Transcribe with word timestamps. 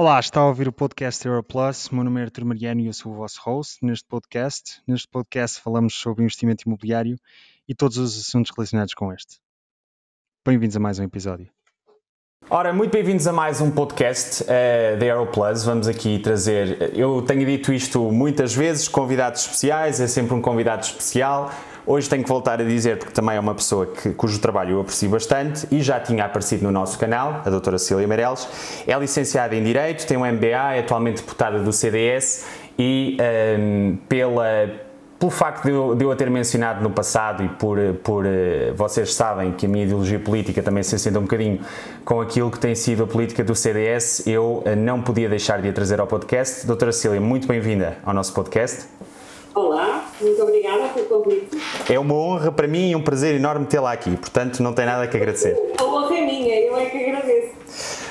Olá, 0.00 0.20
está 0.20 0.38
a 0.38 0.46
ouvir 0.46 0.68
o 0.68 0.72
podcast 0.72 1.26
Europlus. 1.26 1.90
Meu 1.90 2.04
nome 2.04 2.20
é 2.20 2.22
Artur 2.22 2.44
Mariano 2.44 2.82
e 2.82 2.86
eu 2.86 2.92
sou 2.92 3.10
o 3.10 3.16
vosso 3.16 3.40
host 3.42 3.84
neste 3.84 4.06
podcast. 4.06 4.80
Neste 4.86 5.08
podcast 5.08 5.60
falamos 5.60 5.92
sobre 5.92 6.22
investimento 6.22 6.62
imobiliário 6.68 7.16
e 7.68 7.74
todos 7.74 7.98
os 7.98 8.16
assuntos 8.16 8.52
relacionados 8.56 8.94
com 8.94 9.12
este. 9.12 9.40
Bem-vindos 10.46 10.76
a 10.76 10.78
mais 10.78 11.00
um 11.00 11.02
episódio. 11.02 11.48
Ora, 12.48 12.72
muito 12.72 12.92
bem-vindos 12.92 13.26
a 13.26 13.32
mais 13.32 13.60
um 13.60 13.72
podcast 13.72 14.44
uh, 14.44 14.96
da 15.00 15.04
Aeroplus. 15.04 15.64
Vamos 15.64 15.88
aqui 15.88 16.20
trazer, 16.20 16.96
eu 16.96 17.20
tenho 17.22 17.44
dito 17.44 17.72
isto 17.72 18.00
muitas 18.12 18.54
vezes, 18.54 18.86
convidados 18.86 19.40
especiais, 19.40 20.00
é 20.00 20.06
sempre 20.06 20.32
um 20.32 20.40
convidado 20.40 20.84
especial. 20.84 21.50
Hoje 21.90 22.06
tenho 22.06 22.22
que 22.22 22.28
voltar 22.28 22.60
a 22.60 22.64
dizer, 22.64 22.98
porque 22.98 23.14
também 23.14 23.36
é 23.36 23.40
uma 23.40 23.54
pessoa 23.54 23.86
que, 23.86 24.10
cujo 24.10 24.38
trabalho 24.38 24.72
eu 24.72 24.80
aprecio 24.82 25.08
bastante 25.08 25.66
e 25.70 25.80
já 25.80 25.98
tinha 25.98 26.22
aparecido 26.26 26.62
no 26.64 26.70
nosso 26.70 26.98
canal, 26.98 27.40
a 27.46 27.48
doutora 27.48 27.78
Cília 27.78 28.06
Meireles. 28.06 28.46
É 28.86 28.94
licenciada 28.98 29.56
em 29.56 29.64
Direito, 29.64 30.06
tem 30.06 30.14
um 30.14 30.20
MBA, 30.20 30.74
é 30.74 30.80
atualmente 30.80 31.22
deputada 31.22 31.60
do 31.60 31.72
CDS 31.72 32.44
e 32.78 33.16
um, 33.58 33.96
pela, 34.06 34.70
pelo 35.18 35.30
facto 35.30 35.64
de 35.64 35.70
eu, 35.70 35.94
de 35.94 36.04
eu, 36.04 36.12
a 36.12 36.16
ter 36.16 36.28
mencionado 36.28 36.82
no 36.82 36.90
passado 36.90 37.42
e 37.42 37.48
por, 37.48 37.78
por 38.04 38.26
uh, 38.26 38.74
vocês 38.74 39.14
sabem 39.14 39.52
que 39.52 39.64
a 39.64 39.68
minha 39.70 39.84
ideologia 39.84 40.18
política 40.18 40.62
também 40.62 40.82
se 40.82 40.94
assenta 40.94 41.18
um 41.18 41.22
bocadinho 41.22 41.60
com 42.04 42.20
aquilo 42.20 42.50
que 42.50 42.58
tem 42.58 42.74
sido 42.74 43.04
a 43.04 43.06
política 43.06 43.42
do 43.42 43.54
CDS, 43.54 44.26
eu 44.26 44.62
uh, 44.66 44.76
não 44.76 45.00
podia 45.00 45.26
deixar 45.26 45.62
de 45.62 45.70
a 45.70 45.72
trazer 45.72 45.98
ao 46.00 46.06
podcast. 46.06 46.66
Doutora 46.66 46.92
Cília, 46.92 47.18
muito 47.18 47.48
bem-vinda 47.48 47.96
ao 48.04 48.12
nosso 48.12 48.34
podcast. 48.34 48.86
Olá, 49.54 50.04
muito 50.20 50.42
obrigada 50.42 50.88
pelo 50.88 51.06
convite. 51.06 51.58
É 51.88 51.98
uma 51.98 52.14
honra 52.14 52.52
para 52.52 52.66
mim 52.66 52.90
e 52.90 52.96
um 52.96 53.02
prazer 53.02 53.34
enorme 53.34 53.66
tê-la 53.66 53.92
aqui, 53.92 54.16
portanto 54.16 54.62
não 54.62 54.72
tem 54.72 54.86
nada 54.86 55.06
que 55.06 55.16
agradecer. 55.16 55.56
A 55.78 55.84
honra 55.84 56.16
é 56.16 56.26
minha, 56.26 56.60
eu 56.60 56.76
é 56.76 56.86
que 56.86 57.04
agradeço. 57.04 58.08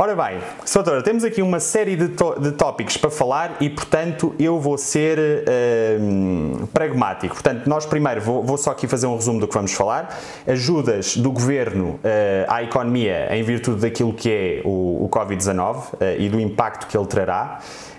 Ora 0.00 0.14
bem, 0.14 0.38
Doutora, 0.72 1.02
temos 1.02 1.24
aqui 1.24 1.42
uma 1.42 1.58
série 1.58 1.96
de, 1.96 2.06
de 2.06 2.52
tópicos 2.52 2.96
para 2.96 3.10
falar 3.10 3.56
e, 3.60 3.68
portanto, 3.68 4.32
eu 4.38 4.60
vou 4.60 4.78
ser 4.78 5.18
uh, 5.18 6.66
pragmático. 6.68 7.34
Portanto, 7.34 7.66
nós 7.66 7.84
primeiro, 7.84 8.20
vou, 8.20 8.44
vou, 8.44 8.56
só 8.56 8.70
aqui 8.70 8.86
fazer 8.86 9.08
um 9.08 9.16
resumo 9.16 9.40
do 9.40 9.48
que 9.48 9.54
vamos 9.54 9.72
falar. 9.72 10.16
Ajudas 10.46 11.16
do 11.16 11.32
Governo 11.32 11.94
uh, 11.96 12.00
à 12.46 12.62
economia 12.62 13.26
em 13.34 13.42
virtude 13.42 13.80
daquilo 13.80 14.12
que 14.12 14.30
é 14.30 14.62
o, 14.64 15.06
o 15.06 15.08
Covid-19 15.10 15.76
uh, 15.76 15.96
e 16.16 16.28
do 16.28 16.38
impacto 16.38 16.86
que 16.86 16.96
ele 16.96 17.06
trará. 17.06 17.58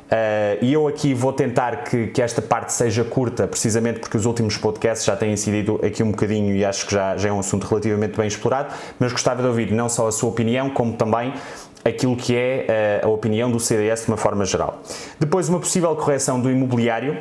Uh, 0.09 0.57
e 0.63 0.73
eu 0.73 0.88
aqui 0.88 1.13
vou 1.13 1.31
tentar 1.31 1.83
que, 1.83 2.07
que, 2.07 2.19
esta 2.19 2.41
parte 2.41 2.73
seja 2.73 3.03
curta, 3.03 3.47
precisamente 3.47 3.99
porque 3.99 4.17
os 4.17 4.25
últimos 4.25 4.57
podcasts 4.57 5.05
já 5.05 5.15
têm 5.15 5.33
incidido 5.33 5.79
aqui 5.85 6.02
um 6.02 6.09
bocadinho 6.09 6.55
e 6.55 6.65
acho 6.65 6.88
que 6.88 6.93
já, 6.95 7.15
já 7.15 7.29
é 7.29 7.31
um 7.31 7.39
assunto 7.39 7.67
relativamente 7.67 8.17
bem 8.17 8.27
explorado, 8.27 8.73
mas 8.97 9.11
gostava 9.11 9.43
de 9.43 9.47
ouvir 9.47 9.71
não 9.71 9.87
só 9.87 10.07
a 10.07 10.11
sua 10.11 10.30
opinião, 10.30 10.71
como 10.71 10.93
também 10.93 11.31
aquilo 11.85 12.15
que 12.15 12.35
é 12.35 13.02
uh, 13.03 13.07
a 13.07 13.09
opinião 13.09 13.52
do 13.52 13.59
CDS 13.59 14.05
de 14.05 14.07
uma 14.07 14.17
forma 14.17 14.43
geral. 14.45 14.81
Depois, 15.19 15.47
uma 15.47 15.59
possível 15.59 15.95
correção 15.95 16.41
do 16.41 16.49
imobiliário 16.49 17.19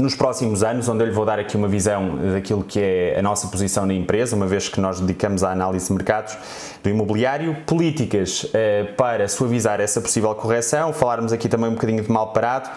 nos 0.00 0.14
próximos 0.14 0.62
anos, 0.62 0.88
onde 0.88 1.02
eu 1.02 1.06
lhe 1.06 1.12
vou 1.12 1.24
dar 1.24 1.38
aqui 1.38 1.56
uma 1.56 1.68
visão 1.68 2.16
daquilo 2.32 2.62
que 2.62 2.80
é 2.80 3.16
a 3.18 3.22
nossa 3.22 3.48
posição 3.48 3.86
na 3.86 3.94
empresa, 3.94 4.36
uma 4.36 4.46
vez 4.46 4.68
que 4.68 4.80
nós 4.80 5.00
dedicamos 5.00 5.42
à 5.42 5.50
análise 5.50 5.86
de 5.86 5.92
mercados 5.92 6.36
do 6.82 6.90
imobiliário, 6.90 7.56
políticas 7.66 8.48
eh, 8.54 8.84
para 8.96 9.28
suavizar 9.28 9.80
essa 9.80 10.00
possível 10.00 10.34
correção, 10.34 10.92
falarmos 10.92 11.32
aqui 11.32 11.48
também 11.48 11.70
um 11.70 11.74
bocadinho 11.74 12.02
de 12.02 12.10
mal 12.10 12.32
parado 12.32 12.70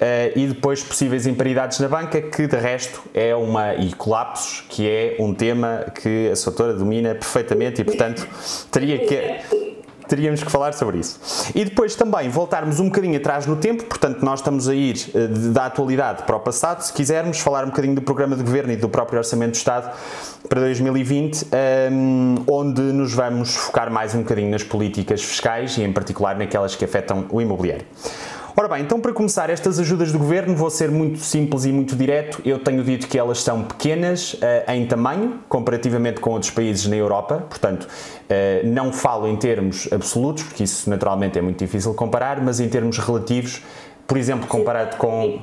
eh, 0.00 0.32
e 0.34 0.46
depois 0.46 0.82
possíveis 0.82 1.26
imparidades 1.26 1.78
na 1.78 1.88
banca, 1.88 2.20
que 2.20 2.46
de 2.46 2.56
resto 2.56 3.02
é 3.12 3.34
uma, 3.34 3.74
e 3.74 3.92
colapsos, 3.92 4.64
que 4.68 4.88
é 4.88 5.16
um 5.20 5.32
tema 5.34 5.86
que 6.00 6.30
a 6.30 6.36
sua 6.36 6.52
domina 6.72 7.14
perfeitamente 7.14 7.80
e 7.80 7.84
portanto 7.84 8.26
teria 8.70 8.98
que 9.06 9.63
teríamos 10.08 10.42
que 10.42 10.50
falar 10.50 10.72
sobre 10.74 10.98
isso. 10.98 11.18
E 11.54 11.64
depois 11.64 11.94
também 11.94 12.28
voltarmos 12.28 12.80
um 12.80 12.86
bocadinho 12.86 13.16
atrás 13.16 13.46
no 13.46 13.56
tempo, 13.56 13.84
portanto, 13.84 14.22
nós 14.22 14.40
estamos 14.40 14.68
a 14.68 14.74
ir 14.74 15.10
eh, 15.14 15.26
da 15.52 15.66
atualidade 15.66 16.22
para 16.24 16.36
o 16.36 16.40
passado, 16.40 16.82
se 16.82 16.92
quisermos, 16.92 17.40
falar 17.40 17.64
um 17.64 17.68
bocadinho 17.68 17.94
do 17.94 18.02
programa 18.02 18.36
de 18.36 18.42
governo 18.42 18.72
e 18.72 18.76
do 18.76 18.88
próprio 18.88 19.18
Orçamento 19.18 19.52
do 19.52 19.56
Estado 19.56 19.90
para 20.48 20.60
2020, 20.60 21.44
um, 21.44 21.48
ehm, 21.52 22.44
onde 22.48 22.80
nos 22.80 23.12
vamos 23.12 23.54
focar 23.54 23.90
mais 23.90 24.14
um 24.14 24.18
bocadinho 24.18 24.50
nas 24.50 24.62
políticas 24.62 25.22
fiscais 25.22 25.76
e, 25.78 25.82
em 25.82 25.92
particular, 25.92 26.36
naquelas 26.36 26.74
que 26.76 26.84
afetam 26.84 27.26
o 27.30 27.40
imobiliário. 27.40 27.86
Ora 28.56 28.68
bem, 28.68 28.82
então 28.82 29.00
para 29.00 29.12
começar, 29.12 29.50
estas 29.50 29.80
ajudas 29.80 30.12
do 30.12 30.18
governo 30.18 30.54
vou 30.54 30.70
ser 30.70 30.88
muito 30.88 31.18
simples 31.18 31.64
e 31.64 31.72
muito 31.72 31.96
direto. 31.96 32.40
Eu 32.44 32.56
tenho 32.60 32.84
dito 32.84 33.08
que 33.08 33.18
elas 33.18 33.42
são 33.42 33.64
pequenas 33.64 34.34
uh, 34.34 34.70
em 34.70 34.86
tamanho, 34.86 35.40
comparativamente 35.48 36.20
com 36.20 36.30
outros 36.30 36.52
países 36.52 36.86
na 36.86 36.94
Europa, 36.94 37.44
portanto, 37.48 37.82
uh, 37.82 38.64
não 38.64 38.92
falo 38.92 39.26
em 39.26 39.34
termos 39.34 39.92
absolutos, 39.92 40.44
porque 40.44 40.62
isso 40.62 40.88
naturalmente 40.88 41.36
é 41.36 41.42
muito 41.42 41.58
difícil 41.58 41.92
comparar, 41.94 42.40
mas 42.40 42.60
em 42.60 42.68
termos 42.68 42.96
relativos, 42.96 43.60
por 44.06 44.16
exemplo, 44.16 44.46
comparado 44.46 44.98
com 44.98 45.40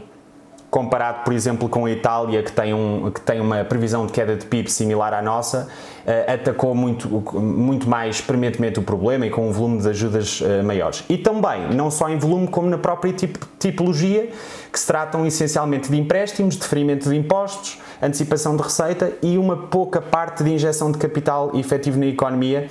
comparado, 0.72 1.26
por 1.26 1.34
exemplo, 1.34 1.68
com 1.68 1.86
a 1.86 1.92
Itália, 1.92 2.42
que 2.42 2.52
tem, 2.52 2.74
um, 2.74 3.12
que 3.12 3.20
tem 3.20 3.42
uma 3.42 3.62
previsão 3.66 4.06
de 4.06 4.14
queda 4.14 4.38
de 4.38 4.46
PIB 4.46 4.72
similar 4.72 5.14
à 5.14 5.22
nossa, 5.22 5.68
uh, 5.68 6.34
atacou 6.34 6.74
muito, 6.74 7.10
muito 7.38 7.90
mais 7.90 8.22
prementemente 8.22 8.80
o 8.80 8.82
problema 8.82 9.26
e 9.26 9.30
com 9.30 9.50
um 9.50 9.52
volume 9.52 9.82
de 9.82 9.90
ajudas 9.90 10.40
uh, 10.40 10.64
maiores. 10.64 11.04
E 11.10 11.18
também, 11.18 11.68
não 11.76 11.92
só 11.92 12.08
em 12.08 12.18
volume, 12.18 12.48
como 12.48 12.70
na 12.70 12.78
própria 12.78 13.12
tip, 13.12 13.36
tipologia, 13.60 14.30
que 14.72 14.80
se 14.80 14.88
tratam 14.88 15.26
essencialmente 15.26 15.92
de 15.92 16.00
empréstimos, 16.00 16.56
deferimento 16.56 17.10
de 17.10 17.18
impostos, 17.18 17.78
antecipação 18.02 18.56
de 18.56 18.64
receita 18.64 19.12
e 19.22 19.38
uma 19.38 19.58
pouca 19.58 20.02
parte 20.02 20.42
de 20.42 20.54
injeção 20.54 20.90
de 20.90 20.98
capital 20.98 21.52
efetivo 21.54 22.00
na 22.00 22.06
economia 22.06 22.68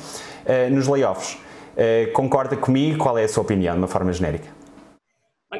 uh, 0.46 0.74
nos 0.74 0.88
layoffs. 0.88 1.36
concorda 2.14 2.56
comigo? 2.56 2.96
Qual 2.96 3.18
é 3.18 3.24
a 3.24 3.28
sua 3.28 3.42
opinião, 3.42 3.74
de 3.74 3.80
uma 3.80 3.88
forma 3.88 4.10
genérica? 4.10 4.59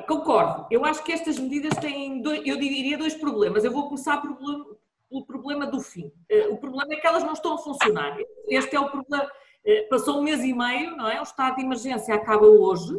Concordo. 0.07 0.67
Eu 0.71 0.85
acho 0.85 1.03
que 1.03 1.13
estas 1.13 1.39
medidas 1.39 1.77
têm, 1.79 2.23
dois, 2.23 2.43
eu 2.47 2.57
diria, 2.57 2.97
dois 2.97 3.15
problemas. 3.15 3.65
Eu 3.65 3.73
vou 3.73 3.89
começar 3.89 4.19
pelo, 4.19 4.79
pelo 5.09 5.27
problema 5.27 5.67
do 5.67 5.81
fim. 5.81 6.13
Eh, 6.29 6.49
o 6.49 6.57
problema 6.59 6.95
é 6.95 6.97
que 6.97 7.07
elas 7.07 7.25
não 7.25 7.33
estão 7.33 7.55
a 7.55 7.59
funcionar. 7.59 8.17
Este 8.49 8.77
é 8.77 8.81
o 8.81 8.89
problema. 8.89 9.29
Eh, 9.65 9.83
passou 9.91 10.21
um 10.21 10.23
mês 10.23 10.45
e 10.45 10.55
meio, 10.55 10.97
não 10.97 11.09
é? 11.09 11.19
O 11.19 11.25
estado 11.25 11.57
de 11.57 11.63
emergência 11.63 12.15
acaba 12.15 12.47
hoje 12.47 12.95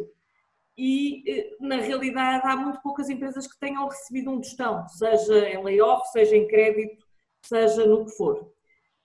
e, 0.76 1.22
eh, 1.26 1.56
na 1.60 1.76
realidade, 1.76 2.46
há 2.46 2.56
muito 2.56 2.80
poucas 2.82 3.08
empresas 3.08 3.46
que 3.46 3.58
tenham 3.58 3.86
recebido 3.88 4.30
um 4.30 4.40
tostão, 4.40 4.86
seja 4.88 5.48
em 5.48 5.62
layoff, 5.62 6.10
seja 6.10 6.36
em 6.36 6.46
crédito, 6.46 7.04
seja 7.42 7.86
no 7.86 8.04
que 8.04 8.12
for. 8.12 8.52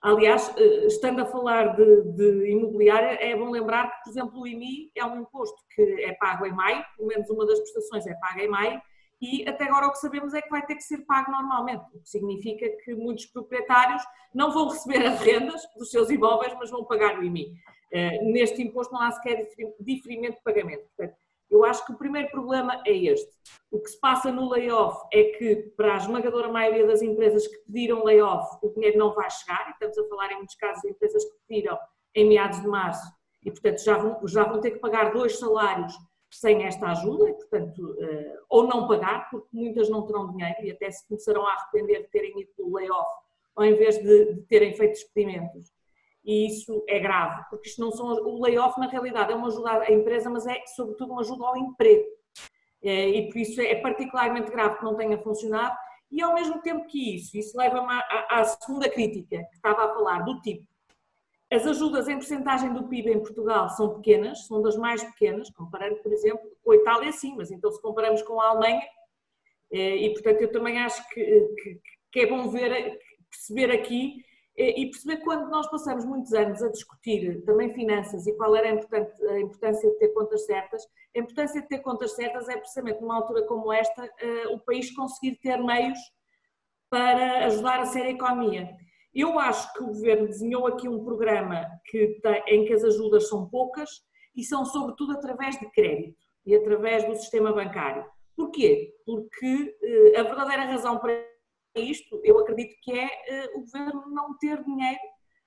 Aliás, 0.00 0.54
eh, 0.56 0.86
estando 0.86 1.22
a 1.22 1.26
falar 1.26 1.74
de, 1.74 2.02
de, 2.12 2.50
imobiliária, 2.50 3.18
é 3.20 3.36
bom 3.36 3.50
lembrar 3.50 3.90
que, 3.90 4.04
por 4.04 4.10
exemplo, 4.10 4.40
o 4.40 4.46
IMI 4.46 4.92
é 4.96 5.04
um 5.04 5.20
imposto 5.20 5.56
que 5.74 5.82
é 6.04 6.12
pago 6.12 6.46
em 6.46 6.52
maio, 6.52 6.84
pelo 6.96 7.08
menos 7.08 7.28
uma 7.30 7.44
das 7.44 7.58
prestações 7.58 8.06
é 8.06 8.14
paga 8.14 8.42
em 8.42 8.48
maio, 8.48 8.80
e 9.20 9.48
até 9.48 9.64
agora 9.64 9.88
o 9.88 9.90
que 9.90 9.98
sabemos 9.98 10.32
é 10.34 10.40
que 10.40 10.50
vai 10.50 10.64
ter 10.64 10.76
que 10.76 10.82
ser 10.82 10.98
pago 10.98 11.32
normalmente, 11.32 11.84
o 11.92 12.00
que 12.00 12.08
significa 12.08 12.68
que 12.84 12.94
muitos 12.94 13.26
proprietários 13.26 14.02
não 14.32 14.52
vão 14.52 14.68
receber 14.68 15.04
as 15.04 15.20
rendas 15.20 15.60
dos 15.76 15.90
seus 15.90 16.08
imóveis, 16.10 16.54
mas 16.58 16.70
vão 16.70 16.84
pagar 16.84 17.18
o 17.18 17.24
IMI. 17.24 17.52
Eh, 17.92 18.22
neste 18.22 18.62
imposto 18.62 18.92
não 18.92 19.02
há 19.02 19.10
sequer 19.10 19.48
diferimento 19.80 20.36
de 20.36 20.42
pagamento. 20.44 20.86
Portanto, 20.96 21.18
eu 21.50 21.64
acho 21.64 21.84
que 21.86 21.92
o 21.92 21.96
primeiro 21.96 22.30
problema 22.30 22.82
é 22.86 22.92
este. 22.92 23.30
O 23.70 23.80
que 23.80 23.90
se 23.90 23.98
passa 23.98 24.30
no 24.30 24.48
layoff 24.48 25.06
é 25.12 25.24
que, 25.24 25.56
para 25.76 25.94
a 25.94 25.96
esmagadora 25.96 26.48
maioria 26.48 26.86
das 26.86 27.02
empresas 27.02 27.46
que 27.46 27.58
pediram 27.58 28.04
layoff, 28.04 28.58
o 28.62 28.68
dinheiro 28.70 28.98
não 28.98 29.14
vai 29.14 29.30
chegar, 29.30 29.68
e 29.68 29.72
estamos 29.72 29.98
a 29.98 30.08
falar 30.08 30.32
em 30.32 30.36
muitos 30.36 30.56
casos 30.56 30.82
de 30.82 30.90
empresas 30.90 31.24
que 31.24 31.36
pediram 31.46 31.78
em 32.14 32.28
meados 32.28 32.60
de 32.60 32.68
março, 32.68 33.12
e 33.44 33.50
portanto 33.50 33.82
já 33.82 33.96
vão, 33.96 34.26
já 34.26 34.44
vão 34.44 34.60
ter 34.60 34.72
que 34.72 34.78
pagar 34.78 35.12
dois 35.12 35.38
salários 35.38 35.94
sem 36.30 36.64
esta 36.64 36.88
ajuda, 36.88 37.30
e, 37.30 37.34
portanto, 37.34 37.96
eh, 38.00 38.38
ou 38.50 38.66
não 38.66 38.86
pagar, 38.86 39.30
porque 39.30 39.48
muitas 39.50 39.88
não 39.88 40.06
terão 40.06 40.30
dinheiro 40.30 40.56
e 40.62 40.70
até 40.70 40.90
se 40.90 41.06
começarão 41.08 41.46
a 41.46 41.52
arrepender 41.52 42.02
de 42.02 42.08
terem 42.08 42.38
ido 42.40 42.50
pelo 42.54 42.74
layoff, 42.74 43.10
ao 43.56 43.64
invés 43.64 43.96
de, 43.98 44.34
de 44.34 44.42
terem 44.42 44.74
feito 44.74 44.94
experimentos 44.94 45.72
e 46.28 46.46
isso 46.46 46.84
é 46.86 46.98
grave, 46.98 47.42
porque 47.48 47.70
isto 47.70 47.80
não 47.80 47.90
são, 47.90 48.06
o 48.06 48.44
layoff 48.44 48.78
na 48.78 48.86
realidade 48.86 49.32
é 49.32 49.34
uma 49.34 49.48
ajuda 49.48 49.70
à 49.70 49.90
empresa, 49.90 50.28
mas 50.28 50.46
é 50.46 50.62
sobretudo 50.66 51.12
uma 51.12 51.22
ajuda 51.22 51.46
ao 51.46 51.56
emprego. 51.56 52.04
É, 52.82 53.08
e 53.08 53.28
por 53.30 53.38
isso 53.38 53.58
é 53.62 53.74
particularmente 53.76 54.50
grave 54.50 54.76
que 54.76 54.84
não 54.84 54.94
tenha 54.94 55.16
funcionado, 55.22 55.74
e 56.10 56.20
ao 56.20 56.34
mesmo 56.34 56.60
tempo 56.60 56.86
que 56.86 57.16
isso, 57.16 57.34
isso 57.34 57.56
leva-me 57.56 57.90
à, 57.90 58.26
à 58.28 58.44
segunda 58.44 58.90
crítica 58.90 59.38
que 59.38 59.56
estava 59.56 59.86
a 59.86 59.94
falar, 59.94 60.22
do 60.22 60.38
tipo, 60.42 60.66
as 61.50 61.66
ajudas 61.66 62.06
em 62.08 62.16
porcentagem 62.16 62.74
do 62.74 62.86
PIB 62.88 63.10
em 63.10 63.20
Portugal 63.20 63.70
são 63.70 63.94
pequenas, 63.94 64.46
são 64.46 64.60
das 64.60 64.76
mais 64.76 65.02
pequenas, 65.02 65.48
comparando, 65.50 65.96
por 66.02 66.12
exemplo, 66.12 66.46
com 66.62 66.72
a 66.72 66.76
Itália, 66.76 67.10
sim, 67.10 67.34
mas 67.36 67.50
então 67.50 67.72
se 67.72 67.80
comparamos 67.80 68.20
com 68.20 68.38
a 68.38 68.50
Alemanha, 68.50 68.86
é, 69.72 69.96
e 69.96 70.12
portanto 70.12 70.42
eu 70.42 70.52
também 70.52 70.78
acho 70.78 71.08
que, 71.08 71.24
que, 71.24 71.80
que 72.12 72.20
é 72.20 72.26
bom 72.26 72.50
ver, 72.50 73.00
perceber 73.30 73.70
aqui 73.70 74.27
e 74.58 74.90
perceber 74.90 75.18
quando 75.18 75.48
nós 75.48 75.70
passamos 75.70 76.04
muitos 76.04 76.32
anos 76.32 76.60
a 76.62 76.68
discutir 76.68 77.44
também 77.44 77.72
finanças 77.72 78.26
e 78.26 78.36
qual 78.36 78.56
era 78.56 78.68
a, 78.70 79.40
importância 79.40 79.88
de 79.88 79.98
ter 79.98 80.08
contas 80.08 80.44
certas, 80.46 80.82
a 81.14 81.18
importância 81.20 81.62
de 81.62 81.68
ter 81.68 81.78
contas 81.78 82.16
certas 82.16 82.48
é 82.48 82.56
precisamente 82.56 83.00
numa 83.00 83.14
altura 83.14 83.46
como 83.46 83.72
esta 83.72 84.04
eh, 84.20 84.48
o 84.48 84.58
país 84.58 84.90
conseguir 84.90 85.36
ter 85.36 85.58
meios 85.58 85.98
para 86.90 87.46
ajudar 87.46 87.78
a 87.78 87.86
ser 87.86 88.02
a 88.02 88.10
economia. 88.10 88.68
Eu 89.14 89.38
acho 89.38 89.72
que 89.74 89.82
o 89.82 89.88
Governo 89.88 90.26
desenhou 90.26 90.66
aqui 90.66 90.88
um 90.88 91.04
programa 91.04 91.64
que 91.86 92.18
tem, 92.20 92.42
em 92.48 92.64
que 92.64 92.72
as 92.72 92.82
ajudas 92.82 93.28
são 93.28 93.48
poucas 93.48 93.88
e 94.34 94.42
são 94.42 94.64
sobretudo 94.64 95.12
através 95.12 95.56
de 95.58 95.70
crédito 95.70 96.18
e 96.44 96.54
através 96.56 97.04
do 97.04 97.14
sistema 97.14 97.52
bancário. 97.52 98.04
Porquê? 98.36 98.92
Porque 99.06 99.76
a 100.16 100.22
verdadeira 100.22 100.64
razão 100.64 100.98
para 100.98 101.37
isto, 101.78 102.20
eu 102.24 102.38
acredito 102.38 102.76
que 102.82 102.92
é 102.92 103.50
o 103.54 103.60
governo 103.60 104.08
não 104.08 104.36
ter 104.38 104.62
dinheiro 104.64 104.98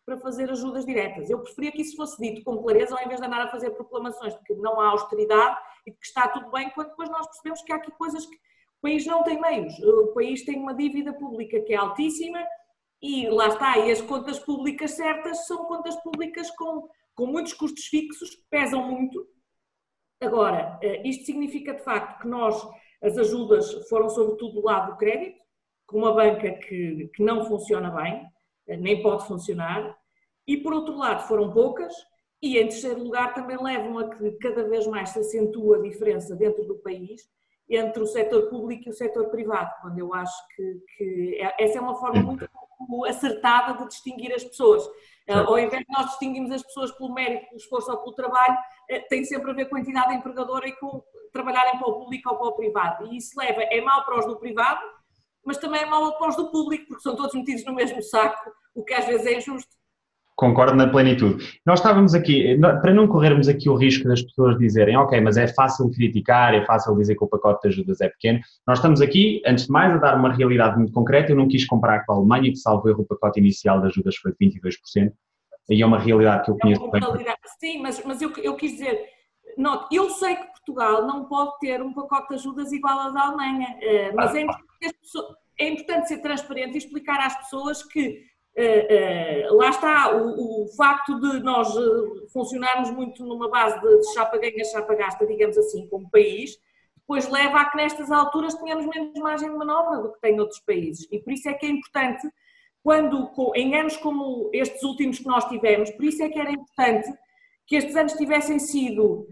para 0.06 0.18
fazer 0.18 0.50
ajudas 0.50 0.86
diretas. 0.86 1.30
Eu 1.30 1.40
preferia 1.40 1.72
que 1.72 1.82
isso 1.82 1.96
fosse 1.96 2.20
dito 2.22 2.44
com 2.44 2.62
clareza, 2.62 2.96
ao 2.96 3.06
invés 3.06 3.20
de 3.20 3.28
andar 3.28 3.42
a 3.42 3.52
fazer 3.52 3.72
proclamações 3.72 4.34
de 4.34 4.44
que 4.44 4.54
não 4.56 4.80
há 4.80 4.90
austeridade 4.90 5.58
e 5.86 5.92
de 5.92 5.98
que 5.98 6.06
está 6.06 6.28
tudo 6.28 6.50
bem, 6.52 6.70
quando 6.72 6.90
depois 6.90 7.10
nós 7.10 7.26
percebemos 7.28 7.62
que 7.62 7.72
há 7.72 7.76
aqui 7.76 7.92
coisas 7.92 8.26
que 8.26 8.36
o 8.36 8.82
país 8.82 9.06
não 9.06 9.24
tem 9.24 9.40
meios. 9.40 9.78
O 9.80 10.14
país 10.14 10.44
tem 10.44 10.58
uma 10.58 10.74
dívida 10.74 11.14
pública 11.14 11.62
que 11.62 11.74
é 11.74 11.78
altíssima 11.78 12.44
e 13.02 13.30
lá 13.30 13.48
está, 13.48 13.78
e 13.80 13.92
as 13.92 14.02
contas 14.02 14.40
públicas 14.40 14.92
certas 14.92 15.48
são 15.48 15.66
contas 15.66 15.96
públicas 16.04 16.52
com, 16.52 16.88
com 17.16 17.26
muitos 17.26 17.54
custos 17.54 17.86
fixos, 17.86 18.30
que 18.30 18.44
pesam 18.50 18.88
muito. 18.88 19.26
Agora, 20.22 20.78
eh, 20.84 21.08
isto 21.08 21.26
significa 21.26 21.74
de 21.74 21.84
facto 21.84 22.22
que 22.22 22.28
nós, 22.28 22.56
as 23.02 23.18
ajudas 23.18 23.88
foram 23.90 24.08
sobretudo 24.08 24.62
do 24.62 24.66
lado 24.66 24.92
do 24.92 24.98
crédito, 24.98 25.42
com 25.92 25.98
uma 25.98 26.14
banca 26.14 26.52
que, 26.54 27.12
que 27.14 27.22
não 27.22 27.46
funciona 27.46 27.92
bem, 27.92 28.26
eh, 28.68 28.78
nem 28.78 29.04
pode 29.04 29.28
funcionar, 29.28 29.96
e 30.48 30.58
por 30.58 30.74
outro 30.74 30.98
lado 30.98 31.28
foram 31.28 31.52
poucas, 31.52 31.94
e 32.42 32.58
em 32.58 32.68
terceiro 32.68 33.04
lugar 33.04 33.34
também 33.34 33.62
levam 33.62 34.00
a 34.00 34.10
que 34.10 34.32
cada 34.38 34.64
vez 34.68 34.88
mais 34.88 35.10
se 35.10 35.20
acentua 35.20 35.78
a 35.78 35.82
diferença 35.82 36.36
dentro 36.36 36.64
do 36.66 36.80
país 36.80 37.22
entre 37.70 38.02
o 38.02 38.08
setor 38.08 38.50
público 38.50 38.88
e 38.88 38.90
o 38.90 38.94
setor 38.94 39.30
privado, 39.30 39.70
quando 39.82 40.00
eu 40.00 40.14
acho 40.14 40.48
que, 40.56 40.82
que 40.98 41.38
é, 41.40 41.64
essa 41.64 41.78
é 41.78 41.82
uma 41.82 41.96
forma 41.96 42.22
muito 42.22 42.50
acertada 43.08 43.78
de 43.78 43.90
distinguir 43.90 44.34
as 44.34 44.44
pessoas. 44.44 44.84
Eh, 45.28 45.34
ao 45.34 45.60
invés 45.60 45.86
de 45.86 45.94
nós 45.94 46.08
distinguirmos 46.08 46.52
as 46.52 46.64
pessoas 46.64 46.92
pelo 46.94 47.14
mérito, 47.14 47.46
pelo 47.46 47.58
esforço 47.58 47.92
ou 47.92 47.98
pelo 48.00 48.16
trabalho, 48.16 48.58
eh, 48.90 49.00
tem 49.02 49.24
sempre 49.24 49.52
a 49.52 49.54
ver 49.54 49.66
com 49.66 49.76
a 49.76 49.80
entidade 49.80 50.16
empregadora 50.16 50.68
e 50.68 50.76
com 50.78 51.04
trabalharem 51.32 51.78
para 51.78 51.88
o 51.88 52.00
público 52.00 52.30
ou 52.30 52.38
para 52.38 52.48
o 52.48 52.54
privado. 52.54 53.08
E 53.08 53.18
isso 53.18 53.40
leva, 53.40 53.62
é 53.62 53.82
mau 53.82 54.04
para 54.04 54.20
os 54.20 54.26
do 54.26 54.38
privado, 54.38 54.82
mas 55.46 55.58
também 55.58 55.82
é 55.82 55.86
mau 55.86 56.18
para 56.18 56.30
os 56.30 56.36
do 56.36 56.52
público, 56.52 56.86
porque 56.88 57.04
são 57.04 57.16
todos 57.16 57.34
metidos 57.34 57.66
no 57.66 57.74
mesmo 57.74 58.02
saco, 58.02 58.52
o 58.76 58.84
que 58.84 58.94
às 58.94 59.06
vezes 59.06 59.26
é 59.26 59.38
injusto. 59.38 59.70
Concordo 60.36 60.76
na 60.76 60.88
plenitude. 60.88 61.60
Nós 61.66 61.80
estávamos 61.80 62.16
aqui, 62.16 62.58
para 62.82 62.94
não 62.94 63.08
corrermos 63.08 63.48
aqui 63.48 63.70
o 63.70 63.76
risco 63.76 64.08
das 64.08 64.24
pessoas 64.24 64.58
dizerem, 64.58 64.98
ok, 64.98 65.22
mas 65.22 65.38
é 65.38 65.48
fácil 65.48 65.92
criticar, 65.92 66.56
é 66.56 66.66
fácil 66.66 66.96
dizer 66.96 67.16
que 67.16 67.24
o 67.24 67.28
pacote 67.28 67.62
de 67.62 67.68
ajudas 67.68 68.02
é 68.02 68.10
pequeno. 68.10 68.40
Nós 68.66 68.80
estamos 68.80 69.02
aqui, 69.02 69.42
antes 69.46 69.66
de 69.66 69.72
mais, 69.72 69.94
a 69.94 69.98
dar 69.98 70.18
uma 70.18 70.34
realidade 70.34 70.78
muito 70.78 70.94
concreta. 70.94 71.32
Eu 71.32 71.36
não 71.36 71.48
quis 71.48 71.66
comparar 71.66 72.06
com 72.06 72.14
a 72.14 72.16
Alemanha, 72.16 72.50
que 72.50 72.56
salvo 72.56 72.90
erro 72.90 73.02
o 73.02 73.06
pacote 73.06 73.40
inicial 73.40 73.82
de 73.82 73.88
ajudas 73.88 74.16
foi 74.16 74.32
de 74.32 74.50
22%. 74.50 75.12
E 75.70 75.82
é 75.82 75.86
uma 75.86 76.00
realidade 76.00 76.46
que 76.46 76.52
eu 76.52 76.58
conheço 76.58 76.86
é 76.88 76.92
bem. 76.92 77.02
Sim, 77.60 77.82
mas, 77.82 78.04
mas 78.04 78.22
eu, 78.22 78.34
eu 78.38 78.56
quis 78.56 78.72
dizer, 78.72 79.00
note, 79.58 79.96
eu 79.96 80.10
sei 80.10 80.36
que 80.36 80.48
Portugal 80.48 81.06
não 81.06 81.26
pode 81.26 81.60
ter 81.60 81.82
um 81.82 81.94
pacote 81.94 82.30
de 82.30 82.36
ajudas 82.36 82.72
igual 82.72 83.00
ao 83.00 83.14
da 83.14 83.28
Alemanha, 83.28 83.78
eh, 83.82 84.12
mas 84.14 84.36
é 84.36 84.42
importante, 84.42 84.96
é 85.60 85.70
importante 85.70 86.08
ser 86.08 86.18
transparente 86.22 86.76
e 86.76 86.78
explicar 86.78 87.20
às 87.20 87.36
pessoas 87.38 87.84
que 87.84 88.30
Uh, 88.54 89.54
uh, 89.54 89.56
lá 89.56 89.70
está 89.70 90.14
o, 90.14 90.66
o, 90.66 90.68
facto 90.76 91.18
de 91.22 91.40
nós 91.40 91.74
funcionarmos 92.34 92.92
muito 92.92 93.24
numa 93.24 93.50
base 93.50 93.80
de 93.80 94.14
chapa 94.14 94.38
ganha, 94.38 94.66
chapa 94.66 94.94
gasta, 94.94 95.26
digamos 95.26 95.58
assim, 95.58 95.88
como 95.88 96.12
país, 96.12 96.60
depois 96.98 97.30
leva 97.30 97.60
a 97.60 97.70
que 97.70 97.78
nestas 97.78 98.12
alturas 98.12 98.54
tenhamos 98.56 98.86
menos 98.88 99.20
margem 99.20 99.50
de 99.50 99.58
manobra 99.58 100.02
do 100.02 100.14
que 100.14 100.22
tem 100.22 100.40
outros 100.40 100.60
países. 100.60 101.08
E 101.12 101.20
por 101.20 101.34
isso 101.34 101.50
é 101.50 101.54
que 101.54 101.66
é 101.66 101.70
importante, 101.70 102.28
quando 102.84 103.32
em 103.56 103.76
anos 103.76 103.98
como 103.98 104.50
estes 104.54 104.84
últimos 104.84 105.20
que 105.20 105.28
nós 105.28 105.46
tivemos, 105.46 105.90
por 105.92 106.06
isso 106.06 106.22
é 106.22 106.30
que 106.30 106.40
era 106.40 106.52
importante 106.52 107.10
que 107.66 107.76
estes 107.76 107.96
anos 107.96 108.14
tivessem 108.14 108.60
sido 108.60 109.28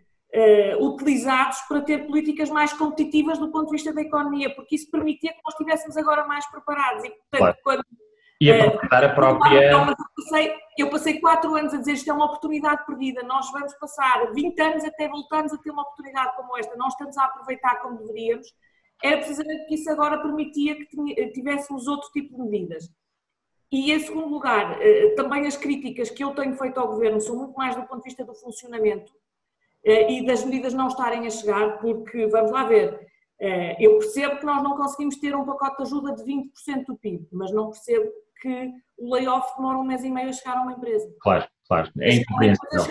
utilizados 0.80 1.60
para 1.62 1.82
ter 1.82 2.06
políticas 2.06 2.50
mais 2.50 2.72
competitivas 2.74 3.40
do 3.40 3.52
ponto 3.52 3.66
de 3.66 3.72
vista 3.72 3.92
da 3.92 4.02
economia, 4.02 4.54
porque 4.54 4.76
isso 4.76 4.90
permitia 4.92 5.34
que 5.34 5.42
nós 5.44 5.54
estivéssemos 5.54 5.98
agora 5.98 6.26
mais 6.28 6.46
preparados. 6.52 7.04
E, 7.04 7.10
portanto, 7.10 7.40
claro. 7.40 7.58
quando 7.64 7.84
e 8.42 8.50
aproveitar 8.52 9.04
a 9.04 9.10
própria. 9.10 9.72
Não, 9.72 9.90
eu, 9.90 9.96
passei, 10.16 10.54
eu 10.78 10.90
passei 10.90 11.20
quatro 11.20 11.54
anos 11.56 11.74
a 11.74 11.78
dizer 11.78 11.94
isto 11.94 12.10
é 12.10 12.14
uma 12.14 12.26
oportunidade 12.26 12.86
perdida. 12.86 13.22
Nós 13.24 13.52
vamos 13.52 13.74
passar 13.74 14.32
20 14.32 14.62
anos 14.62 14.86
até 14.86 15.10
voltarmos 15.10 15.52
a 15.52 15.58
ter 15.58 15.72
uma 15.72 15.82
oportunidade 15.82 16.36
como 16.38 16.58
esta. 16.58 16.76
Não 16.78 16.88
estamos 16.88 17.18
a 17.18 17.26
aproveitar 17.26 17.82
como 17.82 17.98
deveríamos. 17.98 18.48
Era 19.04 19.18
precisamente 19.18 19.66
que 19.66 19.76
isso 19.76 19.90
agora 19.90 20.22
permitia 20.22 20.76
que 20.76 21.32
tivéssemos 21.34 21.86
outro 21.88 22.10
tipo 22.12 22.36
de 22.36 22.50
medidas. 22.50 22.90
E 23.72 23.92
em 23.92 24.00
segundo 24.00 24.30
lugar, 24.30 24.82
eh, 24.82 25.14
também 25.16 25.46
as 25.46 25.56
críticas 25.56 26.10
que 26.10 26.24
eu 26.24 26.34
tenho 26.34 26.56
feito 26.56 26.80
ao 26.80 26.88
governo 26.88 27.20
são 27.22 27.36
muito 27.36 27.54
mais 27.54 27.76
do 27.76 27.84
ponto 27.84 28.02
de 28.02 28.10
vista 28.10 28.26
do 28.26 28.34
funcionamento 28.34 29.12
eh, 29.14 29.19
e 29.84 30.26
das 30.26 30.44
medidas 30.44 30.74
não 30.74 30.88
estarem 30.88 31.26
a 31.26 31.30
chegar, 31.30 31.80
porque 31.80 32.28
vamos 32.28 32.52
lá 32.52 32.64
ver. 32.66 33.08
Eh, 33.42 33.78
eu 33.80 33.98
percebo 33.98 34.38
que 34.38 34.46
nós 34.46 34.62
não 34.62 34.76
conseguimos 34.76 35.18
ter 35.18 35.34
um 35.36 35.46
pacote 35.46 35.78
de 35.78 35.84
ajuda 35.84 36.14
de 36.14 36.24
20% 36.24 36.86
do 36.86 36.98
PIB, 36.98 37.28
mas 37.32 37.52
não 37.52 37.70
percebo 37.70 38.12
que 38.42 38.72
o 38.98 39.14
layoff 39.14 39.56
demora 39.56 39.78
um 39.78 39.84
mês 39.84 40.04
e 40.04 40.10
meio 40.10 40.30
a 40.30 40.34
chegar 40.34 40.58
a 40.58 40.62
uma 40.62 40.74
empresa. 40.74 41.10
Claro, 41.22 41.48
claro, 41.68 41.90
é 42.00 42.16
incompreensível. 42.16 42.86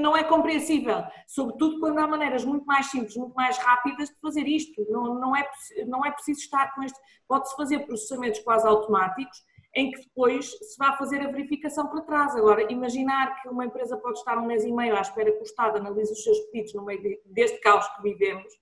Não 0.00 0.16
é 0.16 0.24
compreensível, 0.24 1.04
sobretudo 1.28 1.78
quando 1.78 1.98
há 1.98 2.06
maneiras 2.06 2.44
muito 2.44 2.64
mais 2.66 2.86
simples, 2.86 3.16
muito 3.16 3.34
mais 3.34 3.56
rápidas 3.58 4.08
de 4.08 4.16
fazer 4.20 4.46
isto. 4.48 4.84
Não, 4.90 5.14
não, 5.14 5.36
é, 5.36 5.48
não 5.86 6.04
é 6.04 6.10
preciso 6.10 6.40
estar 6.40 6.74
com 6.74 6.82
este. 6.82 6.98
Pode-se 7.28 7.56
fazer 7.56 7.80
processamentos 7.80 8.40
quase 8.40 8.66
automáticos 8.66 9.38
em 9.74 9.90
que 9.90 10.02
depois 10.02 10.50
se 10.50 10.76
vai 10.78 10.96
fazer 10.96 11.20
a 11.20 11.30
verificação 11.30 11.88
para 11.88 12.02
trás. 12.02 12.36
Agora, 12.36 12.70
imaginar 12.70 13.40
que 13.40 13.48
uma 13.48 13.64
empresa 13.64 13.96
pode 13.96 14.18
estar 14.18 14.38
um 14.38 14.46
mês 14.46 14.64
e 14.64 14.72
meio 14.72 14.96
à 14.96 15.00
espera 15.00 15.32
que 15.32 15.40
o 15.40 15.42
Estado 15.42 15.78
analise 15.78 16.12
os 16.12 16.22
seus 16.22 16.38
pedidos 16.50 16.74
no 16.74 16.84
meio 16.84 17.00
deste 17.26 17.60
caos 17.60 17.86
que 17.96 18.02
vivemos, 18.02 18.52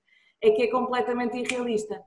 é 0.43 0.51
que 0.51 0.63
é 0.63 0.71
completamente 0.71 1.37
irrealista. 1.37 2.01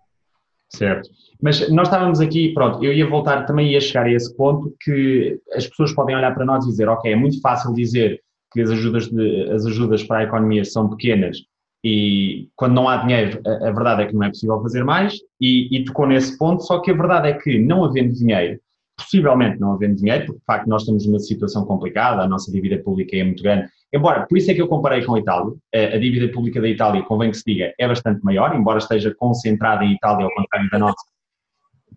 Certo. 0.69 1.09
Mas 1.41 1.69
nós 1.69 1.87
estávamos 1.87 2.19
aqui, 2.19 2.53
pronto, 2.53 2.83
eu 2.83 2.93
ia 2.93 3.07
voltar, 3.07 3.45
também 3.45 3.71
ia 3.71 3.81
chegar 3.81 4.05
a 4.05 4.11
esse 4.11 4.35
ponto 4.35 4.73
que 4.81 5.39
as 5.53 5.67
pessoas 5.67 5.93
podem 5.93 6.15
olhar 6.15 6.33
para 6.33 6.45
nós 6.45 6.65
e 6.65 6.69
dizer, 6.69 6.89
ok, 6.89 7.11
é 7.11 7.15
muito 7.15 7.39
fácil 7.41 7.73
dizer 7.73 8.21
que 8.51 8.61
as 8.61 8.71
ajudas, 8.71 9.07
de, 9.07 9.51
as 9.51 9.65
ajudas 9.65 10.03
para 10.03 10.19
a 10.19 10.23
economia 10.23 10.63
são 10.65 10.89
pequenas 10.89 11.37
e 11.83 12.47
quando 12.55 12.73
não 12.73 12.87
há 12.87 12.97
dinheiro, 12.97 13.41
a, 13.45 13.67
a 13.67 13.71
verdade 13.71 14.03
é 14.03 14.05
que 14.07 14.13
não 14.13 14.23
é 14.23 14.29
possível 14.29 14.61
fazer 14.61 14.83
mais 14.85 15.17
e, 15.39 15.75
e 15.75 15.83
tocou 15.83 16.07
nesse 16.07 16.37
ponto, 16.37 16.63
só 16.63 16.79
que 16.79 16.89
a 16.89 16.93
verdade 16.93 17.27
é 17.27 17.33
que 17.33 17.59
não 17.59 17.83
havendo 17.83 18.13
dinheiro, 18.13 18.59
possivelmente 18.97 19.59
não 19.59 19.73
havendo 19.73 19.95
dinheiro, 19.95 20.25
porque 20.25 20.39
de 20.39 20.45
facto 20.45 20.67
nós 20.67 20.81
estamos 20.83 21.05
numa 21.05 21.19
situação 21.19 21.65
complicada, 21.65 22.21
a 22.21 22.27
nossa 22.27 22.51
dívida 22.51 22.77
pública 22.77 23.15
é 23.15 23.23
muito 23.23 23.43
grande, 23.43 23.67
embora, 23.93 24.25
por 24.27 24.37
isso 24.37 24.51
é 24.51 24.53
que 24.53 24.61
eu 24.61 24.67
comparei 24.67 25.03
com 25.03 25.15
a 25.15 25.19
Itália, 25.19 25.53
a 25.73 25.97
dívida 25.97 26.31
pública 26.31 26.61
da 26.61 26.67
Itália, 26.67 27.03
convém 27.03 27.31
que 27.31 27.37
se 27.37 27.43
diga, 27.45 27.73
é 27.77 27.87
bastante 27.87 28.23
maior, 28.23 28.55
embora 28.55 28.77
esteja 28.77 29.13
concentrada 29.17 29.83
em 29.83 29.93
Itália, 29.93 30.25
ao 30.25 30.33
contrário 30.33 30.69
da 30.69 30.79
nossa. 30.79 31.13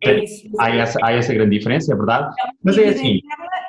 É 0.02 0.22
isso, 0.22 0.48
há, 0.58 0.70
essa, 0.70 0.98
há 1.02 1.12
essa 1.12 1.32
grande 1.32 1.56
diferença, 1.56 1.92
é 1.92 1.96
verdade, 1.96 2.34
é 2.40 2.48
mas 2.62 2.76
é 2.76 2.88
assim... 2.88 3.20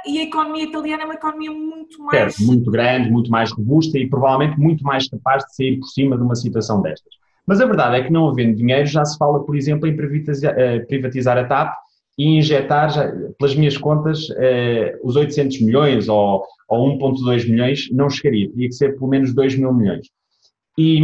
E 0.06 0.20
a 0.20 0.24
economia 0.24 0.64
italiana 0.64 1.04
é 1.04 1.06
uma 1.06 1.16
economia 1.16 1.52
muito 1.52 2.02
mais... 2.02 2.36
Certo, 2.36 2.48
muito 2.48 2.72
grande, 2.72 3.12
muito 3.12 3.30
mais 3.30 3.52
robusta 3.52 3.98
e 3.98 4.08
provavelmente 4.08 4.58
muito 4.58 4.84
mais 4.84 5.10
capaz 5.10 5.44
de 5.44 5.56
sair 5.56 5.78
por 5.80 5.88
cima 5.88 6.18
de 6.18 6.24
uma 6.24 6.36
situação 6.36 6.82
destas. 6.82 7.14
Mas 7.46 7.60
a 7.62 7.66
verdade 7.66 7.98
é 7.98 8.04
que 8.04 8.12
não 8.12 8.28
havendo 8.28 8.56
dinheiro 8.56 8.86
já 8.86 9.04
se 9.04 9.18
fala, 9.18 9.44
por 9.46 9.56
exemplo, 9.56 9.88
em 9.88 9.98
eh, 9.98 10.80
privatizar 10.80 11.38
a 11.38 11.46
TAP 11.46 11.74
e 12.18 12.38
injetar, 12.38 12.92
pelas 13.38 13.56
minhas 13.56 13.78
contas, 13.78 14.28
eh, 14.38 14.98
os 15.04 15.16
800 15.16 15.62
milhões 15.62 16.10
ou, 16.10 16.44
ou 16.68 16.98
1,2 16.98 17.48
milhões 17.48 17.92
não 17.92 18.10
chegaria, 18.10 18.50
teria 18.50 18.68
que 18.68 18.76
ser 18.76 18.96
pelo 18.96 19.08
menos 19.08 19.34
2 19.36 19.56
mil 19.56 19.72
milhões. 19.72 20.08
E, 20.78 21.00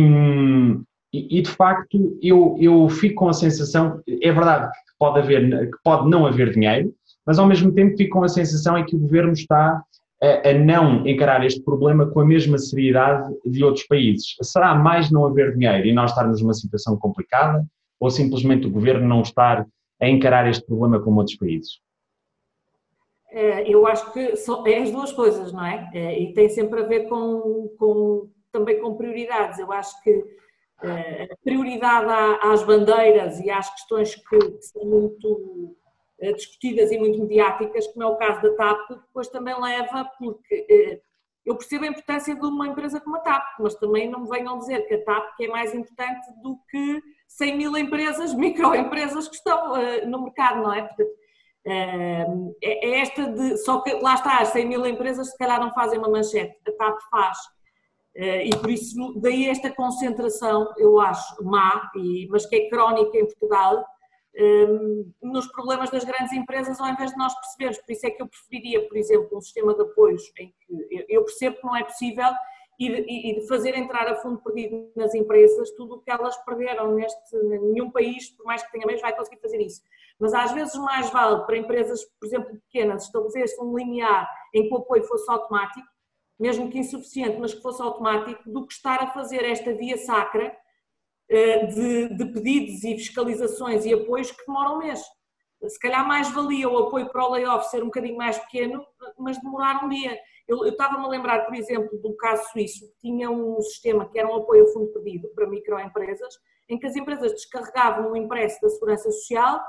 e, 1.13 1.41
de 1.41 1.49
facto, 1.49 2.17
eu, 2.21 2.57
eu 2.59 2.89
fico 2.89 3.15
com 3.15 3.29
a 3.29 3.33
sensação, 3.33 4.01
é 4.07 4.31
verdade 4.31 4.71
que 4.71 4.93
pode, 4.97 5.19
haver, 5.19 5.69
que 5.69 5.77
pode 5.83 6.09
não 6.09 6.25
haver 6.25 6.51
dinheiro, 6.51 6.91
mas 7.25 7.37
ao 7.37 7.45
mesmo 7.45 7.71
tempo 7.71 7.95
fico 7.95 8.17
com 8.17 8.23
a 8.23 8.29
sensação 8.29 8.77
em 8.77 8.85
que 8.85 8.95
o 8.95 8.99
governo 8.99 9.33
está 9.33 9.83
a, 10.21 10.49
a 10.49 10.53
não 10.53 11.05
encarar 11.07 11.45
este 11.45 11.61
problema 11.61 12.07
com 12.07 12.21
a 12.21 12.25
mesma 12.25 12.57
seriedade 12.57 13.31
de 13.45 13.63
outros 13.63 13.85
países. 13.85 14.35
Será 14.41 14.73
mais 14.73 15.11
não 15.11 15.25
haver 15.25 15.53
dinheiro 15.55 15.85
e 15.87 15.93
nós 15.93 16.11
estarmos 16.11 16.41
numa 16.41 16.53
situação 16.53 16.97
complicada, 16.97 17.63
ou 17.99 18.09
simplesmente 18.09 18.65
o 18.65 18.71
governo 18.71 19.07
não 19.07 19.21
estar 19.21 19.65
a 20.03 20.09
encarar 20.09 20.49
este 20.49 20.65
problema 20.65 21.01
como 21.01 21.19
outros 21.19 21.37
países? 21.37 21.81
É, 23.29 23.67
eu 23.67 23.87
acho 23.87 24.11
que 24.13 24.35
são, 24.35 24.65
é 24.67 24.77
as 24.77 24.91
duas 24.91 25.11
coisas, 25.11 25.51
não 25.51 25.65
é? 25.65 25.89
é? 25.93 26.19
E 26.19 26.33
tem 26.33 26.49
sempre 26.49 26.81
a 26.81 26.85
ver 26.85 27.07
com, 27.09 27.73
com 27.79 28.29
também 28.51 28.79
com 28.79 28.95
prioridades. 28.95 29.57
Eu 29.57 29.71
acho 29.71 29.99
que 30.03 30.23
é, 30.83 31.23
a 31.23 31.37
prioridade 31.43 32.11
às 32.41 32.63
bandeiras 32.63 33.39
e 33.39 33.49
às 33.49 33.69
questões 33.71 34.15
que, 34.15 34.37
que 34.37 34.61
são 34.61 34.85
muito 34.85 35.75
discutidas 36.35 36.91
e 36.91 36.97
muito 36.97 37.19
mediáticas, 37.19 37.87
como 37.87 38.03
é 38.03 38.07
o 38.07 38.15
caso 38.15 38.41
da 38.41 38.55
TAP, 38.55 38.89
depois 38.91 39.27
também 39.27 39.59
leva, 39.59 40.09
porque 40.17 41.01
eu 41.45 41.57
percebo 41.57 41.83
a 41.83 41.87
importância 41.89 42.33
de 42.33 42.45
uma 42.45 42.67
empresa 42.67 43.01
como 43.01 43.17
a 43.17 43.19
TAP, 43.19 43.43
mas 43.59 43.75
também 43.75 44.09
não 44.09 44.21
me 44.21 44.29
venham 44.29 44.57
dizer 44.57 44.87
que 44.87 44.93
a 44.93 45.03
TAP 45.03 45.41
é 45.41 45.47
mais 45.47 45.75
importante 45.75 46.25
do 46.41 46.57
que 46.69 47.01
100 47.37 47.57
mil 47.57 47.77
empresas, 47.77 48.33
microempresas 48.35 49.27
que 49.27 49.35
estão 49.35 49.73
uh, 49.73 50.07
no 50.07 50.23
mercado, 50.23 50.61
não 50.61 50.73
é? 50.73 50.81
Portanto, 50.81 51.09
uh, 51.67 52.55
é, 52.61 52.99
esta 52.99 53.27
de. 53.27 53.57
Só 53.57 53.81
que 53.81 53.93
lá 53.95 54.15
está, 54.15 54.39
as 54.39 54.49
100 54.49 54.67
mil 54.67 54.85
empresas 54.85 55.31
se 55.31 55.37
calhar 55.37 55.59
não 55.59 55.73
fazem 55.73 55.99
uma 55.99 56.09
manchete, 56.09 56.57
a 56.67 56.71
TAP 56.71 56.97
faz. 57.09 57.37
e 58.15 58.55
por 58.57 58.69
isso, 58.69 58.95
daí 59.19 59.49
esta 59.49 59.71
concentração, 59.71 60.71
eu 60.77 60.99
acho, 60.99 61.43
má, 61.43 61.89
e, 61.95 62.27
mas 62.29 62.45
que 62.45 62.55
é 62.55 62.69
crónica 62.69 63.17
em 63.17 63.25
Portugal, 63.25 63.83
nos 65.21 65.47
problemas 65.47 65.91
das 65.91 66.03
grandes 66.03 66.33
empresas 66.33 66.79
ao 66.79 66.89
invés 66.89 67.11
de 67.11 67.17
nós 67.17 67.33
percebermos. 67.35 67.77
Por 67.79 67.91
isso 67.91 68.07
é 68.07 68.11
que 68.11 68.21
eu 68.21 68.27
preferiria, 68.27 68.87
por 68.87 68.97
exemplo, 68.97 69.37
um 69.37 69.41
sistema 69.41 69.73
de 69.75 69.81
apoios 69.81 70.23
em 70.39 70.47
que 70.47 71.05
eu 71.09 71.23
percebo 71.23 71.57
que 71.57 71.65
não 71.65 71.75
é 71.75 71.83
possível 71.83 72.31
e 72.79 73.39
de 73.39 73.47
fazer 73.47 73.75
entrar 73.75 74.07
a 74.07 74.15
fundo 74.15 74.41
perdido 74.41 74.91
nas 74.95 75.13
empresas 75.13 75.71
tudo 75.71 75.95
o 75.95 76.01
que 76.01 76.11
elas 76.11 76.35
perderam 76.43 76.93
neste 76.93 77.35
nenhum 77.37 77.91
país, 77.91 78.29
por 78.31 78.45
mais 78.45 78.63
que 78.63 78.71
tenha 78.71 78.85
meios, 78.85 79.01
vai 79.01 79.15
conseguir 79.15 79.39
fazer 79.41 79.61
isso. 79.61 79.81
Mas 80.19 80.33
às 80.33 80.51
vezes 80.51 80.75
mais 80.75 81.09
vale 81.09 81.45
para 81.45 81.57
empresas, 81.57 82.03
por 82.19 82.25
exemplo, 82.25 82.59
pequenas, 82.67 83.05
estabelecer-se 83.05 83.61
um 83.61 83.77
limiar 83.77 84.29
em 84.53 84.67
que 84.67 84.73
o 84.73 84.77
apoio 84.77 85.03
fosse 85.03 85.29
automático, 85.31 85.87
mesmo 86.39 86.69
que 86.69 86.79
insuficiente, 86.79 87.37
mas 87.39 87.53
que 87.53 87.61
fosse 87.61 87.81
automático, 87.81 88.49
do 88.49 88.65
que 88.65 88.73
estar 88.73 89.01
a 89.01 89.07
fazer 89.07 89.43
esta 89.43 89.73
via 89.73 89.97
sacra 89.97 90.55
eh, 91.29 91.65
de, 91.67 92.09
de, 92.15 92.25
pedidos 92.33 92.83
e 92.83 92.97
fiscalizações 92.97 93.85
e 93.85 93.93
apoios 93.93 94.31
que 94.31 94.45
demoram 94.45 94.75
um 94.75 94.79
mês. 94.79 95.01
Se 95.69 95.79
calhar 95.79 96.07
mais 96.07 96.29
valia 96.31 96.69
o 96.69 96.77
apoio 96.77 97.09
para 97.09 97.25
o 97.25 97.31
layoff 97.31 97.69
ser 97.69 97.81
um 97.81 97.87
bocadinho 97.87 98.17
mais 98.17 98.37
pequeno, 98.37 98.85
mas 99.17 99.39
demorar 99.39 99.83
um 99.83 99.89
dia. 99.89 100.17
Eu, 100.47 100.65
eu 100.65 100.71
estava-me 100.71 101.05
a 101.05 101.07
lembrar, 101.07 101.45
por 101.45 101.55
exemplo, 101.55 101.97
do 102.01 102.15
caso 102.17 102.51
suíço, 102.51 102.85
que 102.87 103.09
tinha 103.09 103.29
um 103.29 103.61
sistema 103.61 104.09
que 104.09 104.19
era 104.19 104.27
um 104.27 104.35
apoio 104.35 104.65
a 104.65 104.67
fundo 104.67 104.87
perdido 104.91 105.29
para 105.33 105.47
microempresas, 105.47 106.33
em 106.69 106.77
que 106.77 106.85
as 106.85 106.95
empresas 106.95 107.31
descarregavam 107.31 108.11
um 108.11 108.15
impresso 108.15 108.59
da 108.61 108.69
Segurança 108.69 109.11
Social 109.11 109.61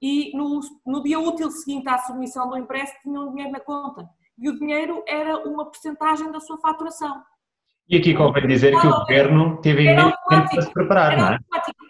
e 0.00 0.36
no, 0.36 0.60
no 0.84 1.02
dia 1.02 1.20
útil 1.20 1.50
seguinte 1.50 1.88
à 1.88 1.98
submissão 1.98 2.48
do 2.48 2.56
impresso 2.56 2.92
tinham 3.02 3.30
dinheiro 3.30 3.52
na 3.52 3.60
conta. 3.60 4.08
E 4.38 4.48
o 4.48 4.58
dinheiro 4.58 5.02
era 5.06 5.46
uma 5.48 5.66
porcentagem 5.66 6.30
da 6.32 6.40
sua 6.40 6.58
faturação. 6.58 7.22
E 7.92 7.98
aqui 7.98 8.14
convém 8.14 8.46
dizer 8.46 8.70
que 8.80 8.86
o 8.86 9.00
governo 9.00 9.60
teve 9.60 9.82
imenso 9.82 10.16
tempo 10.26 10.48
para 10.48 10.62
se 10.62 10.72
preparar, 10.72 11.18
não 11.18 11.28
é? 11.34 11.38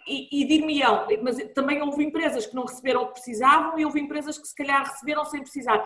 E, 0.05 0.41
e 0.41 0.45
dir-me-ão, 0.45 1.07
mas 1.23 1.37
também 1.55 1.81
houve 1.81 2.03
empresas 2.03 2.45
que 2.45 2.53
não 2.53 2.65
receberam 2.65 3.03
o 3.03 3.07
que 3.07 3.13
precisavam 3.13 3.79
e 3.79 3.85
houve 3.85 4.01
empresas 4.01 4.37
que 4.37 4.45
se 4.45 4.53
calhar 4.53 4.83
receberam 4.83 5.23
sem 5.23 5.39
precisar. 5.39 5.81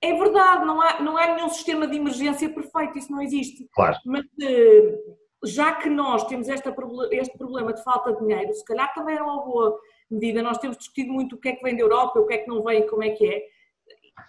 É 0.00 0.14
verdade, 0.14 0.64
não 0.64 0.80
há, 0.80 1.00
não 1.00 1.16
há 1.16 1.34
nenhum 1.34 1.48
sistema 1.48 1.88
de 1.88 1.96
emergência 1.96 2.48
perfeito, 2.48 2.96
isso 2.96 3.10
não 3.10 3.20
existe. 3.20 3.68
Claro. 3.74 3.96
Mas 4.06 4.24
eh, 4.40 4.94
já 5.44 5.72
que 5.72 5.90
nós 5.90 6.22
temos 6.28 6.48
esta, 6.48 6.72
este 7.10 7.36
problema 7.36 7.72
de 7.72 7.82
falta 7.82 8.12
de 8.12 8.20
dinheiro, 8.20 8.54
se 8.54 8.64
calhar 8.64 8.94
também 8.94 9.16
era 9.16 9.24
uma 9.24 9.44
boa 9.44 9.76
medida. 10.08 10.44
Nós 10.44 10.58
temos 10.58 10.78
discutido 10.78 11.12
muito 11.12 11.34
o 11.34 11.40
que 11.40 11.48
é 11.48 11.56
que 11.56 11.62
vem 11.64 11.74
da 11.74 11.82
Europa, 11.82 12.20
o 12.20 12.26
que 12.26 12.34
é 12.34 12.38
que 12.38 12.48
não 12.48 12.62
vem, 12.62 12.86
como 12.86 13.02
é 13.02 13.10
que 13.10 13.26
é 13.26 13.42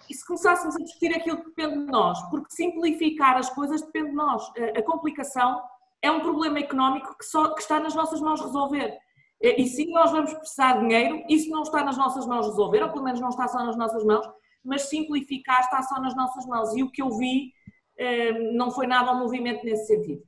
e 0.10 0.14
se 0.14 0.26
começássemos 0.26 0.76
a 0.76 0.80
discutir 0.80 1.16
aquilo 1.16 1.38
que 1.38 1.50
depende 1.50 1.86
de 1.86 1.92
nós, 1.92 2.22
porque 2.30 2.54
simplificar 2.54 3.38
as 3.38 3.50
coisas 3.50 3.82
depende 3.82 4.10
de 4.10 4.16
nós. 4.16 4.44
A 4.78 4.82
complicação 4.82 5.62
é 6.02 6.12
um 6.12 6.20
problema 6.20 6.60
económico 6.60 7.18
que, 7.18 7.26
só, 7.26 7.54
que 7.54 7.62
está 7.62 7.80
nas 7.80 7.96
nossas 7.96 8.20
mãos 8.22 8.42
resolver. 8.42 8.98
E 9.42 9.66
sim, 9.68 9.92
nós 9.92 10.12
vamos 10.12 10.34
precisar 10.34 10.74
de 10.74 10.82
dinheiro, 10.82 11.24
isso 11.28 11.50
não 11.50 11.64
está 11.64 11.84
nas 11.84 11.98
nossas 11.98 12.26
mãos 12.28 12.46
resolver, 12.48 12.84
ou 12.84 12.90
pelo 12.90 13.04
menos 13.04 13.20
não 13.20 13.30
está 13.30 13.48
só 13.48 13.64
nas 13.64 13.76
nossas 13.76 14.04
mãos, 14.04 14.28
mas 14.64 14.84
simplificar 14.84 15.62
está 15.62 15.82
só 15.82 16.00
nas 16.00 16.16
nossas 16.16 16.46
mãos. 16.46 16.76
E 16.76 16.84
o 16.84 16.92
que 16.92 17.02
eu 17.02 17.10
vi 17.18 17.52
eh, 17.98 18.32
não 18.54 18.72
foi 18.72 18.88
nada 18.88 19.12
um 19.12 19.20
movimento 19.20 19.64
nesse 19.64 19.88
sentido. 19.88 20.24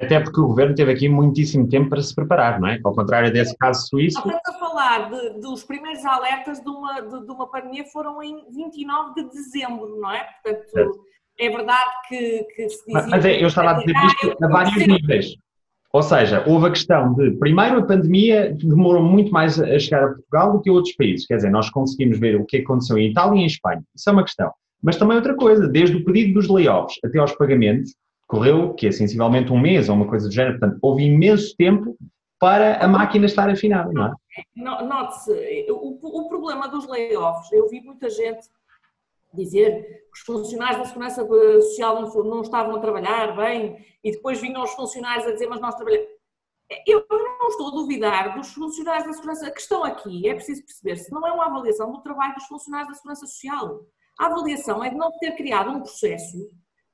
Até 0.00 0.20
porque 0.20 0.40
o 0.40 0.46
governo 0.46 0.76
teve 0.76 0.92
aqui 0.92 1.08
muitíssimo 1.08 1.68
tempo 1.68 1.90
para 1.90 2.00
se 2.00 2.14
preparar, 2.14 2.60
não 2.60 2.68
é? 2.68 2.78
Ao 2.84 2.94
contrário 2.94 3.32
desse 3.32 3.56
caso 3.56 3.88
suíço. 3.88 4.18
Estamos 4.18 4.40
a 4.46 4.52
falar 4.52 5.10
de, 5.10 5.40
dos 5.40 5.64
primeiros 5.64 6.04
alertas 6.04 6.60
de 6.60 6.68
uma, 6.68 7.00
de, 7.00 7.26
de, 7.26 7.32
uma 7.32 7.50
pandemia 7.50 7.84
foram 7.86 8.22
em 8.22 8.44
29 8.52 9.14
de 9.14 9.28
dezembro, 9.28 10.00
não 10.00 10.12
é? 10.12 10.24
Portanto, 10.42 11.00
é, 11.36 11.46
é 11.46 11.50
verdade 11.50 11.90
que, 12.08 12.44
que 12.54 12.68
se 12.68 12.86
dizia... 12.86 13.10
Mas 13.10 13.24
é, 13.24 13.42
eu 13.42 13.48
estava 13.48 13.72
a 13.72 13.74
dizer 13.74 13.96
isto 14.06 14.44
a 14.44 14.48
vários 14.48 14.86
níveis. 14.86 15.34
Ou 15.92 16.02
seja, 16.02 16.44
houve 16.46 16.66
a 16.66 16.70
questão 16.70 17.14
de, 17.14 17.32
primeiro, 17.32 17.78
a 17.78 17.86
pandemia 17.86 18.54
demorou 18.54 19.02
muito 19.02 19.32
mais 19.32 19.58
a 19.58 19.78
chegar 19.78 20.04
a 20.04 20.08
Portugal 20.08 20.52
do 20.52 20.60
que 20.60 20.70
a 20.70 20.72
outros 20.72 20.94
países. 20.94 21.26
Quer 21.26 21.36
dizer, 21.36 21.50
nós 21.50 21.70
conseguimos 21.70 22.20
ver 22.20 22.36
o 22.36 22.44
que 22.44 22.58
aconteceu 22.58 22.98
em 22.98 23.10
Itália 23.10 23.40
e 23.40 23.42
em 23.42 23.46
Espanha. 23.46 23.82
Isso 23.96 24.08
é 24.08 24.12
uma 24.12 24.22
questão. 24.22 24.52
Mas 24.80 24.96
também 24.96 25.16
outra 25.16 25.34
coisa, 25.34 25.66
desde 25.66 25.96
o 25.96 26.04
pedido 26.04 26.34
dos 26.34 26.48
layoffs 26.48 26.98
até 27.04 27.18
aos 27.18 27.32
pagamentos, 27.32 27.94
correu, 28.28 28.74
que 28.74 28.86
é 28.86 28.92
sensivelmente 28.92 29.50
um 29.50 29.58
mês 29.58 29.88
ou 29.88 29.96
uma 29.96 30.06
coisa 30.06 30.28
do 30.28 30.34
género, 30.34 30.60
portanto, 30.60 30.78
houve 30.82 31.04
imenso 31.04 31.56
tempo 31.56 31.96
para 32.38 32.76
a 32.76 32.86
máquina 32.86 33.26
estar 33.26 33.50
afinada, 33.50 33.90
não 33.92 34.06
é? 34.06 34.12
Note-se, 34.54 35.66
o, 35.70 35.98
o, 36.20 36.28
problema 36.28 36.68
dos 36.68 36.86
layoffs, 36.86 37.50
eu 37.50 37.68
vi 37.68 37.80
muita 37.80 38.08
gente 38.08 38.46
dizer 39.34 39.82
que 39.82 40.18
os 40.18 40.20
funcionários 40.20 40.78
da 40.78 40.84
Segurança 40.84 41.26
Social 41.26 42.00
não, 42.00 42.24
não 42.24 42.42
estavam 42.42 42.76
a 42.76 42.80
trabalhar 42.80 43.34
bem 43.34 43.84
e 44.04 44.12
depois 44.12 44.40
vinham 44.40 44.62
os 44.62 44.72
funcionários 44.72 45.26
a 45.26 45.32
dizer, 45.32 45.48
mas 45.48 45.60
nós 45.60 45.74
trabalhamos. 45.74 46.06
Eu 46.86 47.04
não 47.10 47.48
estou 47.48 47.68
a 47.68 47.70
duvidar 47.70 48.36
dos 48.36 48.52
funcionários 48.52 49.06
da 49.06 49.12
Segurança. 49.14 49.48
A 49.48 49.50
questão 49.50 49.82
aqui 49.82 50.28
é 50.28 50.34
preciso 50.34 50.64
perceber-se, 50.64 51.10
não 51.10 51.26
é 51.26 51.32
uma 51.32 51.46
avaliação 51.46 51.90
do 51.90 52.02
trabalho 52.02 52.34
dos 52.34 52.44
funcionários 52.44 52.90
da 52.90 52.94
Segurança 52.94 53.26
Social. 53.26 53.80
A 54.18 54.26
avaliação 54.26 54.84
é 54.84 54.90
de 54.90 54.96
não 54.96 55.10
ter 55.18 55.32
criado 55.32 55.70
um 55.70 55.80
processo 55.80 56.36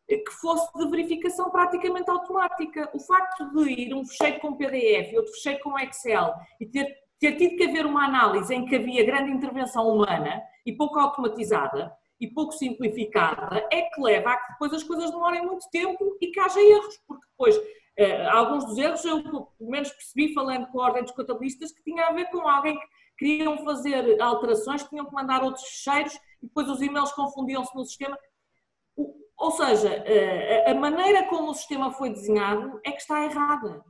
que 0.08 0.30
fosse 0.32 0.70
de 0.76 0.90
verificação 0.90 1.50
praticamente 1.50 2.10
automática. 2.10 2.90
O 2.94 3.00
facto 3.00 3.50
de 3.52 3.70
ir 3.70 3.94
um 3.94 4.04
fecheiro 4.04 4.40
com 4.40 4.56
PDF 4.56 5.12
e 5.12 5.16
outro 5.16 5.32
fecheiro 5.32 5.60
com 5.62 5.78
Excel 5.78 6.34
e 6.60 6.66
ter, 6.66 6.94
ter 7.18 7.36
tido 7.36 7.56
que 7.56 7.64
haver 7.64 7.86
uma 7.86 8.04
análise 8.04 8.54
em 8.54 8.66
que 8.66 8.76
havia 8.76 9.04
grande 9.04 9.30
intervenção 9.30 9.88
humana 9.88 10.42
e 10.66 10.72
pouco 10.72 10.98
automatizada 10.98 11.92
e 12.20 12.28
pouco 12.28 12.52
simplificada 12.52 13.66
é 13.72 13.82
que 13.82 14.00
leva 14.00 14.30
a 14.30 14.36
que 14.36 14.52
depois 14.52 14.72
as 14.72 14.82
coisas 14.82 15.10
demorem 15.10 15.44
muito 15.44 15.68
tempo 15.70 16.16
e 16.20 16.28
que 16.28 16.40
haja 16.40 16.60
erros, 16.60 16.98
porque 17.06 17.26
depois 17.30 17.60
eh, 17.96 18.26
alguns 18.26 18.64
dos 18.64 18.78
erros 18.78 19.04
eu 19.04 19.22
pelo 19.22 19.50
menos 19.60 19.90
percebi 19.90 20.32
falando 20.32 20.66
com 20.68 20.80
a 20.80 20.86
ordem 20.86 21.02
dos 21.02 21.12
contabilistas 21.12 21.72
que 21.72 21.82
tinha 21.82 22.06
a 22.06 22.12
ver 22.12 22.26
com 22.30 22.46
alguém 22.48 22.78
que 22.78 22.86
queriam 23.18 23.58
fazer 23.64 24.20
alterações, 24.20 24.82
tinham 24.84 25.06
que 25.06 25.14
mandar 25.14 25.42
outros 25.42 25.64
fecheiros 25.64 26.14
e 26.42 26.46
depois 26.46 26.68
os 26.68 26.80
e-mails 26.80 27.12
confundiam-se 27.12 27.74
no 27.74 27.84
sistema. 27.84 28.18
Ou 29.38 29.50
seja, 29.50 29.88
eh, 30.06 30.70
a 30.70 30.74
maneira 30.74 31.24
como 31.24 31.50
o 31.50 31.54
sistema 31.54 31.90
foi 31.92 32.10
desenhado 32.10 32.80
é 32.84 32.92
que 32.92 33.00
está 33.00 33.24
errada. 33.24 33.84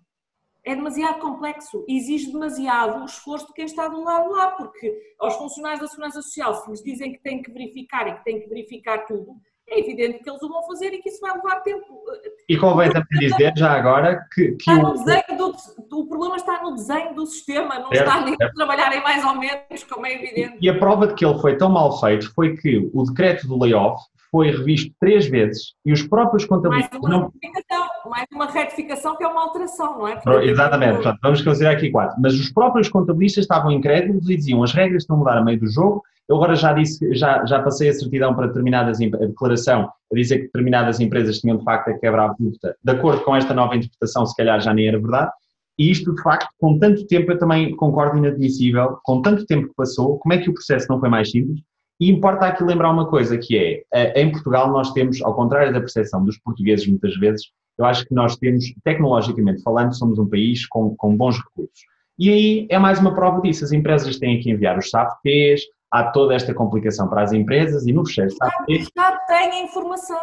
É 0.65 0.75
demasiado 0.75 1.21
complexo 1.21 1.85
exige 1.87 2.33
demasiado 2.33 3.05
esforço 3.05 3.49
de 3.49 3.53
quem 3.53 3.67
está 3.67 3.87
do 3.87 4.03
lado 4.03 4.31
lá, 4.31 4.53
porque 4.53 4.99
aos 5.21 5.37
funcionários 5.37 5.81
da 5.81 5.89
Segurança 5.89 6.23
Social, 6.23 6.55
se 6.55 6.71
lhes 6.71 6.83
dizem 6.83 7.13
que 7.13 7.23
têm 7.23 7.43
que 7.43 7.53
verificar 7.53 8.09
e 8.09 8.15
que 8.15 8.25
têm 8.25 8.41
que 8.41 8.49
verificar 8.49 9.05
tudo, 9.05 9.37
é 9.69 9.81
evidente 9.81 10.23
que 10.23 10.29
eles 10.29 10.43
o 10.43 10.49
vão 10.49 10.63
fazer 10.67 10.93
e 10.93 11.01
que 11.01 11.09
isso 11.09 11.21
vai 11.21 11.35
levar 11.35 11.61
tempo. 11.61 12.03
E 12.49 12.57
convém 12.57 12.91
também 12.91 13.19
dizer 13.19 13.53
já 13.57 13.73
agora 13.73 14.27
que, 14.33 14.53
que 14.53 14.71
o... 14.71 14.95
Do, 15.37 16.01
o 16.01 16.09
problema 16.09 16.37
está 16.37 16.63
no 16.63 16.75
desenho 16.75 17.15
do 17.15 17.27
sistema, 17.27 17.79
não 17.79 17.89
certo, 17.89 18.09
está 18.09 18.21
nem 18.21 18.35
a 18.41 18.53
trabalharem 18.53 19.03
mais 19.03 19.25
ou 19.25 19.35
menos, 19.37 19.85
como 19.85 20.07
é 20.07 20.15
evidente. 20.15 20.59
E 20.61 20.69
a 20.69 20.79
prova 20.79 21.07
de 21.07 21.15
que 21.15 21.25
ele 21.25 21.39
foi 21.39 21.57
tão 21.57 21.71
mal 21.71 21.99
feito 21.99 22.33
foi 22.35 22.57
que 22.57 22.91
o 22.93 23.03
decreto 23.05 23.47
do 23.49 23.59
layoff 23.59 24.03
foi 24.35 24.51
revisto 24.51 24.93
três 24.99 25.29
vezes 25.29 25.75
e 25.87 25.93
os 25.93 26.03
próprios 26.03 26.45
contabilistas. 26.45 27.01
Mais 27.01 27.05
uma, 27.05 27.21
não... 27.21 27.31
retificação, 27.31 27.87
mais 28.11 28.27
uma 28.33 28.47
retificação 28.47 29.17
que 29.17 29.23
é 29.23 29.29
uma 29.29 29.43
alteração, 29.43 29.97
não 29.97 30.09
é? 30.09 30.17
Porque 30.17 30.51
exatamente, 30.51 30.95
portanto, 30.95 31.19
vamos 31.23 31.41
considerar 31.41 31.75
aqui 31.75 31.89
quatro. 31.93 32.21
Mas 32.21 32.35
os 32.35 32.51
próprios 32.53 32.89
contabilistas 32.89 33.45
estavam 33.45 33.71
incrédulos 33.71 34.29
e 34.29 34.35
diziam 34.35 34.65
as 34.65 34.73
regras 34.73 35.05
estão 35.05 35.15
a 35.15 35.19
mudar 35.21 35.39
a 35.39 35.45
meio 35.45 35.61
do 35.61 35.71
jogo. 35.71 36.03
Eu 36.29 36.35
agora 36.35 36.57
já 36.57 36.73
disse, 36.73 37.15
já, 37.15 37.47
já 37.47 37.63
passei 37.63 37.91
a 37.91 37.93
certidão 37.93 38.35
para 38.35 38.49
determinadas, 38.49 38.99
a 39.01 39.07
declaração 39.07 39.83
a 39.85 40.17
dizer 40.17 40.39
que 40.39 40.45
determinadas 40.47 40.99
empresas 40.99 41.39
tinham 41.39 41.57
de 41.57 41.63
facto 41.63 41.91
a 41.91 41.95
quebrar 41.97 42.31
a 42.31 42.35
multa. 42.37 42.75
De 42.83 42.91
acordo 42.91 43.23
com 43.23 43.37
esta 43.37 43.55
nova 43.55 43.77
interpretação, 43.77 44.27
se 44.27 44.35
calhar 44.35 44.61
já 44.61 44.75
nem 44.75 44.89
era 44.89 44.99
verdade. 44.99 45.31
E 45.79 45.93
isto, 45.93 46.13
de 46.13 46.21
facto, 46.23 46.49
com 46.59 46.77
tanto 46.77 47.07
tempo, 47.07 47.31
eu 47.31 47.39
também 47.39 47.77
concordo 47.77 48.19
inadmissível, 48.19 48.99
com 49.05 49.23
tanto 49.23 49.47
tempo 49.47 49.69
que 49.69 49.75
passou, 49.77 50.19
como 50.19 50.33
é 50.33 50.39
que 50.39 50.51
o 50.51 50.55
processo 50.55 50.89
não 50.91 50.99
foi 50.99 51.09
mais 51.09 51.31
simples? 51.31 51.61
E 52.01 52.11
importa 52.11 52.47
aqui 52.47 52.65
lembrar 52.65 52.91
uma 52.91 53.09
coisa, 53.09 53.39
que 53.39 53.85
é, 53.93 54.21
em 54.21 54.31
Portugal 54.33 54.71
nós 54.71 54.93
temos, 54.93 55.23
ao 55.23 55.35
contrário 55.35 55.73
da 55.73 55.81
percepção 55.81 56.25
dos 56.25 56.39
portugueses 56.39 56.87
muitas 56.87 57.17
vezes, 57.17 57.47
eu 57.79 57.85
acho 57.85 58.05
que 58.05 58.15
nós 58.15 58.37
temos, 58.37 58.65
tecnologicamente 58.85 59.63
falando, 59.63 59.97
somos 59.97 60.19
um 60.19 60.29
país 60.29 60.67
com, 60.67 60.95
com 60.97 61.17
bons 61.17 61.39
recursos. 61.39 61.81
E 62.19 62.31
aí 62.31 62.67
é 62.71 62.79
mais 62.79 63.01
uma 63.01 63.15
prova 63.15 63.41
disso. 63.41 63.65
As 63.65 63.73
empresas 63.73 64.19
têm 64.19 64.41
que 64.41 64.51
enviar 64.51 64.79
os 64.79 64.91
SAPTs, 64.91 65.63
há 65.91 66.05
toda 66.11 66.35
esta 66.35 66.55
complicação 66.55 67.09
para 67.09 67.23
as 67.23 67.33
empresas 67.33 67.87
e 67.87 67.93
no 67.93 68.07
fecheiro 68.07 68.31
SAPTs... 68.31 68.65
O 68.69 68.73
Estado 68.73 69.19
tem 69.27 69.51
a 69.51 69.63
informação. 69.63 70.19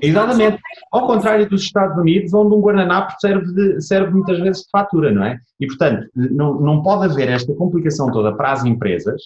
Exatamente. 0.00 0.60
Ao 0.92 1.06
contrário 1.06 1.48
dos 1.48 1.62
Estados 1.62 1.96
Unidos, 1.96 2.34
onde 2.34 2.54
um 2.54 2.60
guardanapo 2.60 3.12
serve, 3.20 3.52
de, 3.52 3.80
serve 3.80 4.10
muitas 4.12 4.38
vezes 4.40 4.62
de 4.62 4.70
fatura, 4.70 5.10
não 5.12 5.24
é? 5.24 5.38
E, 5.60 5.66
portanto, 5.66 6.08
não, 6.14 6.60
não 6.60 6.82
pode 6.82 7.06
haver 7.10 7.28
esta 7.28 7.54
complicação 7.54 8.10
toda 8.10 8.36
para 8.36 8.52
as 8.52 8.64
empresas 8.64 9.22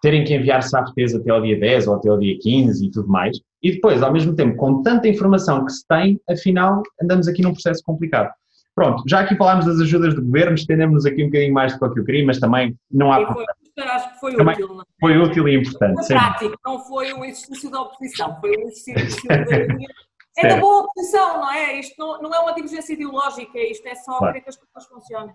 terem 0.00 0.24
que 0.24 0.34
enviar 0.34 0.62
SAPTs 0.62 1.14
até 1.14 1.30
ao 1.30 1.42
dia 1.42 1.58
10 1.58 1.88
ou 1.88 1.94
até 1.94 2.08
ao 2.08 2.18
dia 2.18 2.36
15 2.40 2.86
e 2.86 2.90
tudo 2.90 3.08
mais, 3.08 3.38
e 3.62 3.72
depois, 3.72 4.02
ao 4.02 4.12
mesmo 4.12 4.34
tempo, 4.34 4.56
com 4.56 4.82
tanta 4.82 5.08
informação 5.08 5.64
que 5.64 5.72
se 5.72 5.86
tem, 5.86 6.18
afinal, 6.28 6.82
andamos 7.02 7.28
aqui 7.28 7.42
num 7.42 7.52
processo 7.52 7.82
complicado. 7.84 8.30
Pronto, 8.74 9.02
já 9.06 9.20
aqui 9.20 9.36
falámos 9.36 9.66
das 9.66 9.78
ajudas 9.80 10.14
do 10.14 10.22
governo, 10.22 10.54
estendemos-nos 10.54 11.04
aqui 11.04 11.22
um 11.22 11.26
bocadinho 11.26 11.52
mais 11.52 11.78
do 11.78 11.92
que 11.92 12.00
eu 12.00 12.04
queria, 12.04 12.24
mas 12.24 12.38
também 12.38 12.74
não 12.90 13.12
há 13.12 13.24
problema. 13.24 13.52
Acho 13.78 14.12
que 14.12 14.20
foi 14.20 14.36
também 14.36 14.54
útil. 14.54 14.68
Não? 14.68 14.80
É? 14.80 14.84
Foi 15.00 15.18
útil 15.18 15.48
e 15.48 15.56
importante. 15.56 16.06
Foi 16.06 16.16
prático, 16.16 16.56
não 16.64 16.78
foi 16.80 17.12
um 17.14 17.24
exercício 17.24 17.70
da 17.70 17.80
oposição, 17.82 18.38
foi 18.40 18.50
um 18.56 18.68
exercício 18.68 19.28
da 19.28 19.34
é 20.38 20.48
da 20.48 20.60
boa 20.60 20.84
oposição, 20.84 21.40
não 21.40 21.52
é? 21.52 21.78
Isto 21.78 21.94
não, 21.98 22.22
não, 22.22 22.34
é 22.34 22.38
uma 22.40 22.54
divergência 22.54 22.92
ideológica, 22.92 23.58
isto 23.58 23.86
é 23.86 23.94
só 23.94 24.18
claro. 24.18 24.42
que 24.42 24.48
as 24.48 24.56
coisas 24.56 24.88
funcionem. 24.88 25.34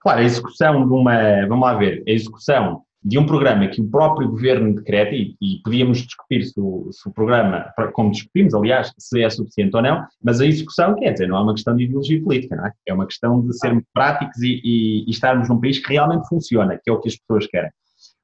Claro, 0.00 0.20
a 0.20 0.22
execução 0.22 0.86
de 0.86 0.94
uma, 0.94 1.46
vamos 1.48 1.64
lá 1.64 1.74
ver, 1.74 2.02
a 2.06 2.10
execução 2.10 2.82
de 3.04 3.18
um 3.18 3.26
programa 3.26 3.68
que 3.68 3.82
o 3.82 3.88
próprio 3.90 4.28
governo 4.28 4.74
decreta, 4.74 5.14
e, 5.14 5.36
e 5.40 5.60
podíamos 5.62 5.98
discutir 5.98 6.44
se 6.44 6.58
o, 6.58 6.88
se 6.90 7.06
o, 7.06 7.12
programa, 7.12 7.70
como 7.92 8.10
discutimos, 8.10 8.54
aliás, 8.54 8.92
se 8.96 9.22
é 9.22 9.28
suficiente 9.28 9.76
ou 9.76 9.82
não, 9.82 10.06
mas 10.22 10.40
a 10.40 10.46
execução, 10.46 10.94
quer 10.94 11.12
dizer, 11.12 11.28
não 11.28 11.36
é 11.36 11.42
uma 11.42 11.52
questão 11.52 11.76
de 11.76 11.84
ideologia 11.84 12.22
política, 12.22 12.56
não 12.56 12.66
é? 12.66 12.72
É 12.86 12.94
uma 12.94 13.06
questão 13.06 13.46
de 13.46 13.52
sermos 13.58 13.84
práticos 13.92 14.40
e, 14.40 14.60
e, 14.64 15.04
e 15.06 15.10
estarmos 15.10 15.50
num 15.50 15.60
país 15.60 15.78
que 15.78 15.92
realmente 15.92 16.26
funciona, 16.28 16.80
que 16.82 16.88
é 16.88 16.92
o 16.92 16.98
que 16.98 17.08
as 17.08 17.16
pessoas 17.16 17.46
querem. 17.46 17.70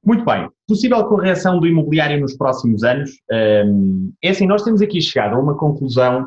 Muito 0.05 0.25
bem. 0.25 0.49
Possível 0.67 1.05
correção 1.05 1.61
do 1.61 1.67
imobiliário 1.67 2.19
nos 2.19 2.35
próximos 2.35 2.83
anos? 2.83 3.11
Um, 3.67 4.13
é 4.23 4.31
assim, 4.31 4.47
nós 4.47 4.63
temos 4.63 4.81
aqui 4.81 5.01
chegado 5.03 5.37
a 5.37 5.39
uma 5.39 5.57
conclusão. 5.59 6.27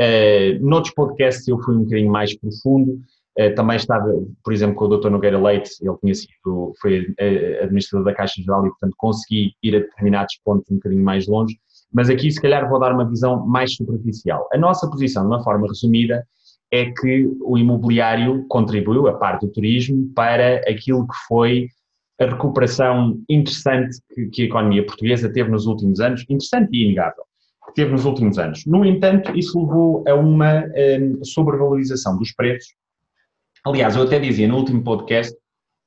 Uh, 0.00 0.66
noutros 0.66 0.94
podcasts 0.94 1.46
eu 1.46 1.60
fui 1.60 1.76
um 1.76 1.84
bocadinho 1.84 2.10
mais 2.10 2.34
profundo. 2.34 2.98
Uh, 3.40 3.54
também 3.54 3.76
estava, 3.76 4.12
por 4.44 4.52
exemplo, 4.52 4.74
com 4.76 4.84
o 4.84 4.98
Dr. 4.98 5.08
Nogueira 5.08 5.40
Leite, 5.40 5.70
ele 5.80 5.96
tinha 5.98 6.14
sido, 6.14 6.74
foi 6.80 7.02
uh, 7.02 7.62
administrador 7.62 8.04
da 8.04 8.14
Caixa 8.14 8.42
Geral 8.42 8.66
e, 8.66 8.70
portanto, 8.70 8.94
consegui 8.98 9.52
ir 9.62 9.76
a 9.76 9.78
determinados 9.78 10.38
pontos 10.44 10.70
um 10.70 10.74
bocadinho 10.74 11.02
mais 11.02 11.26
longe. 11.26 11.58
Mas 11.92 12.10
aqui, 12.10 12.30
se 12.30 12.40
calhar, 12.40 12.68
vou 12.68 12.78
dar 12.78 12.92
uma 12.92 13.08
visão 13.08 13.46
mais 13.46 13.74
superficial. 13.74 14.48
A 14.52 14.58
nossa 14.58 14.88
posição, 14.88 15.22
de 15.22 15.28
uma 15.28 15.42
forma 15.42 15.66
resumida, 15.66 16.24
é 16.70 16.86
que 16.92 17.28
o 17.40 17.58
imobiliário 17.58 18.46
contribuiu, 18.48 19.08
a 19.08 19.14
parte 19.14 19.46
do 19.46 19.52
turismo, 19.52 20.12
para 20.14 20.58
aquilo 20.68 21.06
que 21.06 21.16
foi 21.26 21.66
a 22.20 22.26
recuperação 22.26 23.18
interessante 23.28 23.98
que, 24.32 24.42
a 24.42 24.44
economia 24.44 24.84
portuguesa 24.84 25.32
teve 25.32 25.50
nos 25.50 25.66
últimos 25.66 26.00
anos, 26.00 26.22
interessante 26.28 26.68
e 26.72 26.84
inegável, 26.84 27.24
que 27.66 27.74
teve 27.74 27.90
nos 27.90 28.04
últimos 28.04 28.38
anos. 28.38 28.64
No 28.66 28.84
entanto, 28.84 29.36
isso 29.36 29.58
levou 29.58 30.04
a 30.06 30.14
uma 30.14 30.64
um, 30.64 31.24
sobrevalorização 31.24 32.16
dos 32.18 32.32
preços. 32.34 32.74
Aliás, 33.64 33.94
eu 33.94 34.04
até 34.04 34.18
dizia 34.18 34.48
no 34.48 34.56
último 34.56 34.82
podcast 34.82 35.36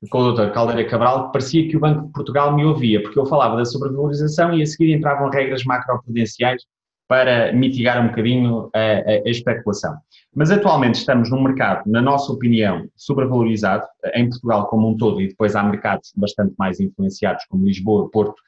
com 0.10 0.20
o 0.20 0.32
Dr. 0.34 0.51
Caldeira 0.51 0.88
Cabral 0.88 1.27
que 1.27 1.34
parecia 1.34 1.68
que 1.68 1.75
o 1.75 1.80
Banco 1.80 2.06
de 2.06 2.12
Portugal 2.12 2.56
me 2.56 2.63
ouvia, 2.63 3.01
porque 3.01 3.18
eu 3.18 3.25
falava 3.25 3.58
da 3.58 3.65
sobrevalorização 3.65 4.53
e 4.53 4.62
a 4.62 4.65
seguir 4.65 4.94
entravam 4.94 5.30
regras 5.30 5.63
macroprudenciais 5.63 6.62
para 7.08 7.51
mitigar 7.53 8.03
um 8.03 8.10
bocadinho 8.10 8.70
a, 8.74 8.80
a, 8.80 9.12
a, 9.25 9.30
especulação. 9.30 9.96
Mas 10.36 10.51
atualmente 10.51 10.96
estamos 10.96 11.30
num 11.30 11.42
mercado, 11.42 11.84
na 11.89 12.01
nossa 12.01 12.32
opinião, 12.32 12.88
sobrevalorizado, 12.96 13.86
em 14.13 14.30
Portugal 14.30 14.68
como 14.68 14.89
um 14.89 14.98
todo, 14.98 15.22
e 15.22 15.27
depois 15.27 15.56
há 15.56 15.63
mercados 15.63 16.12
bastante 16.15 16.53
mais 16.58 16.80
influenciados, 16.80 17.44
como 17.50 17.65
Lisboa, 17.65 18.10
Porto 18.12 18.42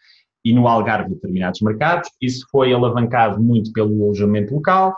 e 0.43 0.53
no 0.53 0.67
Algarve, 0.67 1.15
determinados 1.15 1.61
mercados. 1.61 2.09
Isso 2.21 2.45
foi 2.51 2.73
alavancado 2.73 3.41
muito 3.41 3.71
pelo 3.73 4.03
alojamento 4.03 4.53
local, 4.53 4.95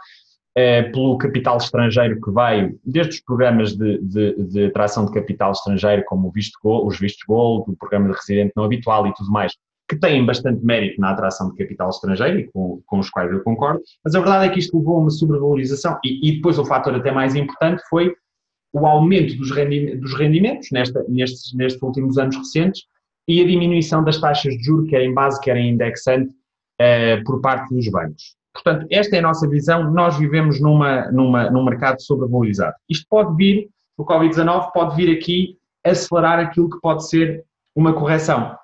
eh, 0.58 0.82
pelo 0.90 1.20
capital 1.20 1.58
estrangeiro 1.58 2.20
que 2.20 2.32
veio, 2.32 2.80
desde 2.84 3.14
os 3.14 3.22
programas 3.22 3.76
de, 3.76 4.00
de, 4.00 4.44
de 4.44 4.66
atração 4.66 5.06
de 5.06 5.12
capital 5.12 5.52
estrangeiro, 5.52 6.04
como 6.08 6.32
visto 6.32 6.58
Gold, 6.64 6.88
os 6.88 7.00
vistos 7.00 7.24
Gold, 7.28 7.70
o 7.70 7.76
programa 7.76 8.10
de 8.10 8.16
residente 8.16 8.54
não 8.56 8.64
habitual 8.64 9.06
e 9.06 9.14
tudo 9.14 9.32
mais, 9.32 9.54
que 9.88 9.96
têm 9.96 10.26
bastante 10.26 10.66
mérito 10.66 11.00
na 11.00 11.12
atração 11.12 11.52
de 11.52 11.58
capital 11.58 11.92
estrangeiro 11.92 12.40
e 12.40 12.48
com, 12.52 12.82
com 12.88 12.98
os 12.98 13.08
quais 13.08 13.32
eu 13.32 13.44
concordo, 13.44 13.84
mas 14.04 14.16
a 14.16 14.20
verdade 14.20 14.46
é 14.48 14.50
que 14.50 14.58
isto 14.58 14.76
levou 14.76 14.96
a 14.96 15.02
uma 15.02 15.12
sobrevalorização 15.12 16.00
e, 16.04 16.28
e 16.28 16.36
depois 16.38 16.58
o 16.58 16.66
fator 16.66 16.96
até 16.96 17.12
mais 17.12 17.36
importante 17.36 17.84
foi 17.88 18.12
o 18.74 18.88
aumento 18.88 19.38
dos 19.38 19.52
rendimentos, 19.52 20.02
dos 20.02 20.14
rendimentos 20.16 20.70
nesta, 20.72 21.06
nestes, 21.08 21.54
nestes 21.54 21.80
últimos 21.84 22.18
anos 22.18 22.36
recentes 22.36 22.82
e 23.28 23.42
a 23.42 23.46
diminuição 23.46 24.04
das 24.04 24.20
taxas 24.20 24.58
de 24.58 24.64
juros, 24.64 24.90
quer 24.90 25.04
em 25.04 25.14
base, 25.14 25.40
quer 25.40 25.56
em 25.56 25.74
indexante, 25.74 26.34
eh, 26.80 27.18
por 27.18 27.42
parte 27.42 27.74
dos 27.76 27.88
bancos. 27.90 28.37
Portanto, 28.64 28.88
esta 28.90 29.16
é 29.16 29.20
a 29.20 29.22
nossa 29.22 29.48
visão. 29.48 29.92
Nós 29.92 30.18
vivemos 30.18 30.60
numa, 30.60 31.12
numa, 31.12 31.50
num 31.50 31.64
mercado 31.64 32.02
sobrevalorizado. 32.02 32.76
Isto 32.90 33.06
pode 33.10 33.36
vir, 33.36 33.70
o 33.96 34.04
Covid-19 34.04 34.72
pode 34.72 34.96
vir 34.96 35.16
aqui 35.16 35.58
acelerar 35.86 36.40
aquilo 36.40 36.70
que 36.70 36.80
pode 36.82 37.08
ser 37.08 37.46
uma 37.76 37.94
correção. 37.94 38.58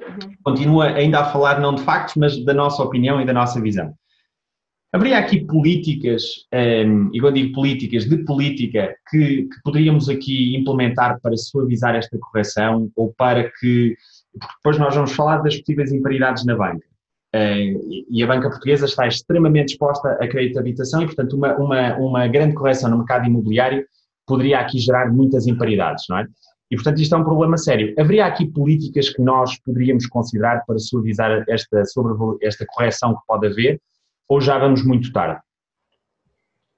Uhum. 0.00 0.34
Continua 0.42 0.86
ainda 0.86 1.20
a 1.20 1.24
falar 1.26 1.60
não 1.60 1.74
de 1.74 1.82
factos, 1.82 2.16
mas 2.16 2.44
da 2.44 2.52
nossa 2.52 2.82
opinião 2.82 3.20
e 3.20 3.24
da 3.24 3.32
nossa 3.32 3.60
visão. 3.60 3.94
Haveria 4.92 5.18
aqui 5.18 5.44
políticas, 5.44 6.22
um, 6.52 6.56
ehm, 6.56 7.10
e 7.12 7.20
quando 7.20 7.34
digo 7.34 7.52
políticas, 7.52 8.08
de 8.08 8.24
política, 8.24 8.94
que, 9.10 9.42
que, 9.42 9.62
poderíamos 9.62 10.08
aqui 10.08 10.56
implementar 10.56 11.20
para 11.20 11.36
suavizar 11.36 11.94
esta 11.94 12.18
correção 12.18 12.90
ou 12.96 13.12
para 13.16 13.44
que. 13.44 13.96
Porque 14.38 14.54
depois 14.56 14.78
nós 14.78 14.94
vamos 14.94 15.12
falar 15.12 15.38
das 15.38 15.56
possíveis 15.56 15.92
imparidades 15.92 16.44
na 16.44 16.56
banca. 16.56 16.86
Uh, 17.36 18.06
e 18.08 18.22
a 18.22 18.26
banca 18.26 18.48
portuguesa 18.48 18.86
está 18.86 19.06
extremamente 19.06 19.72
exposta 19.72 20.12
a 20.12 20.28
crédito 20.28 20.54
de 20.54 20.58
habitação 20.60 21.02
e, 21.02 21.06
portanto, 21.06 21.36
uma, 21.36 21.54
uma, 21.56 21.96
uma 21.96 22.28
grande 22.28 22.54
correção 22.54 22.88
no 22.88 22.98
mercado 22.98 23.26
imobiliário 23.26 23.84
poderia 24.26 24.58
aqui 24.58 24.78
gerar 24.78 25.12
muitas 25.12 25.46
imparidades, 25.46 26.04
não 26.08 26.18
é? 26.18 26.26
E, 26.70 26.74
portanto, 26.76 27.00
isto 27.00 27.14
é 27.14 27.18
um 27.18 27.24
problema 27.24 27.56
sério. 27.56 27.94
Haveria 27.98 28.26
aqui 28.26 28.46
políticas 28.46 29.10
que 29.10 29.22
nós 29.22 29.58
poderíamos 29.60 30.06
considerar 30.06 30.64
para 30.66 30.78
suavizar 30.78 31.44
esta, 31.48 31.84
sobre, 31.84 32.14
esta 32.44 32.64
correção 32.66 33.14
que 33.14 33.20
pode 33.26 33.46
haver, 33.46 33.80
ou 34.28 34.40
já 34.40 34.58
vamos 34.58 34.84
muito 34.84 35.12
tarde? 35.12 35.40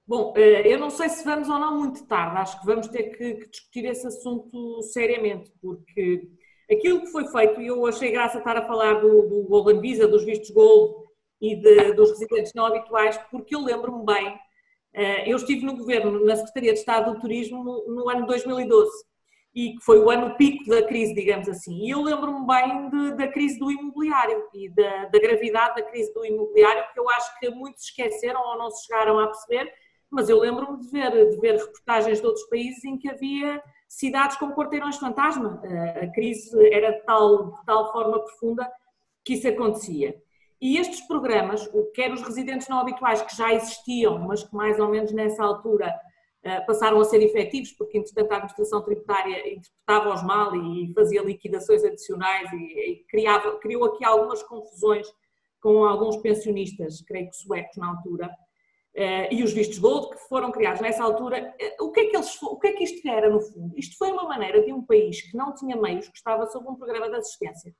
Bom, 0.06 0.32
eh, 0.36 0.72
eu 0.72 0.78
não 0.78 0.90
sei 0.90 1.08
se 1.08 1.24
vamos 1.24 1.48
ou 1.48 1.58
não 1.58 1.78
muito 1.78 2.06
tarde, 2.06 2.36
acho 2.38 2.60
que 2.60 2.66
vamos 2.66 2.88
ter 2.88 3.04
que, 3.16 3.46
discutir 3.46 3.84
esse 3.84 4.06
assunto 4.06 4.82
seriamente, 4.82 5.52
porque 5.60 6.28
aquilo 6.70 7.00
que 7.00 7.06
foi 7.08 7.26
feito, 7.26 7.60
e 7.60 7.66
eu 7.66 7.86
achei 7.86 8.10
graça 8.10 8.38
estar 8.38 8.56
a 8.56 8.66
falar 8.66 8.94
do, 8.94 9.22
do 9.22 9.42
Golden 9.48 9.80
Visa, 9.80 10.06
dos 10.06 10.24
vistos 10.24 10.50
Gold 10.50 11.08
e 11.40 11.56
de, 11.56 11.92
dos 11.92 12.10
residentes 12.10 12.52
não 12.54 12.66
habituais, 12.66 13.18
porque 13.30 13.54
eu 13.54 13.62
lembro-me 13.62 14.04
bem, 14.04 14.38
eh, 14.92 15.30
eu 15.30 15.36
estive 15.36 15.64
no 15.64 15.76
governo, 15.76 16.24
na 16.24 16.36
Secretaria 16.36 16.72
de 16.72 16.78
Estado 16.78 17.12
do 17.12 17.20
Turismo, 17.20 17.62
no, 17.62 17.94
no 17.94 18.10
ano 18.10 18.26
2012 18.26 18.90
e 19.54 19.72
que 19.74 19.84
foi 19.84 19.98
o 19.98 20.10
ano 20.10 20.36
pico 20.36 20.64
da 20.70 20.82
crise, 20.84 21.14
digamos 21.14 21.48
assim. 21.48 21.84
E 21.84 21.90
eu 21.90 22.00
lembro-me 22.02 22.46
bem 22.46 22.90
de, 22.90 23.16
da 23.16 23.26
crise 23.28 23.58
do 23.58 23.70
imobiliário 23.70 24.44
e 24.54 24.68
da, 24.68 25.06
da, 25.06 25.18
gravidade 25.18 25.76
da 25.76 25.82
crise 25.82 26.12
do 26.12 26.24
imobiliário, 26.24 26.84
que 26.92 27.00
eu 27.00 27.08
acho 27.10 27.38
que 27.40 27.50
muitos 27.50 27.84
esqueceram 27.84 28.40
ou 28.40 28.58
não 28.58 28.70
se 28.70 28.86
chegaram 28.86 29.18
a 29.18 29.26
perceber, 29.26 29.72
mas 30.10 30.28
eu 30.28 30.38
lembro-me 30.38 30.80
de 30.80 30.88
ver, 30.90 31.30
de 31.30 31.40
ver 31.40 31.56
reportagens 31.56 32.20
de 32.20 32.26
outros 32.26 32.48
países 32.48 32.84
em 32.84 32.96
que 32.96 33.08
havia 33.08 33.60
cidades 33.88 34.36
com 34.36 34.52
quarteirões 34.52 34.96
fantasma. 34.96 35.60
A, 36.02 36.06
crise 36.08 36.50
era 36.72 36.92
de 36.92 37.00
tal, 37.04 37.52
de 37.52 37.64
tal 37.64 37.90
forma 37.90 38.20
profunda 38.20 38.70
que 39.24 39.34
isso 39.34 39.48
acontecia. 39.48 40.14
E 40.60 40.76
estes 40.76 41.00
programas, 41.02 41.68
quer 41.94 42.12
os 42.12 42.22
residentes 42.22 42.68
não 42.68 42.78
habituais 42.78 43.22
que 43.22 43.36
já 43.36 43.52
existiam, 43.54 44.18
mas 44.18 44.42
que 44.44 44.54
mais 44.54 44.78
ou 44.78 44.88
menos 44.88 45.12
nessa 45.12 45.42
altura 45.42 45.94
eh, 46.42 46.60
passaram 46.60 47.00
a 47.00 47.04
ser 47.04 47.22
efetivos, 47.22 47.72
porque, 47.72 47.98
entretanto, 47.98 48.32
a 48.32 48.36
administração 48.36 48.82
tributária 48.82 49.54
interpretava-os 49.54 50.22
mal 50.22 50.54
e 50.54 50.92
fazia 50.94 51.22
liquidações 51.22 51.84
adicionais 51.84 52.50
e, 52.52 53.04
criava, 53.08 53.58
criou 53.58 53.84
aqui 53.84 54.04
algumas 54.04 54.42
confusões 54.42 55.06
com 55.60 55.84
alguns 55.84 56.16
pensionistas, 56.18 57.02
creio 57.02 57.28
que 57.28 57.36
suecos 57.36 57.76
na 57.76 57.88
altura, 57.90 58.30
e 59.30 59.42
os 59.42 59.52
vistos 59.52 59.78
gold 59.78 60.10
que 60.10 60.28
foram 60.28 60.50
criados 60.50 60.80
nessa 60.80 61.02
altura. 61.02 61.54
Uh, 61.80 61.86
o, 61.86 61.92
que 61.92 62.00
é 62.00 62.04
que 62.06 62.16
eles, 62.16 62.42
o 62.42 62.58
que 62.58 62.68
é 62.68 62.72
que 62.72 62.84
isto 62.84 63.08
era, 63.08 63.30
no 63.30 63.40
fundo? 63.40 63.72
Isto 63.76 63.96
foi 63.96 64.10
uma 64.10 64.24
maneira 64.24 64.62
de 64.64 64.72
um 64.72 64.82
país 64.82 65.22
que 65.22 65.36
não 65.36 65.54
tinha 65.54 65.76
meios, 65.76 66.08
que 66.08 66.16
estava 66.16 66.46
sob 66.46 66.68
um 66.68 66.74
programa 66.74 67.08
de 67.08 67.16
assistência, 67.16 67.72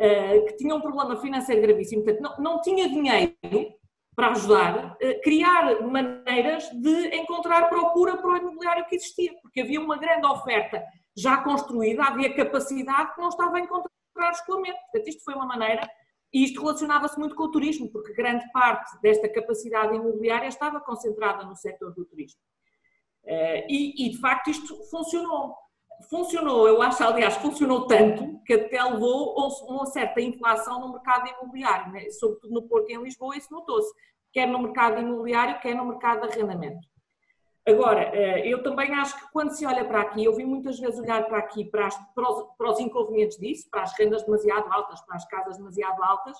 uh, 0.00 0.46
que 0.46 0.56
tinha 0.56 0.74
um 0.74 0.80
problema 0.80 1.16
financeiro 1.16 1.62
gravíssimo, 1.62 2.04
portanto, 2.04 2.22
não, 2.22 2.52
não 2.52 2.60
tinha 2.60 2.88
dinheiro 2.88 3.36
para 4.18 4.32
ajudar, 4.32 4.96
eh, 5.00 5.14
criar 5.20 5.80
maneiras 5.80 6.68
de 6.72 7.16
encontrar 7.16 7.68
procura 7.68 8.16
para 8.16 8.28
o 8.28 8.36
imobiliário 8.36 8.84
que 8.86 8.96
existia, 8.96 9.32
porque 9.40 9.60
havia 9.60 9.80
uma 9.80 9.96
grande 9.96 10.26
oferta 10.26 10.82
já 11.16 11.36
construída, 11.36 12.02
havia 12.02 12.34
capacidade 12.34 13.14
que 13.14 13.20
não 13.20 13.28
estava 13.28 13.58
a 13.58 13.60
encontrar 13.60 14.32
escoamento. 14.32 14.76
Portanto, 14.90 15.08
isto 15.08 15.22
foi 15.22 15.34
uma 15.34 15.46
maneira, 15.46 15.88
e 16.32 16.44
isto 16.44 16.60
relacionava-se 16.60 17.18
muito 17.18 17.34
com 17.34 17.44
o 17.44 17.50
turismo, 17.50 17.90
porque 17.90 18.12
grande 18.12 18.44
parte 18.52 19.00
desta 19.00 19.28
capacidade 19.28 19.96
imobiliária 19.96 20.48
estava 20.48 20.80
concentrada 20.80 21.44
no 21.44 21.56
setor 21.56 21.94
do 21.94 22.04
turismo. 22.04 22.40
Eh, 23.24 23.66
e, 23.68 24.06
e 24.06 24.10
de 24.10 24.18
facto 24.18 24.50
isto 24.50 24.74
funcionou 24.90 25.54
funcionou, 26.08 26.68
eu 26.68 26.80
acho, 26.80 27.02
aliás, 27.02 27.36
funcionou 27.36 27.86
tanto 27.86 28.40
que 28.44 28.54
até 28.54 28.82
levou 28.82 29.38
a 29.40 29.72
uma 29.72 29.86
certa 29.86 30.20
inflação 30.20 30.80
no 30.80 30.92
mercado 30.92 31.28
imobiliário, 31.28 31.92
né? 31.92 32.08
sobretudo 32.10 32.54
no 32.54 32.68
Porto 32.68 32.90
e 32.90 32.94
em 32.94 33.02
Lisboa, 33.02 33.36
isso 33.36 33.52
notou-se, 33.52 33.92
quer 34.32 34.46
no 34.46 34.62
mercado 34.62 35.00
imobiliário, 35.00 35.60
quer 35.60 35.74
no 35.74 35.86
mercado 35.86 36.26
de 36.26 36.34
arrendamento. 36.34 36.86
Agora, 37.68 38.10
eh, 38.14 38.48
eu 38.48 38.62
também 38.62 38.94
acho 38.94 39.14
que 39.18 39.30
quando 39.30 39.50
se 39.50 39.66
olha 39.66 39.84
para 39.84 40.00
aqui, 40.00 40.24
eu 40.24 40.34
vi 40.34 40.42
muitas 40.42 40.80
vezes 40.80 40.98
olhar 40.98 41.26
para 41.26 41.38
aqui 41.38 41.66
para, 41.66 41.86
as, 41.86 41.96
para, 42.14 42.30
os, 42.30 42.56
para 42.56 42.70
os 42.70 42.80
inconvenientes 42.80 43.36
disso, 43.36 43.68
para 43.70 43.82
as 43.82 43.92
rendas 43.98 44.24
demasiado 44.24 44.72
altas, 44.72 45.00
para 45.02 45.16
as 45.16 45.26
casas 45.26 45.58
demasiado 45.58 46.02
altas, 46.02 46.38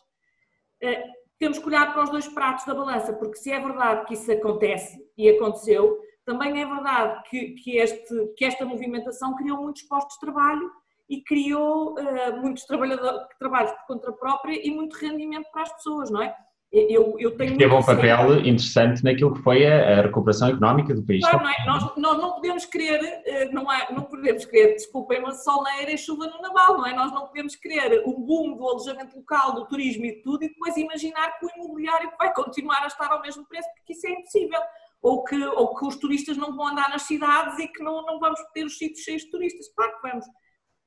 eh, 0.81 1.05
temos 1.39 1.59
que 1.59 1.67
olhar 1.67 1.93
para 1.93 2.03
os 2.03 2.11
dois 2.11 2.27
pratos 2.29 2.65
da 2.65 2.75
balança, 2.75 3.13
porque 3.13 3.37
se 3.37 3.53
é 3.53 3.61
verdade 3.61 4.07
que 4.07 4.15
isso 4.15 4.33
acontece 4.33 5.07
e 5.19 5.29
aconteceu, 5.29 6.01
também 6.25 6.63
é 6.63 6.67
verdade 6.67 7.23
que, 7.29 7.51
que, 7.57 7.77
este, 7.77 8.35
que 8.35 8.45
esta 8.47 8.65
movimentação 8.65 9.37
criou 9.37 9.59
muitos 9.59 9.83
postos 9.83 10.15
de 10.15 10.21
trabalho 10.21 10.71
e 11.11 11.23
criou 11.23 11.95
uh, 11.95 12.41
muitos 12.41 12.65
trabalhadores, 12.65 13.21
trabalhos 13.39 13.73
por 13.73 13.87
conta 13.87 14.13
própria 14.13 14.67
e 14.67 14.71
muito 14.71 14.95
rendimento 14.97 15.51
para 15.51 15.63
as 15.63 15.73
pessoas, 15.73 16.11
não 16.11 16.23
é? 16.23 16.35
Eu, 16.71 17.17
eu 17.19 17.35
tenho 17.35 17.57
Teve 17.57 17.73
um 17.73 17.83
papel 17.83 18.41
interessante 18.41 19.03
naquilo 19.03 19.33
que 19.33 19.41
foi 19.41 19.67
a, 19.67 20.01
a 20.01 20.03
recuperação 20.03 20.49
económica 20.49 20.95
do 20.95 21.03
país. 21.03 21.23
Claro, 21.23 21.43
não 21.43 21.51
é? 21.51 21.65
nós, 21.65 21.97
nós 21.97 22.19
não 22.19 22.35
podemos 22.35 22.67
querer, 22.67 23.01
eh, 23.25 23.49
não, 23.53 23.71
há, 23.71 23.91
não 23.91 24.03
podemos 24.03 24.45
querer, 24.45 24.75
desculpem, 24.75 25.23
mas 25.23 25.43
sol 25.43 25.63
na 25.63 25.81
era 25.81 25.91
e 25.91 25.97
chuva 25.97 26.27
no 26.27 26.43
naval, 26.43 26.77
não 26.77 26.87
é? 26.87 26.95
Nós 26.95 27.11
não 27.11 27.27
podemos 27.27 27.57
querer 27.57 28.03
um 28.07 28.21
boom 28.21 28.55
do 28.55 28.69
alojamento 28.69 29.17
local, 29.17 29.55
do 29.55 29.67
turismo 29.67 30.05
e 30.05 30.21
tudo 30.21 30.45
e 30.45 30.49
depois 30.49 30.77
imaginar 30.77 31.39
que 31.39 31.47
o 31.47 31.51
imobiliário 31.57 32.13
vai 32.19 32.35
continuar 32.35 32.83
a 32.83 32.89
estar 32.89 33.11
ao 33.11 33.23
mesmo 33.23 33.47
preço, 33.49 33.69
porque 33.75 33.95
isso 33.95 34.07
é 34.07 34.11
impossível. 34.11 34.61
Ou 35.01 35.25
que, 35.25 35.43
ou 35.43 35.75
que 35.75 35.87
os 35.87 35.97
turistas 35.97 36.37
não 36.37 36.55
vão 36.55 36.69
andar 36.69 36.91
nas 36.91 37.03
cidades 37.03 37.59
e 37.61 37.69
que 37.69 37.83
não, 37.83 38.05
não 38.05 38.19
vamos 38.19 38.41
ter 38.53 38.65
os 38.65 38.77
sítios 38.77 39.05
cheios 39.05 39.23
de 39.23 39.31
turistas. 39.31 39.73
Claro 39.75 39.93
que 39.95 40.09
vamos. 40.09 40.27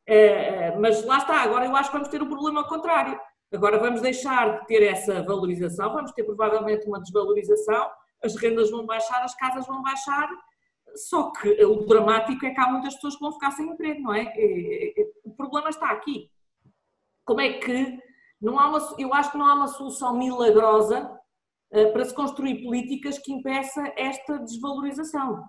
É, 0.06 0.78
mas 0.78 1.04
lá 1.06 1.18
está, 1.18 1.42
agora 1.42 1.66
eu 1.66 1.76
acho 1.76 1.90
que 1.90 1.96
vamos 1.96 2.10
ter 2.10 2.22
o 2.22 2.26
um 2.26 2.30
problema 2.30 2.60
ao 2.60 2.68
contrário 2.68 3.20
Agora 3.54 3.78
vamos 3.78 4.02
deixar 4.02 4.60
de 4.60 4.68
ter 4.68 4.84
essa 4.84 5.22
valorização, 5.24 5.94
vamos 5.94 6.12
ter 6.14 6.24
provavelmente 6.24 6.88
uma 6.88 7.02
desvalorização, 7.02 7.90
as 8.24 8.36
rendas 8.36 8.72
vão 8.72 8.86
baixar, 8.86 9.22
as 9.24 9.36
casas 9.36 9.68
vão 9.68 9.82
baixar, 9.82 10.30
só 10.96 11.32
que 11.32 11.50
o 11.66 11.86
dramático 11.86 12.46
é 12.46 12.52
que 12.52 12.60
há 12.60 12.70
muitas 12.70 12.96
pessoas 12.96 13.16
que 13.16 13.22
vão 13.22 13.34
ficar 13.34 13.52
sem 13.52 13.68
emprego, 13.70 14.02
não 14.02 14.14
é? 14.14 14.32
O 15.24 15.32
problema 15.32 15.70
está 15.70 15.90
aqui. 15.90 16.30
Como 17.26 17.42
é 17.42 17.54
que 17.54 18.00
não 18.42 18.60
há 18.60 18.70
uma, 18.70 18.96
eu 18.98 19.14
acho 19.14 19.32
que 19.32 19.38
não 19.38 19.48
há 19.48 19.54
uma 19.54 19.68
solução 19.68 20.18
milagrosa 20.18 21.20
eh, 21.72 21.92
para 21.92 22.04
se 22.04 22.14
construir 22.14 22.64
políticas 22.64 23.20
que 23.20 23.32
impeça 23.32 23.94
esta 23.96 24.40
desvalorização. 24.40 25.44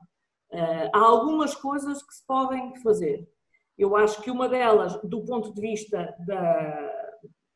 Eh, 0.52 0.90
há 0.92 0.98
algumas 0.98 1.54
coisas 1.54 2.02
que 2.02 2.14
se 2.14 2.24
podem 2.26 2.76
fazer. 2.82 3.26
Eu 3.78 3.96
acho 3.96 4.20
que 4.22 4.30
uma 4.30 4.48
delas, 4.48 5.00
do 5.02 5.24
ponto 5.24 5.52
de 5.54 5.60
vista 5.60 6.14
da, 6.26 7.01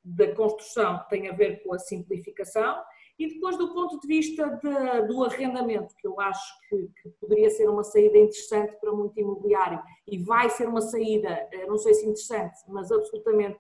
da 0.09 0.33
construção 0.35 1.01
que 1.01 1.11
tem 1.11 1.29
a 1.29 1.33
ver 1.33 1.65
com 1.65 1.75
a 1.75 1.79
simplificação 1.81 2.81
e 3.19 3.27
depois 3.29 3.57
do 3.57 3.73
ponto 3.75 3.99
de 3.99 4.07
vista 4.07 4.47
de, 4.63 5.07
do 5.09 5.25
arrendamento, 5.25 5.97
que 5.97 6.07
eu 6.07 6.21
acho 6.21 6.55
que, 6.69 6.89
que, 7.03 7.09
poderia 7.21 7.51
ser 7.51 7.69
uma 7.69 7.83
saída 7.83 8.17
interessante 8.17 8.77
para 8.79 8.93
muito 8.93 9.19
imobiliário 9.19 9.83
e 10.07 10.19
vai 10.19 10.49
ser 10.51 10.69
uma 10.69 10.81
saída, 10.81 11.49
eh, 11.51 11.67
não 11.67 11.77
sei 11.77 11.95
se 11.95 12.05
interessante, 12.05 12.57
mas 12.69 12.93
absolutamente 12.93 13.59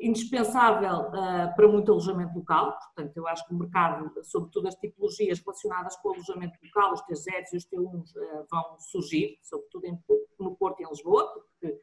indispensável 0.00 1.10
uh, 1.10 1.54
para 1.54 1.68
muito 1.68 1.92
alojamento 1.92 2.36
local, 2.36 2.76
portanto 2.76 3.16
eu 3.16 3.28
acho 3.28 3.46
que 3.46 3.54
o 3.54 3.58
mercado, 3.58 4.10
sobretudo 4.24 4.66
as 4.66 4.74
tipologias 4.74 5.38
relacionadas 5.38 5.94
com 5.98 6.08
o 6.08 6.14
alojamento 6.14 6.58
local, 6.64 6.92
os 6.92 7.02
T0s 7.02 7.52
e 7.52 7.56
os 7.56 7.66
T1s 7.66 8.16
uh, 8.16 8.46
vão 8.50 8.78
surgir, 8.80 9.38
sobretudo 9.42 9.86
em, 9.86 9.96
no 10.40 10.56
Porto 10.56 10.80
e 10.80 10.84
em 10.84 10.88
Lisboa, 10.88 11.32
porque 11.32 11.78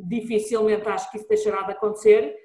dificilmente 0.00 0.88
acho 0.88 1.10
que 1.10 1.18
isso 1.18 1.28
deixará 1.28 1.62
de 1.62 1.72
acontecer. 1.72 2.36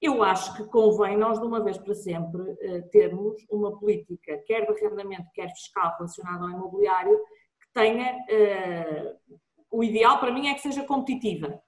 Eu 0.00 0.22
acho 0.22 0.56
que 0.56 0.64
convém 0.64 1.16
nós, 1.16 1.40
de 1.40 1.46
uma 1.46 1.62
vez 1.62 1.76
para 1.76 1.94
sempre, 1.94 2.42
eh, 2.60 2.82
termos 2.92 3.44
uma 3.50 3.76
política, 3.76 4.38
quer 4.46 4.64
de 4.64 4.72
arrendamento, 4.72 5.26
quer 5.34 5.48
fiscal, 5.50 5.96
relacionada 5.96 6.44
ao 6.44 6.50
imobiliário, 6.50 7.18
que 7.60 7.72
tenha. 7.74 8.24
Eh, 8.28 9.16
o 9.70 9.82
ideal 9.82 10.18
para 10.18 10.32
mim 10.32 10.48
é 10.48 10.54
que 10.54 10.60
seja 10.60 10.84
competitiva 10.84 11.60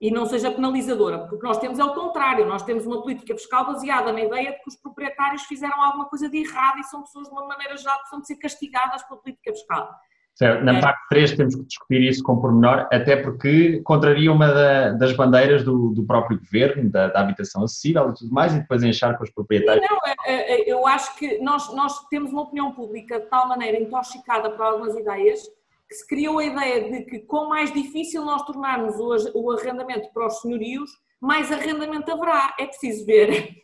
e 0.00 0.10
não 0.10 0.26
seja 0.26 0.50
penalizadora, 0.50 1.26
porque 1.26 1.46
nós 1.46 1.58
temos 1.58 1.78
é 1.78 1.84
o 1.84 1.94
contrário, 1.94 2.46
nós 2.46 2.62
temos 2.62 2.84
uma 2.84 3.00
política 3.00 3.34
fiscal 3.34 3.64
baseada 3.66 4.12
na 4.12 4.20
ideia 4.20 4.52
de 4.52 4.58
que 4.58 4.68
os 4.68 4.76
proprietários 4.76 5.42
fizeram 5.44 5.80
alguma 5.80 6.06
coisa 6.06 6.28
de 6.28 6.38
errado 6.38 6.78
e 6.78 6.84
são 6.84 7.02
pessoas, 7.02 7.28
de 7.28 7.32
uma 7.32 7.46
maneira 7.46 7.76
geral, 7.76 7.94
que 7.94 8.00
precisam 8.00 8.20
de 8.20 8.26
ser 8.26 8.36
castigadas 8.36 9.02
pela 9.04 9.20
política 9.20 9.52
fiscal. 9.52 9.90
Certo. 10.34 10.64
Na 10.64 10.78
é. 10.78 10.80
parte 10.80 11.00
3 11.10 11.36
temos 11.36 11.54
que 11.54 11.62
discutir 11.62 12.02
isso 12.02 12.22
com 12.24 12.40
pormenor, 12.40 12.88
até 12.92 13.16
porque 13.16 13.80
contraria 13.82 14.32
uma 14.32 14.48
da, 14.48 14.90
das 14.90 15.12
bandeiras 15.12 15.62
do, 15.62 15.90
do 15.90 16.04
próprio 16.04 16.40
governo, 16.40 16.90
da, 16.90 17.06
da, 17.06 17.20
habitação 17.20 17.62
acessível 17.62 18.10
e 18.10 18.14
tudo 18.14 18.32
mais, 18.32 18.52
e 18.52 18.58
depois 18.58 18.82
enchar 18.82 19.16
com 19.16 19.22
os 19.22 19.30
proprietários. 19.30 19.86
Não, 19.88 19.96
é, 20.04 20.14
é, 20.26 20.60
é, 20.60 20.72
eu 20.72 20.84
acho 20.88 21.16
que 21.16 21.38
nós, 21.38 21.72
nós 21.72 22.08
temos 22.08 22.32
uma 22.32 22.42
opinião 22.42 22.72
pública 22.72 23.20
de 23.20 23.26
tal 23.26 23.48
maneira 23.48 23.80
intoxicada 23.80 24.50
por 24.50 24.62
algumas 24.62 24.96
ideias 24.96 25.40
que 25.88 25.94
se 25.94 26.06
criou 26.06 26.40
a 26.40 26.44
ideia 26.44 26.90
de 26.90 27.04
que 27.04 27.20
com 27.20 27.48
mais 27.48 27.72
difícil 27.72 28.24
nós 28.24 28.42
tornarmos 28.42 28.96
o, 28.96 29.38
o 29.40 29.52
arrendamento 29.52 30.12
para 30.12 30.26
os 30.26 30.40
senhorios, 30.40 30.90
mais 31.20 31.52
arrendamento 31.52 32.10
haverá. 32.10 32.54
É 32.58 32.66
preciso 32.66 33.06
ver 33.06 33.63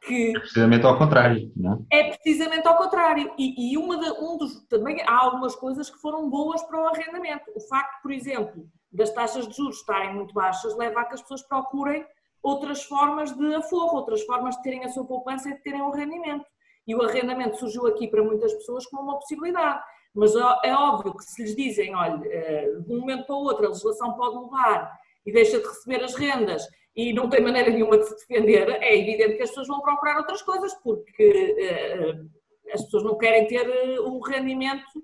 que. 0.00 0.36
É 0.36 0.40
precisamente 0.40 0.86
ao 0.86 0.98
contrário, 0.98 1.52
não 1.56 1.86
é? 1.90 1.98
É 1.98 2.10
precisamente 2.10 2.66
ao 2.66 2.76
contrário. 2.76 3.32
E, 3.38 3.72
e 3.72 3.78
uma 3.78 3.98
de, 3.98 4.10
um 4.20 4.36
dos. 4.36 4.66
Também 4.68 5.00
há 5.02 5.24
algumas 5.24 5.54
coisas 5.54 5.90
que 5.90 5.98
foram 5.98 6.28
boas 6.28 6.62
para 6.62 6.82
o 6.82 6.86
arrendamento. 6.86 7.44
O 7.54 7.60
facto, 7.60 8.02
por 8.02 8.12
exemplo, 8.12 8.66
das 8.92 9.10
taxas 9.12 9.46
de 9.46 9.56
juros 9.56 9.76
estarem 9.76 10.14
muito 10.14 10.34
baixas 10.34 10.76
leva 10.76 11.00
a 11.00 11.04
que 11.04 11.14
as 11.14 11.22
pessoas 11.22 11.42
procurem 11.42 12.04
outras 12.42 12.82
formas 12.84 13.36
de 13.36 13.54
aforro, 13.54 13.96
outras 13.96 14.22
formas 14.22 14.56
de 14.56 14.62
terem 14.62 14.84
a 14.84 14.88
sua 14.88 15.04
poupança 15.04 15.48
e 15.50 15.54
de 15.54 15.62
terem 15.62 15.82
um 15.82 15.90
rendimento. 15.90 16.44
E 16.86 16.94
o 16.94 17.02
arrendamento 17.02 17.58
surgiu 17.58 17.86
aqui 17.86 18.08
para 18.08 18.22
muitas 18.22 18.52
pessoas 18.54 18.86
como 18.86 19.02
uma 19.02 19.18
possibilidade. 19.18 19.82
Mas 20.14 20.34
é 20.64 20.74
óbvio 20.74 21.14
que 21.14 21.22
se 21.22 21.42
lhes 21.42 21.54
dizem, 21.54 21.94
olha, 21.94 22.20
eh, 22.24 22.72
de 22.84 22.92
um 22.92 23.00
momento 23.00 23.26
para 23.26 23.36
o 23.36 23.44
outro 23.44 23.66
a 23.66 23.68
legislação 23.68 24.14
pode 24.14 24.34
mudar 24.36 24.90
e 25.24 25.30
deixa 25.30 25.60
de 25.60 25.66
receber 25.66 26.02
as 26.02 26.14
rendas 26.14 26.66
e 26.94 27.12
não 27.12 27.28
tem 27.28 27.40
maneira 27.40 27.70
nenhuma 27.70 27.98
de 27.98 28.06
se 28.06 28.16
defender, 28.16 28.68
é 28.82 28.98
evidente 28.98 29.36
que 29.36 29.42
as 29.42 29.50
pessoas 29.50 29.68
vão 29.68 29.80
procurar 29.80 30.18
outras 30.18 30.42
coisas, 30.42 30.74
porque 30.82 31.56
uh, 31.58 32.30
as 32.74 32.82
pessoas 32.84 33.04
não 33.04 33.16
querem 33.16 33.46
ter 33.46 33.68
uh, 33.68 34.08
um 34.08 34.20
rendimento, 34.20 34.98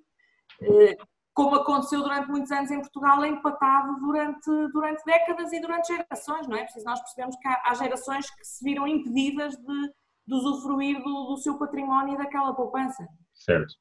uh, 0.63 1.07
como 1.33 1.55
aconteceu 1.55 2.03
durante 2.03 2.29
muitos 2.29 2.51
anos 2.51 2.71
em 2.71 2.81
Portugal, 2.81 3.25
empatado 3.25 4.01
durante, 4.01 4.51
durante 4.73 5.05
décadas 5.05 5.53
e 5.53 5.61
durante 5.61 5.95
gerações, 5.95 6.49
não 6.49 6.57
é? 6.57 6.65
Preciso 6.65 6.87
nós 6.87 7.01
percebemos 7.01 7.37
que 7.37 7.47
há, 7.47 7.63
há 7.67 7.75
gerações 7.75 8.31
que 8.31 8.45
se 8.45 8.65
viram 8.65 8.87
impedidas 8.87 9.55
de, 9.57 9.93
de 10.27 10.35
usufruir 10.35 11.03
do, 11.03 11.25
do 11.27 11.37
seu 11.37 11.59
património 11.59 12.15
e 12.15 12.19
daquela 12.19 12.55
poupança. 12.55 13.07
Certo. 13.35 13.75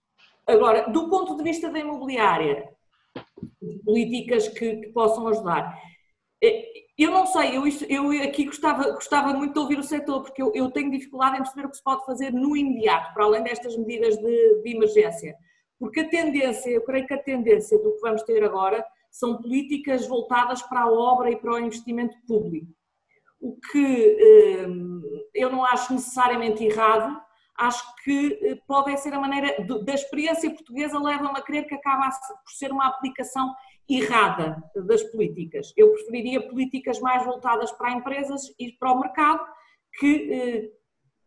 Agora, 0.45 0.89
do 0.91 1.09
ponto 1.09 1.35
de 1.37 1.43
vista 1.43 1.71
da 1.71 1.79
imobiliária, 1.79 2.69
políticas 3.83 4.47
que, 4.49 4.75
que 4.77 4.87
possam 4.89 5.27
ajudar 5.27 5.75
eu 6.97 7.11
não 7.11 7.25
sei, 7.25 7.57
eu, 7.57 7.63
eu 7.89 8.23
aqui 8.23 8.45
gostava, 8.45 8.91
gostava 8.91 9.33
muito 9.33 9.53
de 9.53 9.59
ouvir 9.59 9.77
o 9.77 9.83
setor, 9.83 10.21
porque 10.21 10.41
eu, 10.41 10.51
eu, 10.55 10.71
tenho 10.71 10.89
dificuldade 10.89 11.35
em 11.35 11.39
perceber 11.39 11.65
o 11.65 11.69
que 11.69 11.77
se 11.77 11.83
pode 11.83 12.05
fazer 12.05 12.31
no 12.31 12.55
imediato, 12.55 13.13
para 13.13 13.25
além 13.25 13.43
destas 13.43 13.75
medidas 13.75 14.15
de, 14.17 14.61
de 14.61 14.75
emergência. 14.75 15.35
Porque 15.77 15.99
a 15.99 16.09
tendência, 16.09 16.69
eu 16.69 16.81
creio 16.83 17.05
que 17.05 17.13
a 17.13 17.21
tendência 17.21 17.77
do 17.79 17.93
que 17.95 17.99
vamos 17.99 18.23
ter 18.23 18.41
agora 18.43 18.85
são 19.11 19.37
políticas 19.37 20.07
voltadas 20.07 20.61
para 20.61 20.81
a 20.81 20.91
obra 20.91 21.31
e 21.31 21.35
para 21.35 21.53
o 21.53 21.59
investimento 21.59 22.15
público. 22.25 22.67
O 23.41 23.57
que 23.71 24.17
eh, 24.19 24.67
eu 25.33 25.51
não 25.51 25.65
acho 25.65 25.93
necessariamente 25.93 26.63
errado, 26.63 27.21
acho 27.57 27.83
que 28.03 28.39
eh, 28.41 28.57
pode 28.67 28.97
ser 28.97 29.13
a 29.13 29.19
maneira 29.19 29.63
da 29.63 29.93
experiência 29.93 30.49
portuguesa 30.49 30.99
leva-me 30.99 31.39
a 31.39 31.41
crer 31.41 31.65
que 31.65 31.75
acaba 31.75 32.09
por 32.09 32.51
ser 32.51 32.71
uma 32.71 32.87
aplicação 32.87 33.53
errada 33.89 34.61
das 34.75 35.03
políticas. 35.03 35.71
Eu 35.77 35.93
preferiria 35.93 36.47
políticas 36.47 36.99
mais 36.99 37.23
voltadas 37.23 37.71
para 37.71 37.91
empresas 37.91 38.41
e 38.59 38.71
para 38.73 38.91
o 38.91 38.99
mercado 38.99 39.45
que 39.99 40.31
eh, 40.31 40.71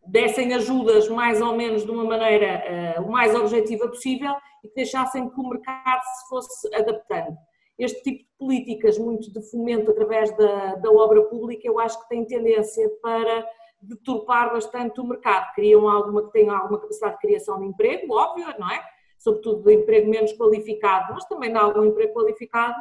dessem 0.07 0.53
ajudas 0.55 1.09
mais 1.09 1.41
ou 1.41 1.57
menos 1.57 1.85
de 1.85 1.91
uma 1.91 2.05
maneira 2.05 2.47
eh, 2.47 3.01
o 3.01 3.11
mais 3.11 3.35
objetiva 3.35 3.89
possível 3.89 4.35
e 4.65 4.69
que 4.69 4.75
deixassem 4.75 5.29
que 5.29 5.41
o 5.41 5.49
mercado 5.49 6.03
se 6.03 6.29
fosse 6.29 6.75
adaptando. 6.75 7.37
Este 7.79 8.03
tipo 8.03 8.19
de 8.25 8.29
políticas, 8.39 8.99
muito 8.99 9.33
de 9.33 9.41
fomento 9.51 9.91
através 9.91 10.37
da, 10.37 10.75
da 10.75 10.91
obra 10.91 11.23
pública, 11.25 11.67
eu 11.67 11.79
acho 11.79 12.03
que 12.03 12.09
tem 12.09 12.25
tendência 12.25 12.89
para 13.01 13.47
deturpar 13.81 14.53
bastante 14.53 15.01
o 15.01 15.05
mercado. 15.05 15.53
Criam 15.55 15.89
alguma 15.89 16.27
que 16.27 16.33
tenham 16.33 16.55
alguma 16.55 16.81
capacidade 16.81 17.15
de 17.15 17.21
criação 17.21 17.59
de 17.61 17.67
emprego, 17.67 18.15
óbvio, 18.15 18.47
não 18.59 18.71
é? 18.71 18.83
sobretudo 19.19 19.65
de 19.65 19.75
emprego 19.75 20.09
menos 20.09 20.33
qualificado, 20.33 21.13
mas 21.13 21.25
também 21.27 21.51
de 21.51 21.59
algum 21.59 21.85
emprego 21.85 22.15
qualificado, 22.15 22.77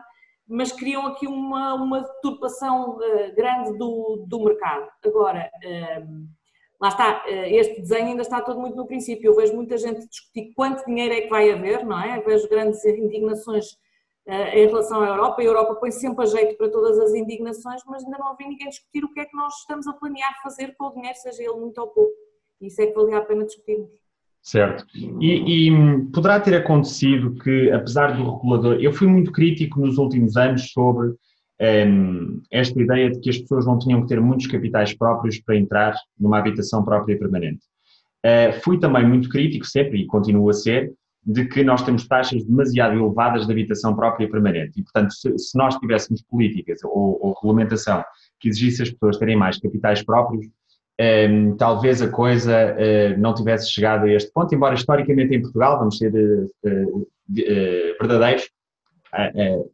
mas 0.47 0.71
criam 0.71 1.05
aqui 1.07 1.27
uma, 1.27 1.73
uma 1.73 2.01
deturpação 2.01 2.97
uh, 2.97 3.35
grande 3.35 3.77
do, 3.77 4.23
do 4.27 4.43
mercado. 4.43 4.87
Agora, 5.03 5.49
uh, 5.65 6.27
lá 6.79 6.87
está, 6.87 7.25
uh, 7.25 7.29
este 7.29 7.81
desenho 7.81 8.09
ainda 8.09 8.21
está 8.21 8.39
todo 8.39 8.59
muito 8.59 8.77
no 8.77 8.87
princípio. 8.87 9.29
Eu 9.29 9.35
vejo 9.35 9.53
muita 9.53 9.77
gente 9.77 10.07
discutir 10.07 10.53
quanto 10.55 10.85
dinheiro 10.85 11.13
é 11.13 11.21
que 11.21 11.29
vai 11.29 11.51
haver, 11.51 11.85
não 11.85 12.01
é? 12.01 12.17
Eu 12.17 12.23
vejo 12.23 12.47
grandes 12.47 12.85
indignações 12.85 13.65
em 14.27 14.67
relação 14.67 15.01
à 15.01 15.07
Europa. 15.07 15.41
A 15.41 15.45
Europa 15.45 15.75
põe 15.75 15.91
sempre 15.91 16.23
a 16.23 16.27
jeito 16.27 16.57
para 16.57 16.69
todas 16.69 16.99
as 16.99 17.13
indignações, 17.13 17.81
mas 17.87 18.03
ainda 18.03 18.17
não 18.17 18.31
ouvi 18.31 18.47
ninguém 18.47 18.67
discutir 18.69 19.03
o 19.03 19.13
que 19.13 19.21
é 19.21 19.25
que 19.25 19.35
nós 19.35 19.53
estamos 19.59 19.87
a 19.87 19.93
planear 19.93 20.41
fazer 20.43 20.75
com 20.77 20.85
o 20.85 20.93
dinheiro, 20.93 21.17
seja 21.17 21.43
ele 21.43 21.59
muito 21.59 21.77
ou 21.79 21.87
pouco. 21.87 22.11
Isso 22.61 22.81
é 22.81 22.87
que 22.87 22.93
valia 22.93 23.17
a 23.17 23.21
pena 23.21 23.45
discutirmos. 23.45 23.89
Certo. 24.41 24.85
E, 24.95 25.67
e, 25.67 26.05
poderá 26.13 26.39
ter 26.39 26.55
acontecido 26.55 27.35
que, 27.35 27.71
apesar 27.71 28.15
do 28.15 28.35
regulador, 28.35 28.77
eu 28.79 28.93
fui 28.93 29.07
muito 29.07 29.31
crítico 29.31 29.79
nos 29.79 29.97
últimos 29.97 30.37
anos 30.37 30.71
sobre 30.71 31.13
um, 31.59 32.41
esta 32.51 32.81
ideia 32.81 33.09
de 33.09 33.19
que 33.19 33.29
as 33.29 33.37
pessoas 33.37 33.65
não 33.65 33.77
tinham 33.77 34.01
que 34.01 34.07
ter 34.07 34.21
muitos 34.21 34.47
capitais 34.47 34.93
próprios 34.93 35.39
para 35.41 35.57
entrar 35.57 35.95
numa 36.17 36.37
habitação 36.39 36.83
própria 36.83 37.13
e 37.13 37.19
permanente. 37.19 37.65
Uh, 38.25 38.59
fui 38.61 38.79
também 38.79 39.05
muito 39.05 39.29
crítico, 39.29 39.65
sempre, 39.65 40.01
e 40.01 40.05
continuo 40.05 40.49
a 40.49 40.53
ser, 40.53 40.93
de 41.27 41.43
que 41.43 41.61
nós 41.61 41.83
temos 41.83 42.07
taxas 42.07 42.45
demasiado 42.45 42.95
elevadas 42.95 43.45
de 43.45 43.51
habitação 43.51 43.93
própria 43.93 44.29
permanente. 44.29 44.79
E, 44.79 44.83
portanto, 44.83 45.11
se, 45.11 45.37
se 45.37 45.57
nós 45.57 45.75
tivéssemos 45.75 46.21
políticas 46.21 46.79
ou, 46.85 47.19
ou 47.21 47.33
regulamentação 47.33 48.01
que 48.39 48.47
exigisse 48.47 48.83
as 48.83 48.89
pessoas 48.91 49.17
terem 49.17 49.35
mais 49.35 49.59
capitais 49.59 50.01
próprios, 50.01 50.47
um, 51.29 51.57
talvez 51.57 52.01
a 52.01 52.09
coisa 52.09 52.73
uh, 52.73 53.19
não 53.19 53.33
tivesse 53.33 53.69
chegado 53.69 54.05
a 54.05 54.13
este 54.13 54.31
ponto, 54.31 54.55
embora 54.55 54.73
historicamente 54.73 55.35
em 55.35 55.41
Portugal, 55.41 55.77
vamos 55.77 55.97
ser 55.97 56.13
uh, 56.13 56.97
uh, 56.97 57.05
verdadeiros, 57.99 58.49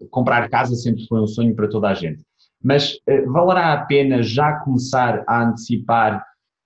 comprar 0.10 0.50
casa 0.50 0.76
sempre 0.76 1.06
foi 1.08 1.20
um 1.20 1.28
sonho 1.28 1.56
para 1.56 1.68
toda 1.68 1.90
a 1.90 1.94
gente. 1.94 2.24
Mas 2.64 2.98
valerá 3.28 3.74
a 3.74 3.86
pena 3.86 4.24
já 4.24 4.54
começar 4.60 5.24
a 5.28 5.44
antecipar 5.44 6.24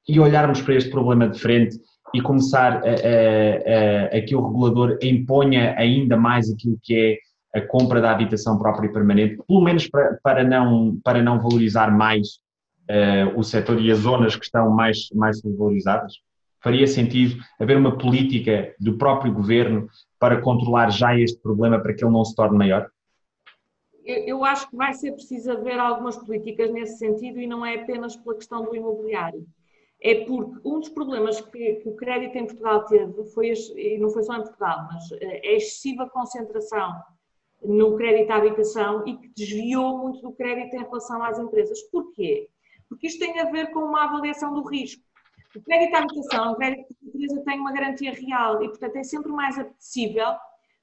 e 0.08 0.20
olharmos 0.20 0.62
para 0.62 0.76
este 0.76 0.92
problema 0.92 1.28
de 1.28 1.40
frente 1.40 1.80
e 2.14 2.22
começar 2.22 2.74
a, 2.74 2.80
a, 2.80 4.16
a, 4.16 4.18
a 4.18 4.22
que 4.22 4.36
o 4.36 4.46
regulador 4.46 4.98
imponha 5.02 5.76
ainda 5.78 6.18
mais 6.18 6.50
aquilo 6.50 6.78
que 6.82 6.96
é 6.96 7.28
a 7.58 7.62
compra 7.62 8.02
da 8.02 8.12
habitação 8.12 8.58
própria 8.58 8.88
e 8.88 8.94
permanente, 8.94 9.42
pelo 9.48 9.62
menos 9.62 9.88
para, 9.88 10.18
para, 10.24 10.44
não, 10.44 11.00
para 11.04 11.22
não 11.22 11.40
valorizar 11.40 11.92
mais 11.92 12.40
uh, 12.90 13.38
o 13.38 13.44
setor 13.44 13.82
e 13.82 13.92
as 13.92 14.00
zonas 14.00 14.36
que 14.36 14.46
estão 14.46 14.70
mais, 14.70 15.10
mais 15.14 15.42
valorizadas? 15.42 16.14
Faria 16.62 16.88
sentido 16.88 17.42
haver 17.60 17.78
uma 17.78 17.98
política 17.98 18.74
do 18.80 18.98
próprio 18.98 19.34
governo 19.34 19.88
para 20.20 20.42
controlar 20.42 20.90
já 20.90 21.18
este 21.18 21.40
problema 21.40 21.80
para 21.80 21.94
que 21.94 22.04
ele 22.04 22.12
não 22.12 22.26
se 22.26 22.36
torne 22.36 22.58
maior? 22.58 22.90
Eu 24.06 24.44
acho 24.46 24.70
que 24.70 24.76
vai 24.76 24.94
ser 24.94 25.12
preciso 25.12 25.52
haver 25.52 25.78
algumas 25.78 26.18
políticas 26.18 26.72
nesse 26.72 26.98
sentido 26.98 27.40
e 27.40 27.48
não 27.48 27.66
é 27.66 27.76
apenas 27.76 28.16
pela 28.16 28.36
questão 28.36 28.64
do 28.64 28.76
imobiliário. 28.76 29.46
É 30.02 30.26
porque 30.26 30.62
um 30.64 30.80
dos 30.80 30.90
problemas 30.90 31.42
que, 31.42 31.76
que 31.76 31.90
o 31.90 31.96
crédito 31.96 32.36
em 32.36 32.46
Portugal 32.46 32.86
teve 32.86 33.24
foi, 33.32 33.52
e 33.76 33.98
não 33.98 34.10
foi 34.10 34.24
só 34.24 34.36
em 34.36 34.44
Portugal, 34.44 34.88
mas 34.92 35.12
é 35.14 35.50
a 35.50 35.54
excessiva 35.54 36.08
concentração 36.10 36.94
no 37.64 37.98
crédito 37.98 38.30
à 38.30 38.36
habitação 38.36 39.08
e 39.08 39.18
que 39.18 39.28
desviou 39.30 39.98
muito 39.98 40.22
do 40.22 40.32
crédito 40.32 40.76
em 40.76 40.84
relação 40.84 41.24
às 41.24 41.40
empresas. 41.40 41.82
Porquê? 41.84 42.48
porque 42.90 43.08
isto 43.08 43.20
tem 43.20 43.40
a 43.40 43.50
ver 43.50 43.72
com 43.72 43.80
uma 43.80 44.04
avaliação 44.04 44.54
do 44.54 44.64
risco. 44.64 45.04
O 45.56 45.62
crédito 45.62 45.96
à 45.96 46.00
habitação, 46.00 46.52
o 46.52 46.56
crédito 46.56 46.88
de 47.02 47.10
empresa 47.10 47.44
tem 47.46 47.60
uma 47.60 47.72
garantia 47.72 48.14
real 48.14 48.64
e, 48.64 48.70
portanto, 48.70 48.96
é 48.96 49.04
sempre 49.04 49.32
mais 49.32 49.58
apetecível 49.58 50.36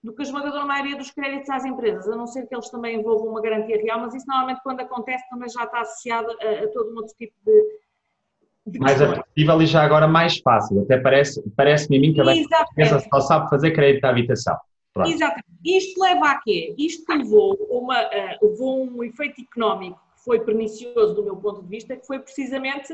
do 0.02 0.14
que 0.14 0.20
a 0.20 0.24
esmagadora 0.24 0.66
maioria 0.66 0.96
dos 0.96 1.10
créditos 1.10 1.48
às 1.48 1.64
empresas, 1.64 2.06
a 2.08 2.16
não 2.16 2.26
ser 2.26 2.46
que 2.46 2.54
eles 2.54 2.68
também 2.68 2.98
envolvam 2.98 3.28
uma 3.28 3.40
garantia 3.40 3.80
real, 3.80 4.00
mas 4.00 4.14
isso 4.14 4.26
normalmente 4.26 4.60
quando 4.62 4.80
acontece 4.80 5.28
também 5.30 5.48
já 5.48 5.64
está 5.64 5.80
associado 5.80 6.30
a, 6.30 6.64
a 6.64 6.68
todo 6.72 6.92
um 6.92 6.96
outro 6.96 7.14
tipo 7.16 7.34
de 7.44 7.83
mais 8.78 9.00
apetecível 9.00 9.62
e 9.62 9.66
já 9.66 9.82
agora 9.82 10.08
mais 10.08 10.38
fácil. 10.38 10.80
Até 10.82 10.98
parece-me 10.98 11.50
parece 11.56 11.94
a 11.94 12.00
mim 12.00 12.12
que 12.12 12.20
a 12.20 12.34
empresa 12.34 13.00
só 13.12 13.20
sabe 13.20 13.50
fazer 13.50 13.72
crédito 13.72 14.04
à 14.04 14.10
habitação. 14.10 14.56
Pronto. 14.92 15.10
Exatamente. 15.10 15.44
Isto 15.64 16.00
leva 16.00 16.30
a 16.30 16.40
quê? 16.40 16.74
Isto 16.78 17.12
levou, 17.12 17.56
uma, 17.70 18.00
uh, 18.02 18.46
levou 18.46 18.84
um 18.84 19.02
efeito 19.02 19.40
económico 19.40 20.04
foi 20.24 20.40
pernicioso 20.40 21.14
do 21.14 21.22
meu 21.22 21.36
ponto 21.36 21.62
de 21.62 21.68
vista, 21.68 21.96
que 21.96 22.06
foi 22.06 22.18
precisamente 22.18 22.92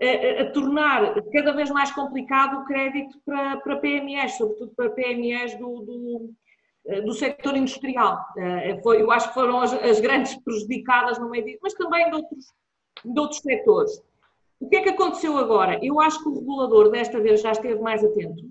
a, 0.00 0.42
a, 0.42 0.50
tornar 0.52 1.14
cada 1.32 1.52
vez 1.52 1.70
mais 1.70 1.90
complicado 1.90 2.60
o 2.60 2.64
crédito 2.66 3.18
para, 3.24 3.56
para 3.56 3.76
PMEs, 3.78 4.36
sobretudo 4.36 4.72
para 4.76 4.90
PMEs 4.90 5.58
do, 5.58 5.80
do, 5.80 6.30
eh, 6.86 7.00
do 7.00 7.12
setor 7.14 7.56
industrial. 7.56 8.18
Eh, 8.36 8.80
eu 8.84 9.10
acho 9.10 9.28
que 9.28 9.34
foram 9.34 9.60
as, 9.60 9.72
as, 9.72 9.98
grandes 9.98 10.36
prejudicadas 10.36 11.18
no 11.18 11.30
meio 11.30 11.44
disso, 11.44 11.58
mas 11.62 11.74
também 11.74 12.08
de 12.10 12.16
outros, 12.16 12.44
de 13.04 13.20
outros 13.20 13.40
setores. 13.40 14.02
O 14.60 14.68
que 14.68 14.76
é 14.76 14.82
que 14.82 14.88
aconteceu 14.90 15.36
agora? 15.36 15.78
Eu 15.82 16.00
acho 16.00 16.22
que 16.22 16.28
o 16.28 16.34
regulador 16.34 16.90
desta 16.90 17.20
vez 17.20 17.40
já 17.40 17.52
esteve 17.52 17.80
mais 17.80 18.04
atento 18.04 18.42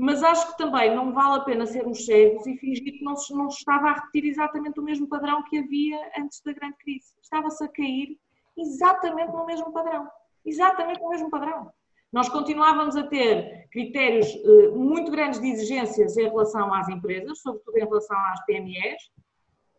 mas 0.00 0.22
acho 0.22 0.52
que 0.52 0.58
também 0.58 0.94
não 0.94 1.12
vale 1.12 1.40
a 1.40 1.44
pena 1.44 1.66
sermos 1.66 2.04
cegos 2.04 2.46
e 2.46 2.56
fingir 2.56 2.84
que 2.84 3.02
não 3.02 3.16
se, 3.16 3.34
não 3.34 3.48
estava 3.48 3.88
a 3.88 3.94
repetir 3.94 4.26
exatamente 4.26 4.78
o 4.78 4.82
mesmo 4.82 5.08
padrão 5.08 5.42
que 5.42 5.58
havia 5.58 5.98
antes 6.16 6.40
da 6.40 6.52
grande 6.52 6.76
crise. 6.76 7.12
Estava-se 7.20 7.64
a 7.64 7.68
cair 7.68 8.16
exatamente 8.56 9.32
no 9.32 9.44
mesmo 9.44 9.72
padrão. 9.72 10.06
Exatamente 10.46 11.00
no 11.00 11.08
mesmo 11.08 11.28
padrão. 11.28 11.68
Nós 12.12 12.28
continuávamos 12.28 12.96
a 12.96 13.08
ter 13.08 13.68
critérios 13.72 14.28
eh, 14.28 14.68
muito 14.68 15.10
grandes 15.10 15.40
de 15.40 15.48
exigências 15.48 16.16
em 16.16 16.28
relação 16.28 16.72
às 16.72 16.88
empresas, 16.88 17.40
sobretudo 17.40 17.76
em 17.76 17.84
relação 17.84 18.16
às 18.16 18.46
PMEs, 18.46 19.02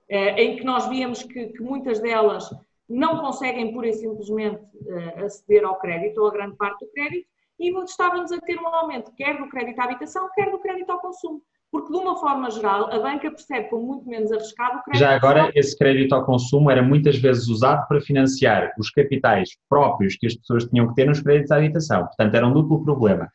eh, 0.09 0.43
em 0.43 0.57
que 0.57 0.65
nós 0.65 0.85
víamos 0.87 1.23
que, 1.23 1.47
que, 1.47 1.63
muitas 1.63 1.99
delas 2.01 2.49
não 2.89 3.19
conseguem 3.19 3.71
pura 3.71 3.88
e 3.88 3.93
simplesmente 3.93 4.62
eh, 4.88 5.23
aceder 5.23 5.63
ao 5.63 5.78
crédito 5.80 6.19
ou 6.19 6.28
a 6.28 6.32
grande 6.32 6.56
parte 6.56 6.84
do 6.84 6.91
crédito, 6.91 7.28
e 7.60 7.69
estávamos 7.84 8.32
a 8.32 8.39
ter 8.39 8.58
um 8.58 8.67
aumento 8.67 9.12
quer 9.15 9.38
do 9.38 9.49
crédito 9.49 9.80
à 9.80 9.84
habitação, 9.84 10.30
quer 10.34 10.49
do 10.49 10.60
crédito 10.60 10.89
ao 10.89 10.99
consumo. 10.99 11.41
Porque, 11.71 11.91
de 11.91 11.99
uma 11.99 12.17
forma 12.17 12.49
geral, 12.49 12.91
a 12.91 12.97
banca 12.97 13.30
percebe 13.30 13.69
como 13.69 13.86
muito 13.86 14.08
menos 14.08 14.32
arriscado 14.32 14.80
o 14.80 14.84
crédito. 14.84 15.02
Já 15.02 15.15
agora, 15.15 15.52
esse 15.54 15.78
crédito 15.78 16.15
ao 16.15 16.25
consumo 16.25 16.71
era 16.71 16.82
muitas 16.82 17.17
vezes 17.17 17.47
usado 17.47 17.88
para 17.88 18.02
financiar 18.02 18.73
os 18.80 18.89
capitais 18.89 19.49
próprios 19.69 20.15
que 20.15 20.25
as 20.25 20.36
pessoas 20.36 20.65
tinham 20.65 20.88
que 20.88 20.95
ter 20.95 21.06
nos 21.06 21.21
créditos 21.21 21.52
à 21.52 21.58
habitação. 21.58 22.06
Portanto, 22.08 22.34
era 22.34 22.47
um 22.47 22.54
duplo 22.54 22.84
problema. 22.84 23.30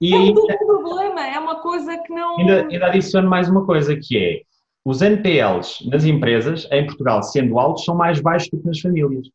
E 0.00 0.14
é 0.14 0.16
um 0.16 0.32
duplo 0.32 0.56
problema, 0.56 1.26
é 1.26 1.38
uma 1.38 1.60
coisa 1.60 1.98
que 1.98 2.12
não. 2.12 2.38
Ainda, 2.38 2.68
ainda 2.68 2.86
adiciono 2.86 3.28
mais 3.28 3.50
uma 3.50 3.66
coisa 3.66 3.94
que 3.96 4.16
é 4.16 4.42
os 4.84 5.00
NPLs 5.00 5.88
nas 5.88 6.04
empresas, 6.04 6.68
em 6.70 6.84
Portugal, 6.86 7.22
sendo 7.22 7.58
altos, 7.58 7.84
são 7.84 7.96
mais 7.96 8.20
baixos 8.20 8.50
do 8.50 8.60
que 8.60 8.66
nas 8.66 8.80
famílias. 8.80 9.28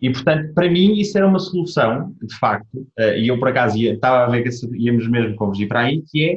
E, 0.00 0.10
portanto, 0.10 0.54
para 0.54 0.70
mim, 0.70 0.92
isso 0.92 1.18
era 1.18 1.26
uma 1.26 1.40
solução, 1.40 2.14
de 2.22 2.38
facto, 2.38 2.86
eh, 2.96 3.18
e 3.18 3.28
eu, 3.28 3.38
por 3.38 3.48
acaso, 3.48 3.76
estava 3.76 4.24
a 4.24 4.28
ver 4.28 4.44
que 4.44 4.50
íamos 4.76 5.08
mesmo 5.08 5.34
convergir 5.34 5.66
para 5.66 5.80
aí, 5.80 6.02
que 6.08 6.24
é 6.24 6.32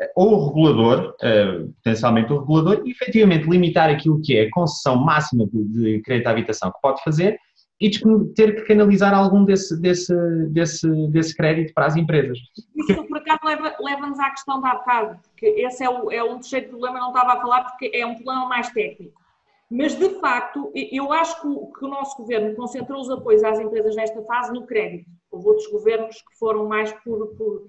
eh, 0.00 0.12
ou 0.16 0.34
o 0.34 0.48
regulador, 0.48 1.14
eh, 1.22 1.66
potencialmente 1.76 2.32
o 2.32 2.40
regulador, 2.40 2.82
efetivamente 2.86 3.48
limitar 3.48 3.90
aquilo 3.90 4.20
que 4.22 4.34
é 4.38 4.44
a 4.44 4.50
concessão 4.50 4.96
máxima 4.96 5.46
de 5.52 6.00
crédito 6.00 6.26
à 6.28 6.30
habitação 6.30 6.72
que 6.72 6.80
pode 6.80 7.02
fazer 7.04 7.38
e 7.82 7.90
ter 8.36 8.54
que 8.54 8.62
canalizar 8.62 9.12
algum 9.12 9.44
desse, 9.44 9.76
desse, 9.80 10.14
desse, 10.50 10.88
desse 11.08 11.36
crédito 11.36 11.74
para 11.74 11.86
as 11.86 11.96
empresas. 11.96 12.38
Isso, 12.76 13.04
por 13.08 13.18
acaso, 13.18 13.40
leva-nos 13.44 13.80
leva 13.80 14.22
à 14.22 14.30
questão 14.30 14.60
da 14.60 14.76
bocado, 14.76 15.18
porque 15.22 15.46
esse 15.46 15.82
é, 15.82 15.90
o, 15.90 16.08
é 16.12 16.22
um 16.22 16.36
terceiro 16.36 16.68
problema, 16.68 17.00
não 17.00 17.08
estava 17.08 17.32
a 17.32 17.40
falar, 17.40 17.64
porque 17.64 17.90
é 17.92 18.06
um 18.06 18.14
problema 18.14 18.46
mais 18.46 18.70
técnico. 18.70 19.20
Mas, 19.68 19.96
de 19.96 20.10
facto, 20.20 20.70
eu 20.74 21.12
acho 21.12 21.40
que 21.40 21.48
o, 21.48 21.72
que 21.72 21.84
o, 21.84 21.88
nosso 21.88 22.16
governo 22.18 22.54
concentrou 22.54 23.00
os 23.00 23.10
apoios 23.10 23.42
às 23.42 23.58
empresas 23.58 23.96
nesta 23.96 24.22
fase 24.22 24.52
no 24.52 24.64
crédito. 24.64 25.10
Houve 25.28 25.48
outros 25.48 25.66
governos 25.66 26.16
que 26.16 26.38
foram 26.38 26.68
mais 26.68 26.92
por. 27.02 27.34
por 27.36 27.68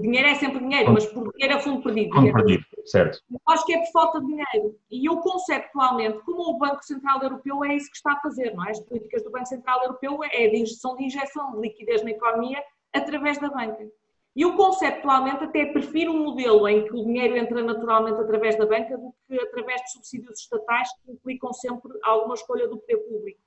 dinheiro 0.00 0.28
é 0.28 0.34
sempre 0.34 0.58
dinheiro, 0.58 0.92
mas 0.92 1.06
por 1.06 1.32
dinheiro 1.32 1.58
é 1.58 1.60
fundo 1.60 1.82
perdido. 1.82 2.14
Fundo 2.14 2.32
perdido, 2.32 2.64
certo. 2.86 3.20
Eu 3.30 3.40
acho 3.48 3.64
que 3.64 3.74
é 3.74 3.78
por 3.78 3.92
falta 3.92 4.20
de 4.20 4.26
dinheiro. 4.26 4.76
E 4.90 5.08
eu, 5.08 5.18
conceptualmente, 5.18 6.18
como 6.24 6.42
o 6.50 6.58
Banco 6.58 6.82
Central 6.84 7.22
Europeu 7.22 7.64
é 7.64 7.76
isso 7.76 7.90
que 7.90 7.96
está 7.96 8.12
a 8.12 8.20
fazer, 8.20 8.54
não 8.54 8.64
é? 8.64 8.70
As 8.70 8.80
políticas 8.80 9.22
do 9.22 9.30
Banco 9.30 9.46
Central 9.46 9.82
Europeu 9.82 10.18
é 10.24 10.48
de, 10.48 10.66
são 10.66 10.96
de 10.96 11.04
injeção 11.04 11.52
de 11.52 11.60
liquidez 11.60 12.02
na 12.02 12.10
economia 12.10 12.62
através 12.92 13.38
da 13.38 13.48
banca. 13.48 13.86
E 14.34 14.42
eu 14.42 14.56
conceptualmente 14.56 15.44
até 15.44 15.66
prefiro 15.66 16.12
um 16.12 16.24
modelo 16.24 16.66
em 16.68 16.84
que 16.84 16.94
o 16.94 17.04
dinheiro 17.04 17.36
entra 17.36 17.62
naturalmente 17.62 18.20
através 18.20 18.56
da 18.56 18.66
banca 18.66 18.96
do 18.96 19.12
que 19.26 19.38
através 19.40 19.82
de 19.82 19.92
subsídios 19.92 20.40
estatais 20.40 20.88
que 21.04 21.12
implicam 21.12 21.52
sempre 21.52 21.92
alguma 22.04 22.34
escolha 22.34 22.68
do 22.68 22.78
poder 22.78 22.98
público. 22.98 23.40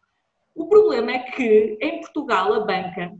O 0.55 0.67
problema 0.67 1.11
é 1.11 1.19
que 1.19 1.77
em 1.81 1.99
Portugal 2.01 2.53
a 2.53 2.59
banca 2.59 3.13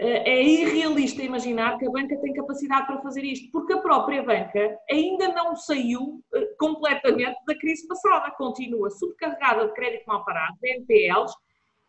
é 0.00 0.42
irrealista 0.44 1.22
imaginar 1.22 1.76
que 1.76 1.86
a 1.86 1.90
banca 1.90 2.16
tem 2.18 2.32
capacidade 2.32 2.86
para 2.86 3.02
fazer 3.02 3.24
isto, 3.24 3.50
porque 3.50 3.72
a 3.72 3.80
própria 3.80 4.22
banca 4.22 4.78
ainda 4.88 5.28
não 5.32 5.56
saiu 5.56 6.22
eh, 6.32 6.54
completamente 6.56 7.36
da 7.44 7.58
crise 7.58 7.86
passada, 7.88 8.30
continua 8.36 8.90
subcarregada 8.90 9.66
de 9.66 9.74
crédito 9.74 10.06
mal 10.06 10.24
parado, 10.24 10.56
de 10.62 10.70
NPLs, 10.76 11.34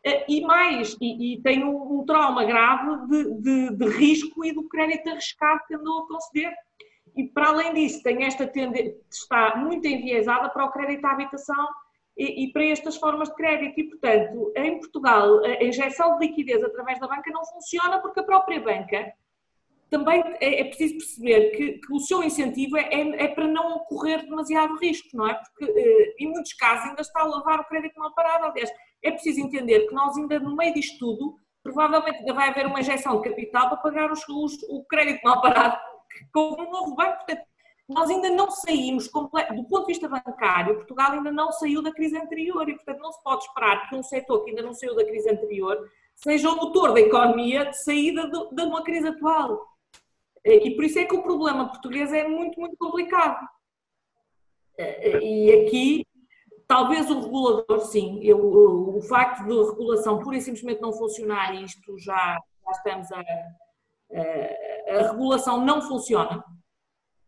eh, 0.04 0.26
e 0.28 0.42
mais, 0.42 0.98
e, 1.00 1.34
e 1.34 1.42
tem 1.44 1.64
um, 1.64 2.00
um, 2.00 2.04
trauma 2.04 2.44
grave 2.46 3.08
de, 3.08 3.42
de, 3.42 3.76
de, 3.78 3.88
risco 3.90 4.44
e 4.44 4.54
do 4.54 4.68
crédito 4.68 5.08
arriscado 5.08 5.62
que 5.68 5.76
andou 5.76 6.00
a 6.00 6.08
conceder. 6.08 6.54
E 7.16 7.26
para 7.28 7.50
além 7.50 7.76
disso, 7.76 8.02
tem 8.02 8.24
esta 8.24 8.48
tendência, 8.48 8.96
está 9.12 9.56
muito 9.56 9.88
enviesada 9.88 10.50
para 10.50 10.66
o 10.66 10.72
crédito 10.72 11.06
à 11.06 11.12
habitação 11.12 11.68
e, 12.20 12.44
e, 12.44 12.52
para 12.52 12.66
estas 12.66 12.98
formas 12.98 13.30
de 13.30 13.36
crédito. 13.36 13.80
E, 13.80 13.84
portanto, 13.86 14.52
em 14.58 14.78
Portugal, 14.78 15.42
a 15.44 15.64
injeção 15.64 16.20
de 16.20 16.28
liquidez 16.28 16.62
através 16.62 17.00
da 17.00 17.08
banca 17.08 17.32
não 17.32 17.46
funciona 17.46 18.00
porque 18.00 18.20
a 18.20 18.24
própria 18.24 18.60
banca 18.60 19.14
também 19.90 20.22
é, 20.40 20.62
é 20.62 20.64
preciso 20.66 20.98
perceber 20.98 21.52
que, 21.52 21.80
que, 21.80 21.94
o 21.94 22.00
seu 22.00 22.22
incentivo 22.22 22.78
é, 22.78 22.90
é, 22.92 23.24
é, 23.24 23.28
para 23.30 23.48
não 23.48 23.78
ocorrer 23.78 24.22
demasiado 24.24 24.78
risco, 24.78 25.10
não 25.14 25.28
é? 25.28 25.34
Porque, 25.34 25.66
eh, 25.66 26.16
em 26.20 26.30
muitos 26.30 26.54
casos, 26.54 26.90
ainda 26.90 27.02
está 27.02 27.22
a 27.22 27.26
lavar 27.26 27.60
o 27.62 27.66
crédito 27.66 27.98
mal 27.98 28.14
parado. 28.14 28.46
Aliás, 28.46 28.70
é 29.02 29.12
preciso 29.12 29.40
entender 29.40 29.88
que 29.88 29.94
nós 29.96 30.16
ainda 30.16 30.40
no 30.40 30.56
meio 30.56 30.74
disto 30.74 31.00
tudo, 31.00 31.40
provavelmente 31.64 32.20
ainda 32.20 32.34
vai 32.34 32.50
haver 32.50 32.68
uma 32.68 32.82
injeção 32.82 33.20
de 33.20 33.30
capital 33.30 33.70
para 33.70 33.78
pagar 33.78 34.12
os, 34.12 34.28
os, 34.30 34.62
o 34.70 34.86
crédito 34.86 35.22
mal 35.24 35.42
parado 35.42 35.78
com 36.32 36.62
um 36.62 36.70
novo 36.70 36.96
banco. 36.96 37.16
Portanto, 37.18 37.49
nós 37.90 38.10
ainda 38.10 38.30
não 38.30 38.52
saímos, 38.52 39.08
do 39.08 39.30
ponto 39.30 39.82
de 39.82 39.94
vista 39.94 40.08
bancário, 40.08 40.76
Portugal 40.76 41.12
ainda 41.12 41.32
não 41.32 41.52
saiu 41.52 41.82
da 41.82 41.92
crise 41.92 42.16
anterior 42.18 42.70
e, 42.70 42.76
portanto, 42.76 43.00
não 43.00 43.12
se 43.12 43.24
pode 43.24 43.44
esperar 43.44 43.90
que 43.90 43.96
um 43.96 44.04
setor 44.04 44.44
que 44.44 44.52
ainda 44.52 44.62
não 44.62 44.74
saiu 44.74 44.96
da 44.96 45.04
crise 45.04 45.30
anterior 45.30 45.90
seja 46.16 46.50
o 46.50 46.56
motor 46.56 46.94
da 46.94 47.00
economia 47.00 47.66
de 47.66 47.78
saída 47.78 48.30
de, 48.30 48.62
uma 48.64 48.84
crise 48.84 49.08
atual. 49.08 49.66
E 50.46 50.72
por 50.72 50.86
isso 50.86 51.00
é 51.00 51.06
que 51.06 51.16
o 51.16 51.24
problema 51.24 51.70
português 51.70 52.14
é 52.14 52.28
muito, 52.28 52.60
muito 52.60 52.78
complicado. 52.78 53.48
E 54.78 55.52
aqui 55.52 56.06
talvez 56.70 57.10
o 57.10 57.20
regulador, 57.20 57.80
sim, 57.88 58.20
eu, 58.22 58.38
o, 58.40 59.02
facto 59.02 59.44
de 59.44 59.52
a 59.52 59.72
regulação 59.72 60.20
pura 60.20 60.38
e 60.38 60.42
simplesmente 60.42 60.80
não 60.80 60.94
funcionar, 60.94 61.56
isto 61.56 61.98
já, 61.98 62.38
já 62.64 62.72
estamos 62.72 63.12
a, 63.12 63.20
a, 63.20 65.00
a 65.00 65.12
regulação 65.12 65.66
não 65.66 65.82
funciona, 65.82 66.44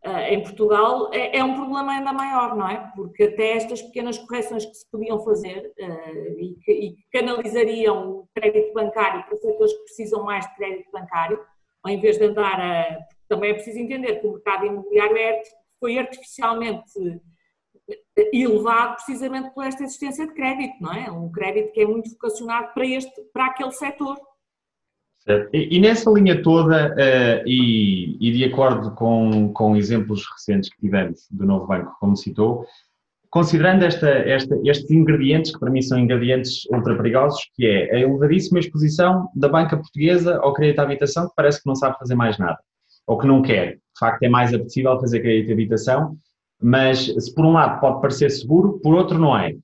em 0.04 0.42
Portugal 0.42 1.12
é, 1.14 1.38
é, 1.38 1.44
um 1.44 1.54
problema 1.54 1.92
ainda 1.92 2.12
maior, 2.12 2.56
não 2.56 2.68
é? 2.68 2.92
Porque 2.96 3.24
até 3.24 3.52
estas 3.52 3.84
pequenas 3.84 4.18
correções 4.18 4.66
que 4.66 4.74
se 4.74 4.90
podiam 4.90 5.24
fazer 5.24 5.72
uh, 5.80 6.40
e, 6.40 6.56
que, 6.64 6.96
canalizariam 7.12 8.10
o 8.10 8.28
crédito 8.34 8.74
bancário 8.74 9.24
para 9.26 9.38
setores 9.38 9.74
que 9.74 9.84
precisam 9.84 10.24
mais 10.24 10.48
de 10.48 10.56
crédito 10.56 10.92
bancário, 10.92 11.40
ao 11.84 11.92
invés 11.92 12.18
de 12.18 12.26
andar 12.26 12.60
a. 12.60 12.98
Também 13.30 13.52
é 13.52 13.54
preciso 13.54 13.78
entender 13.78 14.16
que 14.16 14.28
o 14.28 14.34
mercado 14.34 14.66
imobiliário 14.66 15.18
é, 15.18 15.42
foi 15.80 15.98
artificialmente 15.98 17.22
elevado 18.34 18.96
precisamente 18.96 19.52
por 19.52 19.66
esta 19.66 19.84
existência 19.84 20.28
de 20.28 20.34
crédito, 20.34 20.76
não 20.82 20.94
é? 20.94 21.12
Um 21.12 21.32
crédito 21.32 21.72
que 21.72 21.82
é 21.82 21.86
muito 21.86 22.10
vocacionado 22.12 22.74
para, 22.74 22.86
este, 22.86 23.22
para 23.34 23.46
aquele 23.48 23.72
setor. 23.72 24.20
E, 25.54 25.78
e, 25.78 25.80
nessa 25.80 26.10
linha 26.10 26.42
toda, 26.42 26.94
uh, 26.94 27.48
e, 27.48 28.18
e, 28.20 28.32
de 28.32 28.46
acordo 28.46 28.92
com, 28.96 29.54
com 29.54 29.76
exemplos 29.76 30.26
recentes 30.34 30.70
que 30.70 30.80
tivemos 30.80 31.28
do 31.30 31.46
novo 31.46 31.68
banco, 31.68 31.96
como 32.00 32.18
citou, 32.18 32.66
considerando 33.30 33.84
esta, 33.84 34.10
esta, 34.10 34.60
estes 34.64 34.90
ingredientes, 34.90 35.52
que 35.52 35.60
para 35.60 35.70
mim 35.70 35.82
são 35.82 36.00
ingredientes 36.00 36.66
ultra 36.72 36.96
perigosos, 36.98 37.40
que 37.56 37.66
é 37.66 37.96
a 37.96 38.00
elevadíssima 38.00 38.60
exposição 38.60 39.30
da 39.36 39.48
banca 39.48 39.78
portuguesa 39.78 40.38
ao 40.38 40.54
crédito 40.54 40.80
à 40.80 40.84
habitação, 40.84 41.28
que 41.28 41.36
parece 41.36 41.62
que 41.62 41.68
não 41.68 41.76
sabe 41.76 41.98
fazer 42.00 42.16
mais 42.16 42.38
nada, 42.40 42.58
ou 43.06 43.18
que 43.18 43.28
não 43.28 43.42
quer. 43.42 43.76
De 43.76 44.00
facto, 44.00 44.24
é 44.24 44.30
mais 44.30 44.54
apetecível 44.54 45.00
fazer 45.00 45.22
crédito 45.22 45.52
à 45.52 45.54
habitação, 45.54 46.18
mas 46.62 47.06
se 47.06 47.34
por 47.34 47.46
um 47.46 47.54
lado 47.54 47.80
pode 47.80 48.02
parecer 48.02 48.30
seguro, 48.32 48.80
por 48.84 48.96
outro 48.96 49.18
não 49.18 49.38
é. 49.38 49.56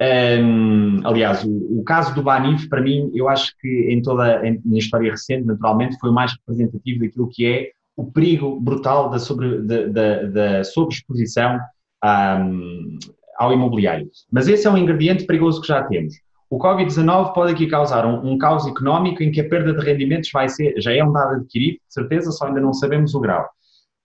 Um, 0.00 1.00
aliás, 1.04 1.42
o, 1.44 1.80
o, 1.80 1.82
caso 1.84 2.14
do 2.14 2.22
Banif, 2.22 2.68
para 2.68 2.80
mim, 2.80 3.10
eu 3.14 3.28
acho 3.28 3.52
que 3.60 3.88
em 3.90 4.00
toda 4.00 4.40
a 4.40 4.76
história 4.76 5.10
recente, 5.10 5.44
naturalmente, 5.44 5.98
foi 5.98 6.10
o 6.10 6.14
mais 6.14 6.32
representativo 6.32 7.00
daquilo 7.00 7.28
que 7.28 7.44
é 7.44 7.70
o 7.96 8.10
perigo 8.12 8.60
brutal 8.60 9.10
da, 9.10 9.18
sobre, 9.18 9.60
da, 9.62 9.86
da, 9.86 10.22
da 10.22 10.64
sobreexposição 10.64 11.58
um, 12.04 12.98
ao 13.36 13.52
imobiliário. 13.52 14.08
Mas 14.30 14.46
esse 14.46 14.68
é 14.68 14.70
um 14.70 14.78
ingrediente 14.78 15.24
perigoso 15.24 15.60
que 15.60 15.66
já 15.66 15.82
temos. 15.82 16.14
O 16.48 16.58
Covid-19 16.58 17.34
pode 17.34 17.52
aqui 17.52 17.66
causar 17.66 18.06
um, 18.06 18.32
um 18.32 18.38
caos 18.38 18.66
económico 18.66 19.22
em 19.22 19.32
que 19.32 19.40
a 19.40 19.48
perda 19.48 19.74
de 19.74 19.84
rendimentos 19.84 20.30
vai 20.32 20.48
ser, 20.48 20.80
já 20.80 20.94
é 20.94 21.04
um 21.04 21.12
dado 21.12 21.34
adquirido, 21.34 21.74
de 21.74 21.92
certeza, 21.92 22.30
só 22.30 22.46
ainda 22.46 22.60
não 22.60 22.72
sabemos 22.72 23.14
o 23.14 23.20
grau. 23.20 23.44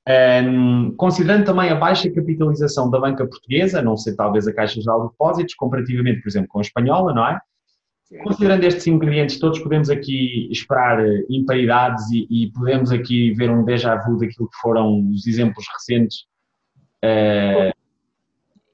Um, 0.05 0.93
considerando 0.97 1.45
também 1.45 1.69
a 1.69 1.75
baixa 1.75 2.11
capitalização 2.11 2.89
da 2.89 2.99
banca 2.99 3.25
portuguesa, 3.25 3.81
não 3.81 3.95
sei, 3.95 4.13
talvez 4.15 4.45
a 4.47 4.53
Caixa 4.53 4.81
Geral 4.81 5.03
de 5.03 5.11
Depósitos, 5.11 5.55
comparativamente, 5.55 6.21
por 6.21 6.27
exemplo, 6.27 6.49
com 6.49 6.59
a 6.59 6.61
espanhola, 6.61 7.13
não 7.13 7.25
é? 7.25 7.39
Considerando 8.21 8.63
estes 8.63 8.85
ingredientes 8.85 9.39
todos, 9.39 9.59
podemos 9.59 9.89
aqui 9.89 10.47
esperar 10.51 11.03
eh, 11.03 11.25
imparidades 11.29 12.03
e, 12.11 12.27
e, 12.29 12.51
podemos 12.51 12.91
aqui 12.91 13.33
ver 13.33 13.49
um 13.49 13.63
déjà 13.63 13.95
vu 13.95 14.17
daquilo 14.17 14.49
que 14.49 14.57
foram 14.61 15.09
os 15.09 15.25
exemplos 15.25 15.65
recentes. 15.73 16.25
Uh... 17.03 17.73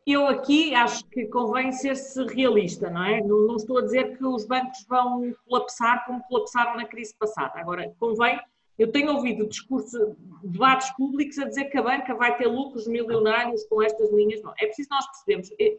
Eu 0.05 0.27
aqui 0.27 0.73
acho 0.73 1.05
que 1.05 1.25
convém 1.27 1.71
ser-se 1.71 2.21
realista, 2.25 2.89
não 2.89 3.03
é? 3.03 3.21
Não, 3.21 3.47
não 3.47 3.55
estou 3.55 3.77
a 3.77 3.81
dizer 3.81 4.17
que 4.17 4.25
os 4.25 4.45
bancos 4.45 4.85
vão 4.89 5.33
colapsar 5.47 6.05
como 6.05 6.21
colapsaram 6.23 6.75
na 6.75 6.85
crise 6.85 7.15
passada. 7.17 7.53
Agora, 7.55 7.93
convém 7.97 8.37
eu 8.79 8.89
tenho 8.93 9.13
ouvido 9.13 9.45
discursos, 9.45 9.91
debates 10.41 10.89
públicos 10.95 11.37
a 11.37 11.43
dizer 11.43 11.65
que 11.65 11.77
a 11.77 11.83
banca 11.83 12.15
vai 12.15 12.37
ter 12.37 12.47
lucros 12.47 12.87
milionários 12.87 13.65
com 13.65 13.83
estas 13.83 14.09
linhas. 14.13 14.41
Não, 14.41 14.53
é 14.57 14.67
preciso 14.67 14.87
nós 14.89 15.05
percebermos. 15.07 15.51
É, 15.59 15.75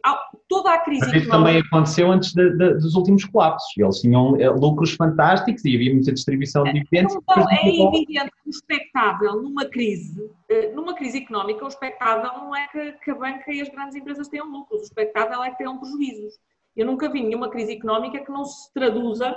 toda 0.47 0.71
a 0.71 0.77
crise. 0.77 1.01
Mas 1.07 1.13
isso 1.13 1.31
também 1.31 1.57
aconteceu 1.57 2.11
antes 2.11 2.31
de, 2.31 2.51
de, 2.51 2.75
dos 2.75 2.93
últimos 2.93 3.25
colapsos. 3.25 3.75
Eles 3.75 3.99
tinham 3.99 4.39
eh, 4.39 4.49
lucros 4.51 4.93
fantásticos 4.93 5.65
e 5.65 5.75
havia 5.75 5.91
muita 5.91 6.13
distribuição 6.13 6.63
de 6.63 6.73
dividendos. 6.73 7.15
Então, 7.15 7.47
é 7.49 7.67
evidente 7.67 8.29
que 8.43 8.49
o 8.49 8.51
expectável 8.51 9.41
numa 9.41 9.65
crise, 9.65 10.21
eh, 10.47 10.71
numa 10.71 10.93
crise 10.93 11.17
económica, 11.17 11.65
o 11.65 11.67
expectável 11.67 12.31
não 12.33 12.55
é 12.55 12.67
que, 12.67 12.91
que 13.03 13.09
a 13.09 13.15
banca 13.15 13.51
e 13.51 13.61
as 13.61 13.69
grandes 13.69 13.95
empresas 13.95 14.27
tenham 14.27 14.45
lucros. 14.47 14.81
O 14.81 14.83
expectável 14.83 15.43
é 15.43 15.49
que 15.49 15.57
tenham 15.57 15.79
prejuízos. 15.79 16.35
Eu 16.75 16.85
nunca 16.85 17.09
vi 17.09 17.23
nenhuma 17.23 17.49
crise 17.49 17.73
económica 17.73 18.19
que 18.19 18.31
não 18.31 18.45
se 18.45 18.71
traduza 18.73 19.35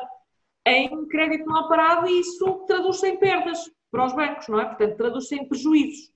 em 0.67 1.07
crédito 1.09 1.47
não 1.47 1.69
parado 1.69 2.09
e 2.09 2.21
isso 2.21 2.65
traduz-se 2.67 3.07
em 3.09 3.17
perdas 3.19 3.71
para 3.91 4.07
os 4.07 4.13
bancos, 4.15 4.49
não 4.49 4.61
é? 4.61 4.65
Portanto, 4.65 4.97
traduz-se 4.97 5.35
em 5.35 5.47
prejuízos. 5.47 6.13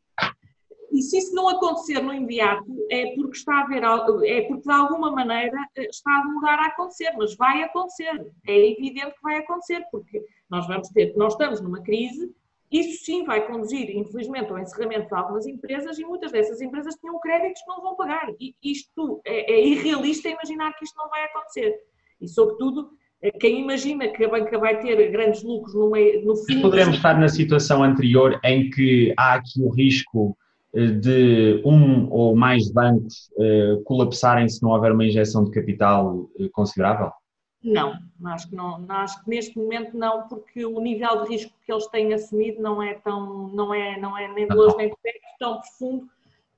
E 0.90 1.02
se 1.02 1.18
isso 1.18 1.34
não 1.34 1.48
acontecer 1.48 2.00
no 2.00 2.12
imediato, 2.14 2.64
é 2.90 3.14
porque 3.14 3.37
está 3.37 3.56
a 3.56 3.61
haver, 3.61 3.82
é 4.24 4.42
porque 4.42 4.62
de 4.62 4.72
alguma 4.72 5.12
maneira 5.12 5.56
está 5.76 6.18
a 6.18 6.22
demorar 6.22 6.58
a 6.58 6.66
acontecer, 6.66 7.12
mas 7.16 7.37
vai 7.37 7.62
acontecer. 7.62 8.26
É 8.46 8.72
evidente 8.72 9.14
que 9.14 9.22
vai 9.22 9.37
acontecer, 9.37 9.84
porque 9.92 10.24
nós 10.48 10.66
vamos 10.66 10.88
ter, 10.88 11.14
nós 11.14 11.34
estamos 11.34 11.61
numa 11.61 11.82
crise, 11.82 12.34
isso 12.70 13.04
sim 13.04 13.24
vai 13.24 13.46
conduzir, 13.46 13.90
infelizmente, 13.96 14.50
ao 14.50 14.58
encerramento 14.58 15.08
de 15.08 15.14
algumas 15.14 15.46
empresas 15.46 15.98
e 15.98 16.04
muitas 16.04 16.32
dessas 16.32 16.61
empresas 16.61 16.96
tinham 16.96 17.18
créditos 17.20 17.62
que 17.62 17.68
não 17.68 17.80
vão 17.80 17.94
pagar. 17.94 18.28
E 18.40 18.54
isto 18.62 19.20
é, 19.24 19.52
é 19.52 19.66
irrealista 19.66 20.28
imaginar 20.28 20.72
que 20.72 20.84
isto 20.84 20.96
não 20.96 21.08
vai 21.08 21.24
acontecer. 21.24 21.80
E, 22.20 22.28
sobretudo, 22.28 22.90
quem 23.40 23.61
imagina 23.61 24.09
que 24.09 24.24
a 24.24 24.28
banca 24.28 24.59
vai 24.59 24.78
ter 24.78 25.11
grandes 25.11 25.42
lucros 25.42 25.74
no, 25.74 25.90
meio, 25.90 26.24
no 26.24 26.37
fim. 26.37 26.61
Poderemos 26.61 26.96
estar 26.96 27.18
na 27.18 27.28
situação 27.28 27.83
anterior 27.83 28.38
em 28.44 28.70
que 28.70 29.12
há 29.16 29.35
aqui 29.35 29.61
o 29.61 29.68
risco 29.68 30.37
eh, 30.74 30.87
de 30.87 31.62
um 31.64 32.09
ou 32.11 32.37
mais 32.37 32.70
bancos 32.70 33.31
uh, 33.37 33.83
colapsarem 33.85 34.48
se 34.48 34.62
não 34.62 34.70
houver 34.70 34.92
uma 34.92 35.04
injeção 35.04 35.44
de 35.44 35.50
capital 35.50 36.28
uh, 36.38 36.50
considerável? 36.52 37.11
Não, 37.62 37.92
acho 38.26 38.48
que 38.48 38.54
não, 38.54 38.85
acho 38.88 39.24
que 39.24 39.31
neste 39.31 39.59
momento 39.59 39.98
não, 39.98 40.28
porque 40.28 40.64
o 40.64 40.78
nível 40.78 41.22
de 41.22 41.31
risco 41.31 41.52
que 41.66 41.72
eles 41.72 41.88
têm 41.88 42.14
assumido 42.14 42.62
não 42.62 42.81
é 42.81 42.94
tão, 42.94 43.48
não 43.48 43.74
é, 43.74 43.98
não 43.98 44.16
é 44.16 44.33
nem 44.33 44.46
de 44.46 44.54
longe 44.54 44.76
nem 44.76 44.88
de 44.90 44.96
perto 45.02 45.18
tão 45.40 45.61
profundo 45.61 46.07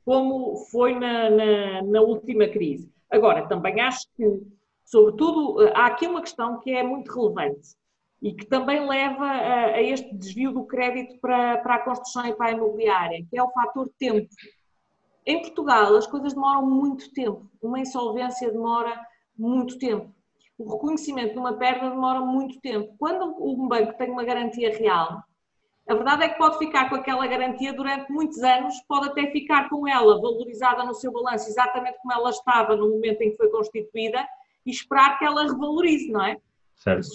como 0.04 0.56
foi 0.70 0.94
na, 0.94 1.30
na, 1.30 1.82
na 1.82 2.00
última 2.02 2.48
crise. 2.48 2.90
Agora, 3.10 3.46
também 3.46 3.80
acho 3.80 4.06
que 4.16 4.42
Sobretudo, 4.90 5.62
eh, 5.62 5.72
há 5.76 5.86
aqui 5.86 6.04
uma 6.08 6.20
questão 6.20 6.58
que 6.58 6.72
é 6.72 6.82
muito 6.82 7.14
relevante 7.14 7.76
e 8.20 8.34
que 8.34 8.44
também 8.44 8.88
leva 8.88 9.24
a, 9.24 9.66
a 9.66 9.82
este 9.82 10.12
desvio 10.16 10.52
do 10.52 10.64
crédito 10.64 11.16
para, 11.20 11.58
para, 11.58 11.76
a 11.76 11.84
construção 11.84 12.26
e 12.26 12.34
para 12.34 12.48
a 12.48 12.52
imobiliária, 12.52 13.24
que 13.30 13.38
é 13.38 13.42
o 13.42 13.52
fator 13.52 13.88
tempo. 13.96 14.28
Em 15.24 15.42
Portugal, 15.42 15.94
as 15.94 16.08
coisas 16.08 16.34
demoram 16.34 16.66
muito 16.66 17.12
tempo. 17.12 17.48
Uma 17.62 17.78
insolvência 17.78 18.50
demora 18.50 19.00
muito 19.38 19.78
tempo. 19.78 20.12
O 20.58 20.72
reconhecimento 20.72 21.34
de 21.34 21.38
uma 21.38 21.52
perda 21.52 21.88
demora 21.88 22.20
muito 22.20 22.60
tempo. 22.60 22.92
Quando 22.98 23.36
um 23.40 23.68
banco 23.68 23.96
tem 23.96 24.10
uma 24.10 24.24
garantia 24.24 24.76
real, 24.76 25.22
a 25.88 25.94
verdade 25.94 26.24
é 26.24 26.28
que 26.30 26.38
pode 26.38 26.58
ficar 26.58 26.88
com 26.88 26.96
aquela 26.96 27.26
garantia 27.28 27.72
durante 27.72 28.10
muitos 28.10 28.42
anos, 28.42 28.74
pode 28.88 29.06
até 29.06 29.30
ficar 29.30 29.68
com 29.68 29.86
ela 29.86 30.20
valorizada 30.20 30.84
no 30.84 30.94
seu 30.94 31.12
balanço 31.12 31.48
exatamente 31.48 31.98
como 32.02 32.12
ela 32.12 32.30
estava 32.30 32.74
no 32.74 32.90
momento 32.90 33.22
em 33.22 33.30
que 33.30 33.36
foi 33.36 33.48
constituída, 33.50 34.26
e 34.66 34.70
esperar 34.70 35.18
que 35.18 35.24
ela 35.24 35.42
revalorize, 35.44 36.10
não 36.10 36.24
é? 36.24 36.36
Certo. 36.76 37.08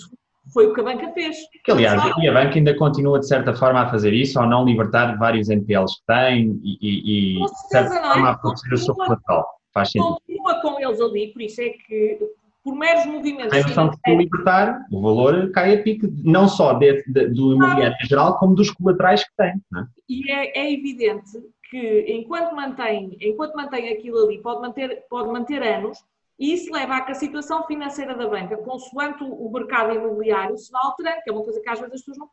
Foi 0.54 0.68
o 0.68 0.74
que 0.74 0.82
a 0.82 0.84
banca 0.84 1.12
fez. 1.12 1.38
Que, 1.64 1.72
aliás, 1.72 2.02
e 2.20 2.28
a 2.28 2.34
banca 2.34 2.56
ainda 2.56 2.76
continua 2.78 3.20
de 3.20 3.28
certa 3.28 3.54
forma 3.54 3.82
a 3.82 3.90
fazer 3.90 4.14
isso, 4.14 4.40
ao 4.40 4.48
não 4.48 4.64
libertar 4.64 5.18
vários 5.18 5.50
NPLs 5.50 5.96
que 5.96 6.06
tem 6.06 6.60
e, 6.64 6.78
e, 6.82 7.40
e 7.40 7.46
de 7.46 7.68
certa 7.70 7.96
não 7.96 7.98
é? 7.98 8.14
forma 8.14 8.30
a 8.30 8.38
proteger 8.38 8.74
o 8.74 8.78
seu 8.78 8.96
colateral. 8.96 9.48
Faz 9.74 9.92
sentido. 9.92 10.18
Continua 10.28 10.62
com 10.62 10.80
eles 10.80 11.02
ali, 11.02 11.34
por 11.34 11.42
isso 11.42 11.62
é 11.62 11.70
que 11.70 12.20
por 12.66 12.76
meros 12.76 13.06
movimentos. 13.06 13.54
A 13.54 13.62
noção 13.62 13.92
que 13.92 13.98
se 14.04 14.16
libertar, 14.16 14.86
o 14.92 15.00
valor 15.00 15.52
cai 15.52 15.76
a 15.76 15.84
pique, 15.84 16.12
não 16.24 16.48
só 16.48 16.74
de, 16.74 17.04
de, 17.04 17.28
do 17.28 17.54
imobiliário 17.54 17.96
em 18.02 18.08
geral, 18.08 18.40
como 18.40 18.56
dos 18.56 18.72
colaterais 18.72 19.24
que 19.24 19.30
tem. 19.38 19.50
É? 19.50 19.86
E 20.10 20.32
é, 20.32 20.60
é, 20.60 20.74
evidente 20.74 21.32
que 21.70 22.06
enquanto 22.08 22.56
mantém, 22.56 23.16
enquanto 23.22 23.56
mantém 23.56 23.94
aquilo 23.94 24.26
ali, 24.26 24.42
pode 24.42 24.62
manter, 24.62 25.04
pode 25.08 25.30
manter 25.30 25.62
anos, 25.62 26.00
e 26.38 26.54
isso 26.54 26.72
leva 26.72 26.98
a 26.98 27.02
que 27.02 27.14
a 27.14 27.16
situação 27.16 27.66
financeira 27.66 28.14
da 28.14 28.28
banca, 28.28 28.58
consoante 28.58 29.24
o 29.24 29.50
mercado 29.50 29.94
imobiliário, 29.94 30.58
se 30.58 30.70
vá 30.72 30.80
alterando, 30.84 31.22
que 31.24 31.30
é 31.30 31.34
uma 31.34 31.44
coisa 31.44 31.62
que 31.62 31.70
às 31.70 31.80
vezes 31.80 31.96
as 31.96 32.02
pessoas 32.02 32.18
não. 32.18 32.30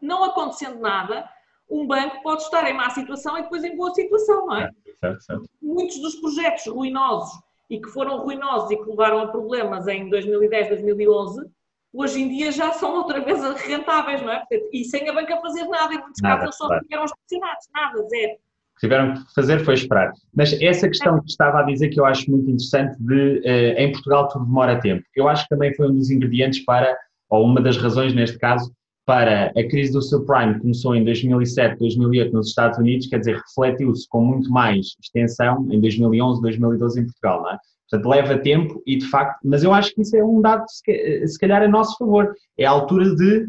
Não 0.00 0.24
acontecendo 0.24 0.78
nada, 0.78 1.28
um 1.68 1.86
banco 1.86 2.22
pode 2.22 2.42
estar 2.42 2.68
em 2.68 2.74
má 2.74 2.90
situação 2.90 3.36
e 3.38 3.42
depois 3.42 3.64
em 3.64 3.76
boa 3.76 3.92
situação, 3.94 4.46
não 4.46 4.56
é? 4.56 4.70
Certo, 5.00 5.22
certo. 5.22 5.50
Muitos 5.60 5.98
dos 6.00 6.16
projetos 6.16 6.66
ruinosos 6.66 7.40
e 7.70 7.80
que 7.80 7.88
foram 7.88 8.18
ruinosos 8.18 8.70
e 8.70 8.76
que 8.76 8.88
levaram 8.88 9.20
a 9.20 9.28
problemas 9.28 9.86
em 9.88 10.08
2010, 10.10 10.68
2011, 10.68 11.50
hoje 11.92 12.22
em 12.22 12.28
dia 12.28 12.52
já 12.52 12.72
são 12.72 12.94
outra 12.94 13.20
vez 13.20 13.40
rentáveis, 13.66 14.22
não 14.22 14.32
é? 14.32 14.44
E 14.72 14.84
sem 14.84 15.08
a 15.08 15.12
banca 15.12 15.40
fazer 15.40 15.64
nada, 15.68 15.94
em 15.94 15.98
muitos 15.98 16.22
nada, 16.22 16.34
casos 16.34 16.44
eles 16.44 16.56
só 16.56 16.66
claro. 16.66 16.82
ficaram 16.82 17.04
estacionados, 17.04 17.68
nada, 17.72 18.08
zero 18.08 18.38
que 18.74 18.80
tiveram 18.80 19.14
que 19.14 19.34
fazer 19.34 19.60
foi 19.64 19.74
esperar. 19.74 20.12
Mas 20.34 20.52
essa 20.60 20.88
questão 20.88 21.20
que 21.20 21.30
estava 21.30 21.60
a 21.60 21.62
dizer 21.62 21.88
que 21.88 22.00
eu 22.00 22.04
acho 22.04 22.30
muito 22.30 22.50
interessante 22.50 22.96
de 23.00 23.38
uh, 23.38 23.80
em 23.80 23.92
Portugal 23.92 24.28
tudo 24.28 24.44
demora 24.44 24.80
tempo. 24.80 25.02
Eu 25.14 25.28
acho 25.28 25.44
que 25.44 25.50
também 25.50 25.74
foi 25.74 25.88
um 25.88 25.94
dos 25.94 26.10
ingredientes 26.10 26.64
para, 26.64 26.96
ou 27.30 27.44
uma 27.44 27.60
das 27.60 27.76
razões 27.76 28.14
neste 28.14 28.38
caso, 28.38 28.72
para 29.06 29.46
a 29.48 29.68
crise 29.68 29.92
do 29.92 30.00
subprime 30.00 30.54
que 30.54 30.60
começou 30.60 30.94
em 30.96 31.04
2007, 31.04 31.78
2008 31.78 32.32
nos 32.32 32.48
Estados 32.48 32.78
Unidos, 32.78 33.06
quer 33.06 33.18
dizer, 33.18 33.36
refletiu-se 33.36 34.08
com 34.08 34.24
muito 34.24 34.50
mais 34.50 34.86
extensão 35.02 35.68
em 35.70 35.80
2011, 35.80 36.40
2012 36.40 37.00
em 37.00 37.04
Portugal, 37.04 37.42
não 37.42 37.50
é? 37.50 37.58
Portanto, 37.90 38.08
leva 38.08 38.38
tempo 38.38 38.82
e 38.86 38.96
de 38.96 39.06
facto, 39.06 39.38
mas 39.44 39.62
eu 39.62 39.72
acho 39.72 39.94
que 39.94 40.00
isso 40.00 40.16
é 40.16 40.24
um 40.24 40.40
dado, 40.40 40.64
se 40.68 41.38
calhar, 41.38 41.62
a 41.62 41.68
nosso 41.68 41.96
favor. 41.98 42.34
É 42.58 42.64
a 42.64 42.70
altura 42.70 43.14
de 43.14 43.46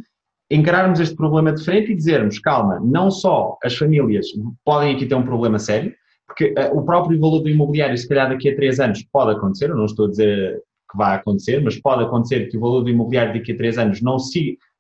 encararmos 0.49 0.99
este 0.99 1.15
problema 1.15 1.51
de 1.53 1.63
frente 1.63 1.91
e 1.91 1.95
dizermos, 1.95 2.39
calma, 2.39 2.79
não 2.79 3.09
só 3.09 3.57
as 3.63 3.75
famílias 3.75 4.27
podem 4.63 4.95
aqui 4.95 5.05
ter 5.05 5.15
um 5.15 5.23
problema 5.23 5.57
sério, 5.57 5.93
porque 6.27 6.53
uh, 6.57 6.77
o 6.77 6.83
próprio 6.83 7.19
valor 7.19 7.39
do 7.39 7.49
imobiliário, 7.49 7.97
se 7.97 8.07
calhar 8.07 8.29
daqui 8.29 8.49
a 8.49 8.55
três 8.55 8.79
anos, 8.79 9.03
pode 9.11 9.31
acontecer, 9.31 9.69
eu 9.69 9.75
não 9.75 9.85
estou 9.85 10.05
a 10.05 10.09
dizer 10.09 10.61
que 10.91 10.97
vai 10.97 11.15
acontecer, 11.15 11.61
mas 11.63 11.79
pode 11.79 12.03
acontecer 12.03 12.47
que 12.49 12.57
o 12.57 12.59
valor 12.59 12.81
do 12.81 12.89
imobiliário 12.89 13.33
daqui 13.33 13.51
a 13.51 13.57
três 13.57 13.77
anos 13.77 14.01
não, 14.01 14.17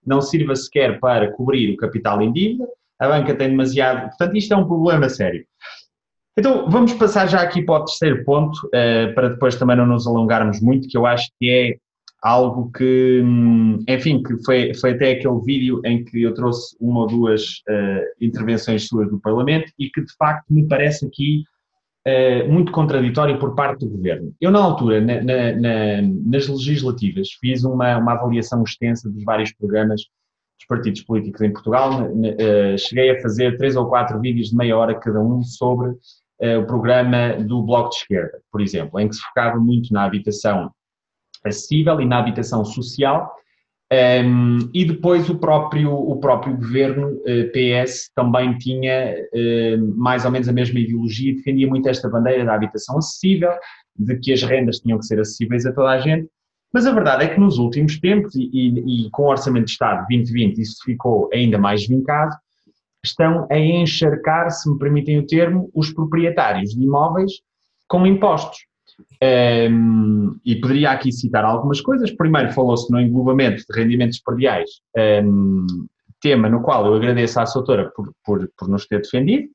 não 0.05 0.21
sirva 0.21 0.55
sequer 0.55 0.99
para 0.99 1.31
cobrir 1.31 1.73
o 1.73 1.77
capital 1.77 2.21
em 2.21 2.31
dívida, 2.31 2.67
a 2.99 3.07
banca 3.07 3.35
tem 3.35 3.49
demasiado. 3.49 4.09
Portanto, 4.09 4.37
isto 4.37 4.53
é 4.53 4.57
um 4.57 4.67
problema 4.67 5.09
sério. 5.09 5.45
Então, 6.37 6.69
vamos 6.69 6.93
passar 6.93 7.27
já 7.27 7.41
aqui 7.41 7.61
para 7.61 7.81
o 7.81 7.85
terceiro 7.85 8.23
ponto, 8.25 8.57
uh, 8.67 9.13
para 9.15 9.29
depois 9.29 9.55
também 9.55 9.77
não 9.77 9.85
nos 9.85 10.05
alongarmos 10.05 10.61
muito, 10.61 10.87
que 10.87 10.97
eu 10.97 11.05
acho 11.05 11.29
que 11.39 11.49
é 11.49 11.77
algo 12.25 12.71
que, 12.71 13.21
hum, 13.23 13.77
enfim, 13.87 14.23
que 14.23 14.35
foi, 14.43 14.73
foi 14.73 14.93
até 14.93 15.11
aquele 15.11 15.39
vídeo 15.41 15.79
em 15.85 16.03
que 16.03 16.23
eu 16.23 16.33
trouxe 16.33 16.75
uma 16.81 17.01
ou 17.01 17.07
duas 17.07 17.61
uh, 17.69 18.03
intervenções 18.19 18.87
suas 18.87 19.07
do 19.11 19.19
Parlamento 19.19 19.71
e 19.77 19.91
que 19.91 20.01
de 20.01 20.11
facto 20.17 20.45
me 20.49 20.67
parece 20.67 21.05
aqui 21.05 21.43
uh, 22.07 22.51
muito 22.51 22.71
contraditório 22.71 23.37
por 23.37 23.53
parte 23.53 23.85
do 23.85 23.91
Governo. 23.91 24.33
Eu, 24.41 24.49
na 24.49 24.59
altura, 24.59 24.99
na, 24.99 25.21
na, 25.21 26.01
nas 26.25 26.47
legislativas, 26.47 27.29
fiz 27.39 27.63
uma, 27.63 27.95
uma 27.99 28.13
avaliação 28.13 28.63
extensa 28.63 29.07
dos 29.07 29.23
vários 29.23 29.53
programas 29.53 30.01
dos 30.01 30.67
partidos 30.67 31.03
políticos 31.03 31.41
em 31.41 31.53
Portugal. 31.53 32.09
Uh, 32.11 32.75
cheguei 32.75 33.11
a 33.11 33.21
fazer 33.21 33.55
três 33.55 33.75
ou 33.75 33.87
quatro 33.87 34.19
vídeos 34.19 34.49
de 34.49 34.55
meia 34.55 34.75
hora 34.75 34.99
cada 34.99 35.21
um 35.21 35.43
sobre 35.43 35.93
o 36.41 36.65
programa 36.65 37.41
do 37.41 37.63
Bloco 37.63 37.91
de 37.91 37.95
Esquerda, 37.95 38.41
por 38.51 38.59
exemplo, 38.59 38.99
em 38.99 39.07
que 39.07 39.15
se 39.15 39.21
focava 39.21 39.57
muito 39.57 39.93
na 39.93 40.03
habitação 40.03 40.69
acessível 41.45 41.99
e 42.01 42.05
na 42.05 42.19
habitação 42.19 42.63
social. 42.65 43.31
Um, 43.93 44.69
e 44.73 44.83
depois 44.83 45.29
o 45.29 45.37
próprio, 45.37 45.93
o 45.93 46.19
próprio 46.19 46.57
governo 46.57 47.21
eh, 47.23 47.51
PS 47.53 48.09
também 48.15 48.57
tinha 48.57 49.15
uh, 49.31 49.95
mais 49.95 50.25
ou 50.25 50.31
menos 50.31 50.49
a 50.49 50.53
mesma 50.53 50.79
ideologia, 50.79 51.35
defendia 51.35 51.67
muito 51.67 51.87
esta 51.87 52.09
bandeira 52.09 52.43
da 52.43 52.55
habitação 52.55 52.97
acessível, 52.97 53.51
de 53.95 54.17
que 54.17 54.33
as 54.33 54.41
rendas 54.41 54.79
tinham 54.79 54.97
que 54.97 55.05
ser 55.05 55.19
acessíveis 55.19 55.67
a 55.67 55.71
toda 55.71 55.89
a 55.89 55.99
gente, 55.99 56.27
mas 56.73 56.87
a 56.87 56.91
verdade 56.91 57.25
é 57.25 57.27
que 57.27 57.39
nos 57.39 57.59
últimos 57.59 57.99
tempos, 57.99 58.35
e, 58.35 58.49
e, 58.51 59.05
e 59.05 59.09
com 59.11 59.23
o 59.23 59.29
Orçamento 59.29 59.65
de 59.65 59.71
Estado 59.71 60.05
2020 60.09 60.57
isso 60.57 60.83
ficou 60.83 61.29
ainda 61.31 61.59
mais 61.59 61.87
vincado, 61.87 62.35
estão 63.03 63.47
a 63.51 63.57
encharcar, 63.57 64.49
se 64.49 64.69
me 64.69 64.79
permitem 64.79 65.19
o 65.19 65.27
termo, 65.27 65.69
os 65.73 65.93
proprietários 65.93 66.71
de 66.71 66.83
imóveis 66.83 67.31
com 67.87 68.05
impostos. 68.05 68.57
Um, 69.21 70.37
e 70.45 70.55
poderia 70.55 70.91
aqui 70.91 71.11
citar 71.11 71.43
algumas 71.43 71.81
coisas. 71.81 72.11
Primeiro, 72.11 72.51
falou-se 72.53 72.91
no 72.91 72.99
englobamento 72.99 73.63
de 73.69 73.79
rendimentos 73.79 74.19
perdiais, 74.19 74.69
um, 75.23 75.65
tema 76.21 76.49
no 76.49 76.61
qual 76.61 76.85
eu 76.85 76.95
agradeço 76.95 77.39
à 77.39 77.45
Soutora 77.45 77.91
por, 77.95 78.11
por, 78.23 78.49
por 78.57 78.67
nos 78.67 78.85
ter 78.87 79.01
defendido, 79.01 79.47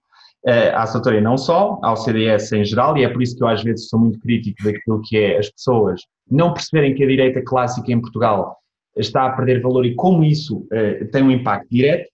uh, 0.46 0.76
à 0.76 0.86
Soutora 0.86 1.18
e 1.18 1.20
não 1.20 1.36
só, 1.36 1.78
ao 1.82 1.96
CDS 1.96 2.52
em 2.52 2.64
geral, 2.64 2.96
e 2.96 3.04
é 3.04 3.08
por 3.08 3.22
isso 3.22 3.36
que 3.36 3.42
eu 3.42 3.48
às 3.48 3.62
vezes 3.62 3.88
sou 3.88 3.98
muito 3.98 4.18
crítico 4.20 4.62
daquilo 4.64 5.02
que 5.02 5.16
é 5.16 5.38
as 5.38 5.50
pessoas 5.50 6.00
não 6.30 6.52
perceberem 6.54 6.94
que 6.94 7.02
a 7.02 7.08
direita 7.08 7.42
clássica 7.42 7.90
em 7.90 8.00
Portugal 8.00 8.56
está 8.96 9.26
a 9.26 9.32
perder 9.32 9.60
valor 9.60 9.84
e 9.84 9.94
como 9.94 10.24
isso 10.24 10.58
uh, 10.58 11.06
tem 11.10 11.22
um 11.22 11.30
impacto 11.30 11.68
direto. 11.70 12.08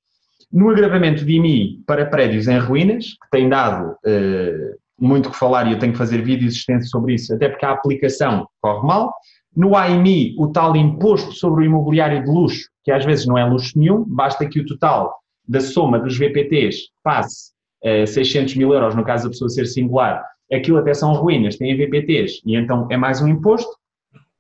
No 0.53 0.71
agravamento 0.71 1.25
de 1.25 1.35
IMI 1.35 1.83
para 1.87 2.07
prédios 2.07 2.47
em 2.47 2.59
ruínas, 2.59 3.07
que 3.07 3.31
tem 3.31 3.49
dado 3.49 3.93
uh, 3.93 4.79
muito 4.99 5.31
que 5.31 5.39
falar 5.39 5.67
e 5.67 5.73
eu 5.73 5.79
tenho 5.79 5.93
que 5.93 5.99
fazer 5.99 6.23
vídeos 6.23 6.55
extensos 6.55 6.91
sobre 6.91 7.15
isso, 7.15 7.35
até 7.35 7.49
porque 7.49 7.67
a 7.67 7.73
aplicação 7.73 8.47
corre 8.61 8.87
mal. 8.87 9.13
No 9.55 9.77
AMI, 9.77 10.35
o 10.39 10.49
tal 10.49 10.77
imposto 10.77 11.33
sobre 11.33 11.63
o 11.63 11.67
imobiliário 11.67 12.23
de 12.23 12.31
luxo, 12.31 12.69
que 12.85 12.91
às 12.91 13.05
vezes 13.05 13.27
não 13.27 13.39
é 13.39 13.45
luxo 13.45 13.79
nenhum, 13.79 14.05
basta 14.07 14.47
que 14.47 14.61
o 14.61 14.67
total 14.67 15.15
da 15.49 15.61
soma 15.61 15.99
dos 15.99 16.19
VPTs 16.19 16.91
passe 17.03 17.53
uh, 17.85 18.07
600 18.07 18.57
mil 18.57 18.73
euros, 18.73 18.95
no 18.95 19.05
caso 19.05 19.25
da 19.25 19.31
pessoa 19.31 19.49
ser 19.49 19.67
singular, 19.67 20.23
aquilo 20.53 20.79
até 20.79 20.93
são 20.93 21.13
ruínas, 21.15 21.57
tem 21.57 21.77
VPTs, 21.77 22.43
e 22.45 22.57
então 22.57 22.87
é 22.91 22.97
mais 22.97 23.23
um 23.23 23.29
imposto. 23.29 23.71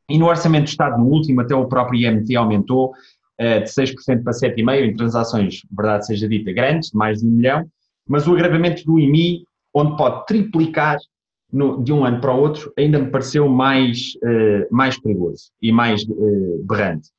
E 0.09 0.18
no 0.18 0.26
Orçamento 0.26 0.64
do 0.64 0.68
Estado, 0.68 0.98
no 0.98 1.07
último, 1.07 1.40
até 1.40 1.54
o 1.54 1.66
próprio 1.66 2.00
IMT 2.00 2.36
aumentou 2.36 2.90
uh, 2.90 3.64
de 3.64 3.70
6% 3.70 4.22
para 4.22 4.32
7,5% 4.32 4.84
em 4.84 4.96
transações, 4.96 5.62
verdade 5.70 6.07
seja 6.07 6.28
dita, 6.28 6.52
grandes, 6.52 6.90
de 6.90 6.96
mais 6.96 7.20
de 7.20 7.26
um 7.26 7.30
milhão, 7.30 7.66
mas 8.07 8.28
o 8.28 8.34
agravamento 8.34 8.84
do 8.84 8.98
IMI 8.98 9.45
onde 9.77 9.95
pode 9.95 10.24
triplicar 10.24 10.97
no, 11.53 11.85
de 11.85 11.93
um 11.93 12.03
ano 12.03 12.18
para 12.18 12.35
o 12.35 12.41
outro, 12.41 12.72
ainda 12.79 12.99
me 12.99 13.11
pareceu 13.11 13.47
mais, 13.47 14.14
uh, 14.16 14.74
mais 14.74 14.99
perigoso 14.99 15.51
e 15.61 15.70
mais 15.70 16.03
uh, 16.05 16.64
berrante. 16.64 17.11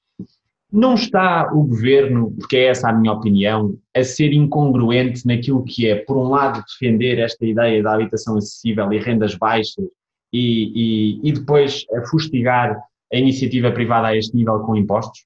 Não 0.72 0.96
está 0.96 1.50
o 1.54 1.64
governo, 1.64 2.34
porque 2.38 2.58
é 2.58 2.66
essa 2.66 2.90
a 2.90 2.94
minha 2.94 3.14
opinião, 3.14 3.78
a 3.96 4.04
ser 4.04 4.34
incongruente 4.34 5.26
naquilo 5.26 5.64
que 5.64 5.88
é, 5.88 5.96
por 5.96 6.18
um 6.18 6.30
lado, 6.30 6.64
defender 6.66 7.20
esta 7.20 7.46
ideia 7.46 7.82
da 7.82 7.94
habitação 7.94 8.36
acessível 8.36 8.92
e 8.92 9.00
rendas 9.00 9.36
baixas 9.36 9.86
e, 10.34 11.22
e, 11.24 11.30
e 11.30 11.32
depois 11.32 11.86
a 11.94 12.06
fustigar 12.08 12.76
a 13.14 13.18
iniciativa 13.18 13.72
privada 13.72 14.08
a 14.08 14.18
este 14.18 14.36
nível 14.36 14.60
com 14.62 14.76
impostos? 14.76 15.26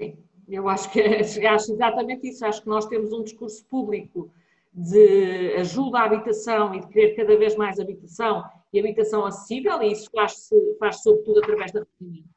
Sim, 0.00 0.16
eu 0.48 0.68
acho 0.68 0.90
que 0.92 1.02
acho 1.46 1.72
exatamente 1.72 2.28
isso. 2.28 2.46
Acho 2.46 2.62
que 2.62 2.68
nós 2.68 2.86
temos 2.86 3.12
um 3.12 3.22
discurso 3.22 3.62
público 3.66 4.30
de 4.78 5.54
ajuda 5.56 5.98
à 5.98 6.04
habitação 6.04 6.72
e 6.72 6.80
de 6.80 6.86
querer 6.86 7.16
cada 7.16 7.36
vez 7.36 7.56
mais 7.56 7.80
habitação 7.80 8.44
e 8.72 8.78
habitação 8.78 9.26
acessível, 9.26 9.82
e 9.82 9.90
isso 9.90 10.08
faz-se 10.14 10.54
faz 10.78 11.02
sobretudo 11.02 11.40
através 11.40 11.72
da 11.72 11.84
rendimento. 12.00 12.28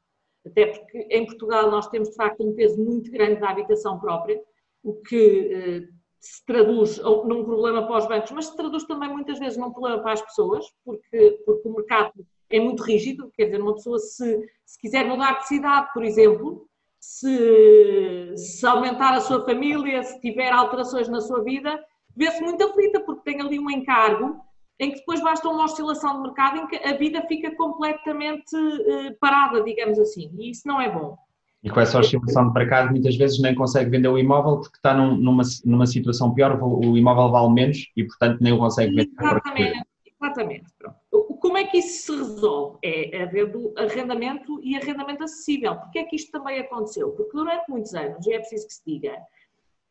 Até 0.43 0.65
porque 0.65 0.97
em 1.11 1.25
Portugal 1.25 1.69
nós 1.69 1.87
temos 1.89 2.09
de 2.09 2.15
facto 2.15 2.43
um 2.43 2.55
peso 2.55 2.83
muito 2.83 3.11
grande 3.11 3.39
da 3.39 3.49
habitação 3.49 3.99
própria, 3.99 4.41
o 4.83 4.95
que 4.95 5.51
eh, 5.53 5.87
se 6.19 6.43
traduz 6.43 6.97
num 6.97 7.43
problema 7.43 7.85
para 7.85 7.97
os 7.97 8.07
bancos, 8.07 8.31
mas 8.31 8.47
se 8.47 8.55
traduz 8.55 8.85
também 8.85 9.09
muitas 9.09 9.37
vezes 9.37 9.57
num 9.57 9.71
problema 9.71 10.01
para 10.01 10.13
as 10.13 10.21
pessoas, 10.23 10.65
porque, 10.83 11.39
porque 11.45 11.67
o 11.67 11.75
mercado 11.75 12.25
é 12.49 12.59
muito 12.59 12.81
rígido, 12.81 13.31
quer 13.35 13.45
dizer, 13.45 13.61
uma 13.61 13.75
pessoa 13.75 13.99
se, 13.99 14.49
se 14.65 14.79
quiser 14.79 15.05
mudar 15.05 15.39
de 15.39 15.47
cidade, 15.47 15.93
por 15.93 16.03
exemplo, 16.03 16.67
se, 16.99 18.35
se 18.35 18.65
aumentar 18.65 19.13
a 19.13 19.21
sua 19.21 19.45
família, 19.45 20.01
se 20.01 20.19
tiver 20.19 20.51
alterações 20.51 21.07
na 21.07 21.21
sua 21.21 21.43
vida, 21.43 21.79
vê-se 22.15 22.41
muito 22.41 22.63
aflita, 22.63 22.99
porque 23.01 23.31
tem 23.31 23.41
ali 23.41 23.59
um 23.59 23.69
encargo 23.69 24.39
em 24.79 24.91
que 24.91 24.97
depois 24.97 25.21
basta 25.21 25.47
uma 25.47 25.65
oscilação 25.65 26.15
de 26.15 26.21
mercado 26.23 26.57
em 26.57 26.67
que 26.67 26.75
a 26.77 26.97
vida 26.97 27.21
fica 27.27 27.55
completamente 27.55 28.55
uh, 28.55 29.15
parada, 29.19 29.63
digamos 29.63 29.99
assim, 29.99 30.31
e 30.39 30.49
isso 30.49 30.67
não 30.67 30.81
é 30.81 30.89
bom. 30.89 31.17
E 31.63 31.69
com 31.69 31.79
essa 31.79 31.99
oscilação 31.99 32.47
de 32.47 32.53
mercado, 32.55 32.89
muitas 32.89 33.15
vezes 33.15 33.39
nem 33.39 33.53
consegue 33.53 33.91
vender 33.91 34.07
o 34.07 34.17
imóvel 34.17 34.61
porque 34.61 34.77
está 34.77 34.95
num, 34.95 35.15
numa, 35.15 35.43
numa 35.63 35.85
situação 35.85 36.33
pior, 36.33 36.59
o 36.59 36.97
imóvel 36.97 37.29
vale 37.29 37.53
menos 37.53 37.91
e, 37.95 38.03
portanto, 38.03 38.39
nem 38.41 38.51
o 38.51 38.57
consegue 38.57 38.95
vender. 38.95 39.11
Exatamente, 39.19 39.85
exatamente. 40.19 40.65
Pronto. 40.79 40.97
Como 41.39 41.57
é 41.57 41.63
que 41.65 41.77
isso 41.77 42.13
se 42.13 42.17
resolve? 42.17 42.79
É 42.83 43.23
havendo 43.23 43.73
arrendamento 43.77 44.59
e 44.63 44.75
arrendamento 44.75 45.23
acessível. 45.23 45.75
Porquê 45.75 45.99
é 45.99 46.03
que 46.03 46.15
isto 46.15 46.31
também 46.31 46.59
aconteceu? 46.59 47.11
Porque 47.11 47.37
durante 47.37 47.69
muitos 47.69 47.93
anos, 47.93 48.25
e 48.25 48.33
é 48.33 48.39
preciso 48.39 48.67
que 48.67 48.73
se 48.73 48.81
diga, 48.85 49.17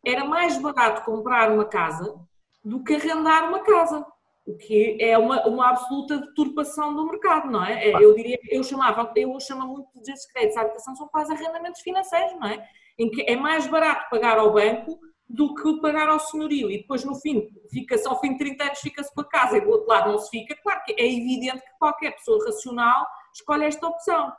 era 0.05 0.25
mais 0.25 0.57
barato 0.59 1.05
comprar 1.05 1.51
uma 1.51 1.65
casa 1.65 2.19
do 2.65 2.83
que 2.83 2.95
arrendar 2.95 3.49
uma 3.49 3.61
casa, 3.61 4.05
o 4.47 4.57
que 4.57 4.97
é 5.01 5.17
uma, 5.17 5.47
uma 5.47 5.69
absoluta 5.69 6.19
deturpação 6.19 6.95
do 6.95 7.07
mercado, 7.07 7.51
não 7.51 7.65
é? 7.65 7.89
Eu 8.03 8.15
diria, 8.15 8.39
eu 8.51 8.63
chamava, 8.63 9.13
eu 9.17 9.39
chamo 9.41 9.67
muito 9.67 9.89
desses 10.03 10.31
créditos 10.33 10.57
à 10.57 10.63
habitação, 10.63 10.97
são 10.97 11.09
quase 11.09 11.33
arrendamentos 11.33 11.81
financeiros, 11.81 12.33
não 12.39 12.49
é? 12.49 12.69
Em 12.99 13.11
que 13.11 13.23
é 13.23 13.37
mais 13.37 13.67
barato 13.67 14.09
pagar 14.11 14.39
ao 14.39 14.53
banco 14.53 14.99
do 15.29 15.55
que 15.55 15.81
pagar 15.81 16.09
ao 16.09 16.19
senhorio 16.19 16.71
e 16.71 16.79
depois 16.79 17.05
no 17.05 17.15
fim, 17.15 17.49
fica-se 17.71 18.07
ao 18.09 18.21
fim 18.21 18.33
de 18.33 18.39
30 18.39 18.65
anos 18.65 18.79
fica-se 18.81 19.15
com 19.15 19.21
a 19.21 19.29
casa 19.29 19.57
e 19.57 19.61
do 19.61 19.71
outro 19.71 19.89
lado 19.89 20.11
não 20.11 20.19
se 20.19 20.29
fica, 20.29 20.57
claro 20.61 20.83
que 20.85 20.93
é 20.93 21.07
evidente 21.07 21.61
que 21.61 21.79
qualquer 21.79 22.11
pessoa 22.17 22.45
racional 22.45 23.07
escolhe 23.33 23.65
esta 23.65 23.87
opção. 23.87 24.33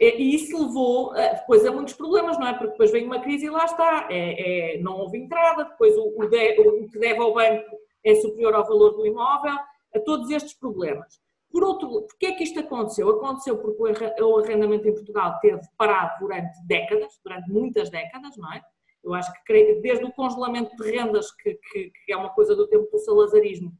E 0.00 0.34
isso 0.34 0.58
levou 0.58 1.12
depois 1.12 1.64
a 1.66 1.70
muitos 1.70 1.92
problemas, 1.92 2.38
não 2.38 2.46
é? 2.46 2.54
Porque 2.54 2.72
depois 2.72 2.90
vem 2.90 3.04
uma 3.04 3.20
crise 3.20 3.44
e 3.44 3.50
lá 3.50 3.66
está, 3.66 4.08
é, 4.10 4.76
é 4.76 4.78
não 4.78 4.96
houve 4.96 5.18
entrada, 5.18 5.64
depois 5.64 5.94
o, 5.98 6.14
o, 6.16 6.26
de, 6.26 6.58
o, 6.58 6.88
que 6.88 6.98
deve 6.98 7.20
ao 7.20 7.34
banco 7.34 7.78
é 8.02 8.14
superior 8.14 8.54
ao 8.54 8.66
valor 8.66 8.92
do 8.92 9.06
imóvel, 9.06 9.58
a 9.94 10.00
todos 10.00 10.30
estes 10.30 10.54
problemas. 10.54 11.20
Por 11.52 11.64
outro 11.64 11.92
lado, 11.92 12.06
porquê 12.06 12.26
é 12.26 12.32
que 12.32 12.44
isto 12.44 12.60
aconteceu? 12.60 13.10
Aconteceu 13.10 13.58
porque 13.58 13.82
o 14.22 14.38
arrendamento 14.38 14.88
em 14.88 14.94
Portugal 14.94 15.38
teve 15.40 15.60
parado 15.76 16.18
durante 16.20 16.66
décadas, 16.66 17.20
durante 17.22 17.50
muitas 17.50 17.90
décadas, 17.90 18.36
não 18.38 18.50
é? 18.52 18.62
Eu 19.02 19.12
acho 19.14 19.30
que 19.44 19.74
desde 19.82 20.04
o 20.04 20.12
congelamento 20.12 20.74
de 20.76 20.90
rendas, 20.90 21.30
que, 21.32 21.54
que, 21.54 21.90
que 21.90 22.12
é 22.12 22.16
uma 22.16 22.30
coisa 22.30 22.54
do 22.54 22.66
tempo 22.68 22.88
do 22.90 22.98
salazarismo, 22.98 23.72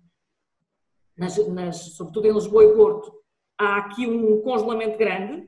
nas, 1.17 1.37
nas, 1.49 1.77
sobretudo 1.95 2.27
em 2.27 2.33
Lisboa 2.33 2.65
e 2.65 2.75
Porto, 2.75 3.13
há 3.59 3.77
aqui 3.79 4.07
um 4.07 4.41
congelamento 4.43 4.99
grande, 4.99 5.47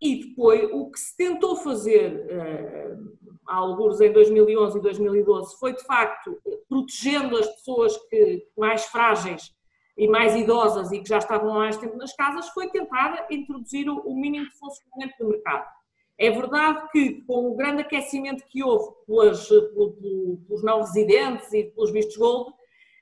e 0.00 0.26
depois, 0.26 0.70
o 0.72 0.90
que 0.90 1.00
se 1.00 1.16
tentou 1.16 1.56
fazer 1.56 2.14
uh, 2.14 3.32
alguns 3.46 4.00
em 4.00 4.12
2011 4.12 4.78
e 4.78 4.82
2012 4.82 5.58
foi, 5.58 5.74
de 5.74 5.82
facto, 5.84 6.38
protegendo 6.68 7.36
as 7.36 7.46
pessoas 7.46 7.96
que, 8.08 8.46
mais 8.56 8.84
frágeis 8.86 9.54
e 9.96 10.08
mais 10.08 10.34
idosas 10.34 10.92
e 10.92 11.00
que 11.00 11.08
já 11.08 11.18
estavam 11.18 11.54
há 11.54 11.58
mais 11.60 11.76
tempo 11.76 11.96
nas 11.96 12.14
casas, 12.14 12.48
foi 12.50 12.68
tentar 12.68 13.26
introduzir 13.30 13.88
o 13.88 14.14
mínimo 14.14 14.46
de 14.46 14.58
funcionamento 14.58 15.14
do 15.18 15.30
mercado. 15.30 15.66
É 16.18 16.30
verdade 16.30 16.88
que, 16.92 17.22
com 17.22 17.50
o 17.50 17.56
grande 17.56 17.82
aquecimento 17.82 18.44
que 18.48 18.62
houve 18.62 18.94
pelas, 19.06 19.48
pelos 19.48 20.62
não 20.62 20.80
residentes 20.80 21.52
e 21.52 21.64
pelos 21.64 21.90
vistos 21.90 22.16
gold 22.16 22.52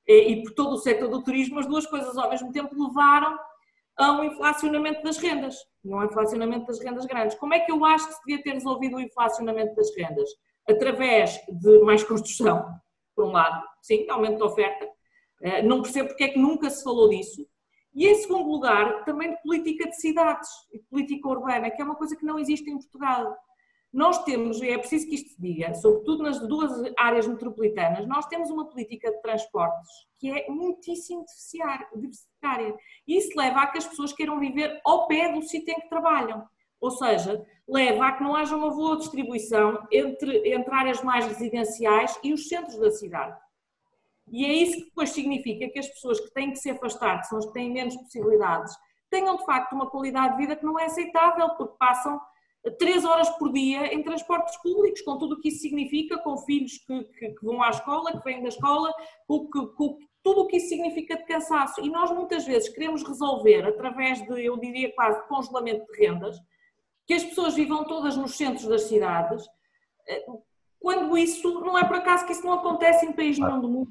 eh, 0.09 0.31
e 0.31 0.43
por 0.43 0.53
todo 0.55 0.75
o 0.75 0.79
setor 0.79 1.09
do 1.09 1.23
turismo, 1.23 1.59
as 1.59 1.67
duas 1.67 1.87
coisas 1.87 2.17
ao 2.17 2.31
mesmo 2.31 2.53
tempo 2.53 2.75
levaram 2.75 3.39
a 3.97 4.13
um 4.13 4.25
inflacionamento 4.25 5.03
das 5.03 5.19
rendas, 5.19 5.57
não 5.85 5.99
um 5.99 6.05
inflacionamento 6.05 6.67
das 6.67 6.81
rendas 6.81 7.07
grandes. 7.07 7.37
Como 7.37 7.55
é 7.55 7.61
que 7.61 7.73
eu 7.73 7.85
acho 7.85 8.07
que 8.07 8.15
se 8.15 8.21
devia 8.25 8.43
ter 8.43 8.53
resolvido 8.53 8.97
o 8.97 9.01
inflacionamento 9.01 9.75
das 9.75 9.95
rendas? 9.97 10.29
Através 10.69 11.41
de 11.49 11.81
mais 11.81 12.05
construção, 12.05 12.65
por 13.15 13.25
um 13.27 13.33
lado, 13.33 13.63
sim, 13.81 14.09
aumento 14.09 14.39
da 14.39 14.47
oferta. 14.47 14.89
Eh, 15.43 15.63
não 15.63 15.83
percebo 15.83 16.09
porque 16.09 16.25
é 16.25 16.29
que 16.29 16.39
nunca 16.39 16.71
se 16.71 16.85
falou 16.85 17.09
disso. 17.09 17.45
E 17.95 18.07
em 18.07 18.15
segundo 18.15 18.49
lugar, 18.49 19.05
também 19.05 19.31
de 19.31 19.43
política 19.43 19.89
de 19.89 20.01
cidades 20.01 20.49
e 20.73 20.79
política 20.79 21.29
urbana, 21.29 21.71
que 21.71 21.83
é 21.83 21.85
uma 21.85 21.97
coisa 21.97 22.17
que 22.17 22.25
não 22.25 22.39
existe 22.39 22.71
em 22.71 22.79
Portugal. 22.79 23.37
Nós 23.93 24.25
temos, 24.25 24.63
e 24.63 24.71
é 24.71 24.79
preciso 24.79 25.07
que 25.07 25.17
isto 25.17 25.31
se 25.31 25.41
diga, 25.41 25.75
sobretudo 25.75 26.23
nas 26.23 26.41
duas 26.49 26.73
áreas 26.97 27.27
metropolitanas, 27.27 28.07
nós 28.09 28.25
temos 28.27 28.49
uma 28.49 28.67
política 28.67 29.13
de 29.13 29.21
transportes 29.21 29.91
que 30.19 30.31
é 30.31 30.49
muitíssimo 30.49 31.27
deficitária. 31.95 32.75
Isso 33.07 33.37
leva 33.37 33.61
a 33.61 33.67
que 33.67 33.79
as 33.79 33.87
pessoas 33.87 34.13
queiram 34.15 34.41
viver 34.41 34.81
ao 34.85 35.07
pé 35.07 35.33
do 35.33 35.43
sítio 35.43 35.75
em 35.75 35.81
que 35.81 35.91
trabalham. 35.91 36.43
Ou 36.81 36.91
seja, 36.91 37.45
leva 37.69 38.07
a 38.07 38.13
que 38.13 38.23
não 38.23 38.35
haja 38.35 38.57
uma 38.57 38.71
boa 38.71 38.97
distribuição 38.97 39.87
entre, 39.93 40.53
entre 40.53 40.75
áreas 40.75 41.03
mais 41.03 41.27
residenciais 41.27 42.19
e 42.25 42.33
os 42.33 42.49
centros 42.49 42.79
da 42.79 42.91
cidade. 42.91 43.39
E 44.31 44.47
é 44.47 44.53
isso 44.53 44.79
que 44.79 44.85
depois 44.85 45.11
significa 45.11 45.69
que 45.69 45.79
as 45.79 45.89
pessoas 45.89 46.19
que 46.19 46.33
têm 46.33 46.51
que 46.51 46.57
se 46.57 46.71
afastar, 46.71 47.21
que 47.21 47.27
são 47.27 47.39
as 47.39 47.47
que 47.47 47.53
têm 47.53 47.71
menos 47.71 47.95
possibilidades, 47.97 48.75
tenham 49.11 49.37
de 49.37 49.45
facto 49.45 49.75
uma 49.75 49.91
qualidade 49.91 50.33
de 50.33 50.39
vida 50.39 50.57
que 50.57 50.65
não 50.65 50.79
é 50.79 50.87
aceitável, 50.87 51.51
porque 51.51 51.77
passam 51.79 52.19
três 52.71 53.05
horas 53.05 53.29
por 53.31 53.53
dia 53.53 53.93
em 53.93 54.03
transportes 54.03 54.57
públicos, 54.59 55.01
com 55.03 55.19
tudo 55.19 55.35
o 55.35 55.41
que 55.41 55.49
isso 55.49 55.61
significa, 55.61 56.19
com 56.19 56.37
filhos 56.39 56.79
que, 56.87 57.05
que, 57.05 57.31
que 57.31 57.45
vão 57.45 57.63
à 57.63 57.71
escola, 57.71 58.13
que 58.13 58.25
vêm 58.25 58.43
da 58.43 58.49
escola, 58.49 58.93
com, 59.27 59.47
com, 59.49 59.99
tudo 60.23 60.43
o 60.43 60.47
que 60.47 60.59
isso 60.59 60.69
significa 60.69 61.17
de 61.17 61.25
cansaço. 61.25 61.81
E 61.81 61.91
nós 61.91 62.11
muitas 62.13 62.47
vezes 62.47 62.69
queremos 62.69 63.03
resolver 63.03 63.67
através 63.67 64.25
de, 64.27 64.45
eu 64.45 64.57
diria 64.57 64.93
quase, 64.95 65.27
congelamento 65.27 65.85
de 65.93 65.99
rendas, 65.99 66.39
que 67.07 67.15
as 67.15 67.25
pessoas 67.25 67.55
vivam 67.55 67.85
todas 67.85 68.17
nos 68.17 68.37
centros 68.37 68.67
das 68.67 68.83
cidades, 68.83 69.45
eh, 70.09 70.25
quando 70.79 71.17
isso 71.17 71.61
não 71.61 71.77
é 71.77 71.85
por 71.85 71.97
acaso 71.97 72.27
que 72.27 72.33
isso 72.33 72.45
não 72.45 72.55
acontece 72.55 73.07
em 73.07 73.13
país 73.13 73.39
nenhum 73.39 73.61
do 73.61 73.69
mundo. 73.69 73.91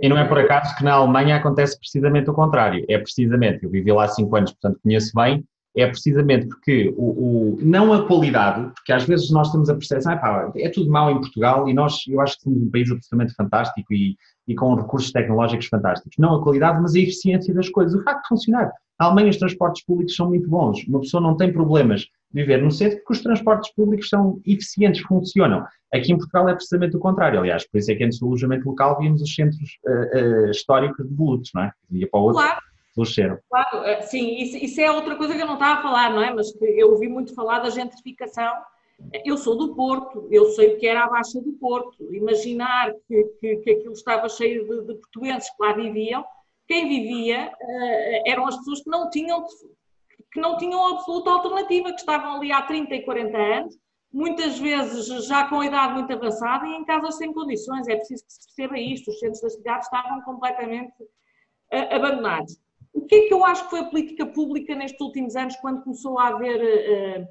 E 0.00 0.08
não 0.08 0.16
é 0.16 0.26
por 0.26 0.38
acaso 0.38 0.76
que 0.76 0.84
na 0.84 0.94
Alemanha 0.94 1.36
acontece 1.36 1.78
precisamente 1.78 2.30
o 2.30 2.34
contrário. 2.34 2.84
É 2.88 2.98
precisamente, 2.98 3.64
eu 3.64 3.70
vivi 3.70 3.90
lá 3.90 4.06
cinco 4.06 4.36
anos, 4.36 4.52
portanto 4.52 4.80
conheço 4.82 5.12
bem, 5.14 5.44
é 5.78 5.86
precisamente 5.86 6.46
porque 6.46 6.92
o, 6.96 7.04
o, 7.04 7.58
não 7.62 7.92
a 7.92 8.06
qualidade, 8.06 8.72
porque 8.74 8.92
às 8.92 9.04
vezes 9.04 9.30
nós 9.30 9.50
temos 9.52 9.70
a 9.70 9.74
percepção, 9.74 10.12
ah, 10.12 10.50
é 10.56 10.68
tudo 10.68 10.90
mau 10.90 11.10
em 11.10 11.20
Portugal 11.20 11.68
e 11.68 11.74
nós, 11.74 12.00
eu 12.08 12.20
acho 12.20 12.36
que 12.36 12.42
somos 12.42 12.62
um 12.62 12.70
país 12.70 12.90
absolutamente 12.90 13.34
fantástico 13.34 13.92
e, 13.92 14.16
e 14.46 14.54
com 14.54 14.74
recursos 14.74 15.12
tecnológicos 15.12 15.66
fantásticos. 15.66 16.16
Não 16.18 16.34
a 16.34 16.42
qualidade, 16.42 16.80
mas 16.82 16.94
a 16.94 16.98
eficiência 16.98 17.54
das 17.54 17.68
coisas, 17.68 17.98
o 17.98 18.02
facto 18.02 18.22
de 18.22 18.28
funcionar. 18.28 18.72
Na 18.98 19.06
Alemanha 19.06 19.30
os 19.30 19.36
transportes 19.36 19.84
públicos 19.84 20.16
são 20.16 20.28
muito 20.28 20.48
bons, 20.48 20.84
uma 20.88 21.00
pessoa 21.00 21.22
não 21.22 21.36
tem 21.36 21.52
problemas 21.52 22.00
de 22.00 22.08
viver 22.40 22.60
no 22.60 22.70
centro 22.70 22.98
porque 22.98 23.12
os 23.12 23.22
transportes 23.22 23.72
públicos 23.72 24.08
são 24.08 24.40
eficientes, 24.44 25.00
funcionam. 25.02 25.64
Aqui 25.94 26.12
em 26.12 26.18
Portugal 26.18 26.48
é 26.48 26.54
precisamente 26.54 26.96
o 26.96 27.00
contrário, 27.00 27.38
aliás, 27.38 27.66
por 27.68 27.78
isso 27.78 27.92
é 27.92 27.94
que 27.94 28.04
antes 28.04 28.18
do 28.18 28.26
alojamento 28.26 28.68
local 28.68 28.98
víamos 28.98 29.22
os 29.22 29.34
centros 29.34 29.78
uh, 29.86 30.18
uh, 30.18 30.50
históricos 30.50 31.06
de 31.06 31.14
Bolutos, 31.14 31.50
não 31.54 31.62
é? 31.62 31.72
Ia 31.92 32.08
para 32.10 32.20
o 32.20 32.22
outro. 32.24 32.42
Claro. 32.42 32.67
Claro, 33.48 33.84
eh, 33.84 34.02
sim, 34.02 34.36
isso, 34.36 34.56
isso, 34.56 34.80
é 34.80 34.90
outra 34.90 35.16
coisa 35.16 35.34
que 35.34 35.42
eu 35.42 35.46
não 35.46 35.54
estava 35.54 35.80
a 35.80 35.82
falar, 35.82 36.10
não 36.10 36.22
é? 36.22 36.32
Mas 36.32 36.52
eu 36.60 36.92
ouvi 36.92 37.08
muito 37.08 37.34
falar 37.34 37.60
da 37.60 37.70
gentrificação. 37.70 38.52
Eu 39.24 39.36
sou 39.36 39.56
do 39.56 39.74
Porto, 39.74 40.26
eu 40.30 40.46
sei 40.50 40.74
o 40.74 40.78
que 40.78 40.86
era 40.86 41.04
a 41.04 41.08
Baixa 41.08 41.40
do 41.40 41.52
Porto. 41.52 42.12
Imaginar 42.12 42.92
que, 43.06 43.24
que, 43.40 43.56
que 43.56 43.70
aquilo 43.70 43.92
estava 43.92 44.28
cheio 44.28 44.66
de, 44.66 44.86
de 44.86 44.94
portuenses 44.94 45.48
que 45.50 45.62
lá 45.62 45.72
viviam, 45.72 46.24
quem 46.66 46.88
vivia 46.88 47.50
uh, 47.50 48.22
eram 48.26 48.46
as 48.46 48.56
pessoas 48.56 48.82
que 48.82 48.90
não 48.90 49.08
tinham 49.08 49.44
que 50.30 50.40
não 50.40 50.58
tinham 50.58 50.94
absoluta 50.94 51.30
alternativa, 51.30 51.90
que 51.90 52.00
estavam 52.00 52.36
ali 52.36 52.52
há 52.52 52.60
30 52.60 52.94
e 52.94 53.02
40 53.02 53.38
anos, 53.38 53.78
muitas 54.12 54.58
vezes 54.58 55.26
já 55.26 55.48
com 55.48 55.60
a 55.60 55.66
idade 55.66 55.94
muito 55.94 56.12
avançada 56.12 56.66
e 56.66 56.74
em 56.74 56.84
casas 56.84 57.16
sem 57.16 57.32
condições. 57.32 57.88
É 57.88 57.96
preciso 57.96 58.26
que 58.26 58.32
se 58.32 58.46
perceba 58.46 58.78
isto. 58.78 59.10
Os 59.10 59.18
centros 59.18 59.40
da 59.40 59.50
cidade 59.50 59.84
estavam 59.84 60.20
completamente 60.22 61.02
uh, 61.02 61.94
abandonados. 61.94 62.58
O 62.92 63.02
que 63.06 63.14
é 63.14 63.28
que 63.28 63.34
eu 63.34 63.44
acho 63.44 63.64
que 63.64 63.70
foi 63.70 63.80
a 63.80 63.84
política 63.84 64.26
pública 64.26 64.74
nestes 64.74 65.00
últimos 65.00 65.36
anos, 65.36 65.56
quando 65.56 65.82
começou 65.82 66.18
a 66.18 66.28
haver 66.28 66.60
uh, 66.60 67.28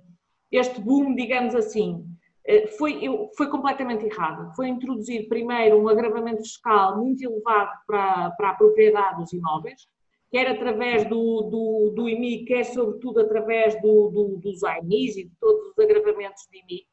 este 0.52 0.80
boom, 0.82 1.16
digamos 1.16 1.56
assim? 1.56 2.06
Uh, 2.48 2.68
foi, 2.78 3.04
eu, 3.06 3.30
foi 3.36 3.50
completamente 3.50 4.06
errado. 4.06 4.56
Foi 4.56 4.68
introduzir 4.68 5.28
primeiro 5.28 5.82
um 5.82 5.88
agravamento 5.88 6.44
fiscal 6.44 6.98
muito 6.98 7.24
elevado 7.24 7.72
para, 7.86 8.32
para 8.32 8.50
a 8.52 8.56
propriedade 8.56 9.22
dos 9.22 9.34
imóveis, 9.34 9.88
quer 10.32 10.48
através 10.48 11.08
do, 11.08 11.42
do, 11.44 11.94
do 11.96 12.10
IMI, 12.10 12.46
quer 12.46 12.64
sobretudo 12.64 13.20
através 13.20 13.80
do, 13.82 14.10
do, 14.10 14.38
dos 14.38 14.64
AIMIs 14.64 15.18
e 15.18 15.26
de 15.26 15.32
todos 15.40 15.68
os 15.68 15.80
agravamentos 15.80 16.44
de 16.52 16.60
IMI. 16.60 16.88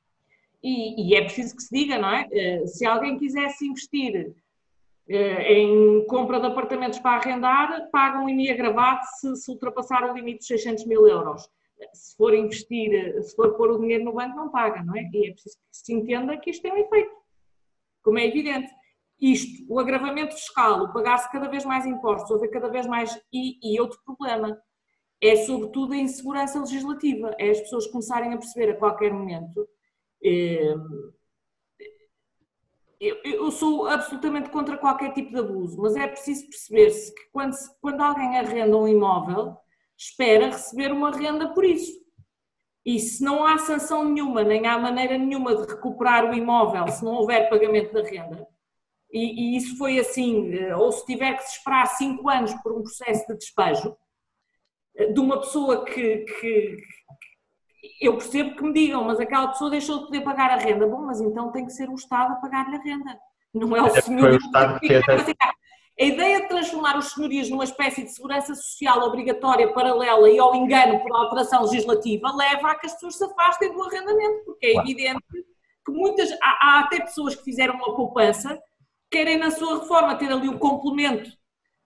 E, 0.63 1.11
e, 1.11 1.15
é 1.15 1.21
preciso 1.21 1.55
que 1.55 1.63
se 1.63 1.75
diga, 1.75 1.99
não 1.99 2.09
é? 2.09 2.27
Eh, 2.33 2.67
se 2.67 2.87
alguém 2.87 3.19
quisesse 3.19 3.67
investir 3.67 4.35
em 5.09 6.07
compra 6.07 6.41
de 6.41 6.47
apartamentos 6.47 6.99
para 6.99 7.19
arrendar, 7.19 7.91
paga 7.91 8.21
um 8.21 8.29
IMI 8.29 8.51
agravado 8.51 9.01
se, 9.19 9.37
se 9.37 9.51
ultrapassar 9.51 10.11
o 10.11 10.15
limite 10.15 10.41
de 10.41 10.47
600 10.47 10.87
mil 10.87 11.07
euros. 11.07 11.49
Se 11.93 12.17
for 12.17 12.33
investir, 12.33 13.23
se 13.23 13.37
for 13.37 13.55
pôr 13.55 13.71
o 13.71 13.79
dinheiro 13.79 14.05
no 14.05 14.15
banco, 14.15 14.37
não 14.37 14.51
paga, 14.51 14.83
não 14.83 14.97
é? 14.97 15.03
E 15.13 15.29
é 15.29 15.33
preciso 15.33 15.57
que 15.57 15.63
se 15.71 15.93
entenda 15.93 16.37
que 16.39 16.51
isto 16.51 16.63
tem 16.63 16.73
um 16.73 16.79
efeito, 16.79 17.13
como 18.03 18.19
é 18.19 18.27
evidente 18.27 18.73
isto, 19.21 19.65
o 19.73 19.79
agravamento 19.79 20.35
fiscal, 20.35 20.85
o 20.85 20.93
pagar-se 20.93 21.31
cada 21.31 21.49
vez 21.49 21.65
mais 21.65 21.87
impostos, 21.87 22.31
haver 22.33 22.49
cada 22.49 22.69
vez 22.69 22.87
mais. 22.87 23.19
E, 23.33 23.59
e, 23.63 23.81
outro 23.81 23.99
problema 24.05 24.59
é, 25.23 25.37
sobretudo, 25.37 25.95
a 25.95 25.97
insegurança 25.97 26.59
legislativa. 26.61 27.35
É 27.39 27.51
as 27.51 27.61
pessoas 27.61 27.87
começarem 27.87 28.35
a 28.35 28.37
perceber 28.37 28.73
a 28.73 28.77
qualquer 28.77 29.13
momento. 29.13 29.67
Eh, 30.23 30.75
eu, 33.01 33.51
sou 33.51 33.87
absolutamente 33.87 34.51
contra 34.51 34.79
qualquer 34.79 35.13
tipo 35.13 35.31
de 35.31 35.39
abuso, 35.39 35.81
mas 35.81 35.97
é 35.97 36.07
preciso 36.07 36.47
perceber-se 36.47 37.15
que 37.15 37.31
quando, 37.33 37.55
quando 37.81 38.01
alguém 38.01 38.39
arrenda 38.39 38.77
um 38.77 38.89
imóvel, 38.89 39.57
espera 39.97 40.47
receber 40.47 40.93
uma 40.93 41.11
renda 41.11 41.53
por 41.53 41.65
isso. 41.65 41.93
E 42.85 42.99
se 42.99 43.23
não 43.23 43.45
há 43.45 43.59
sanção 43.59 44.05
nenhuma, 44.05 44.43
nem 44.43 44.67
há 44.67 44.79
maneira 44.79 45.17
nenhuma 45.17 45.55
de 45.55 45.67
recuperar 45.71 46.31
o 46.31 46.35
imóvel 46.35 46.87
se 46.89 47.05
não 47.05 47.15
houver 47.15 47.49
pagamento 47.49 47.93
da 47.93 48.03
renda, 48.03 48.47
e, 49.15 49.55
e, 49.55 49.57
isso 49.57 49.79
foi 49.79 49.99
assim, 50.01 50.53
eh, 50.53 50.75
ou 50.75 50.91
se 50.91 51.07
tiver 51.07 51.37
que 51.37 51.45
se 51.45 51.59
esperar 51.59 51.87
cinco 51.87 52.29
anos 52.29 52.53
por 52.55 52.73
um 52.73 52.83
processo 52.83 53.25
de 53.29 53.39
despejo, 53.39 53.97
eh, 54.97 55.13
de 55.13 55.21
uma 55.21 55.41
pessoa 55.41 55.85
que, 55.85 56.19
que, 56.19 56.77
eu 58.01 58.17
percebo 58.17 58.57
que 58.57 58.63
me 58.63 58.73
digam, 58.73 59.05
mas 59.05 59.21
aquela 59.21 59.49
pessoa 59.49 59.71
deixou 59.71 59.99
de 59.99 60.05
poder 60.07 60.21
pagar 60.23 60.51
a 60.51 60.57
renda. 60.57 60.87
Bom, 60.87 61.03
mas 61.03 61.21
então 61.21 61.53
tem 61.53 61.67
que 61.67 61.73
ser 61.73 61.89
o 61.89 61.95
Estado 61.95 62.33
a 62.33 62.37
pagar-lhe 62.37 62.77
a 62.77 62.81
renda. 62.81 63.19
Não 63.53 63.77
é 63.77 63.83
o 63.83 63.91
senhor. 63.91 64.21
Foi 64.21 64.33
o 64.33 64.37
Estado 64.37 64.81
que 64.81 64.89
fez. 64.89 65.05
A 66.01 66.05
ideia 66.05 66.41
de 66.41 66.49
transformar 66.49 66.99
os 66.99 67.13
senhorios 67.13 67.49
numa 67.49 67.63
espécie 67.63 68.03
de 68.03 68.11
segurança 68.11 68.53
social 68.55 69.01
obrigatória, 69.03 69.73
paralela 69.73 70.29
e 70.29 70.39
ao 70.41 70.55
engano 70.57 71.01
por 71.01 71.15
alteração 71.15 71.63
legislativa 71.63 72.35
leva 72.35 72.73
a 72.73 72.75
que 72.75 72.87
as 72.87 72.95
pessoas 72.95 73.17
se 73.17 73.25
afastem 73.25 73.73
do 73.73 73.81
arrendamento, 73.81 74.45
porque 74.45 74.67
é 74.67 74.73
claro. 74.73 74.89
evidente 74.89 75.23
que 75.87 75.93
muitas. 75.93 76.33
Há, 76.43 76.59
há 76.61 76.81
até 76.81 77.01
pessoas 77.01 77.37
que 77.37 77.45
fizeram 77.45 77.75
uma 77.77 77.95
poupança 77.95 78.59
querem 79.09 79.39
na 79.39 79.53
sua 79.53 79.79
reforma 79.79 80.17
ter 80.17 80.33
ali 80.33 80.49
o 80.49 80.59
complemento 80.59 81.31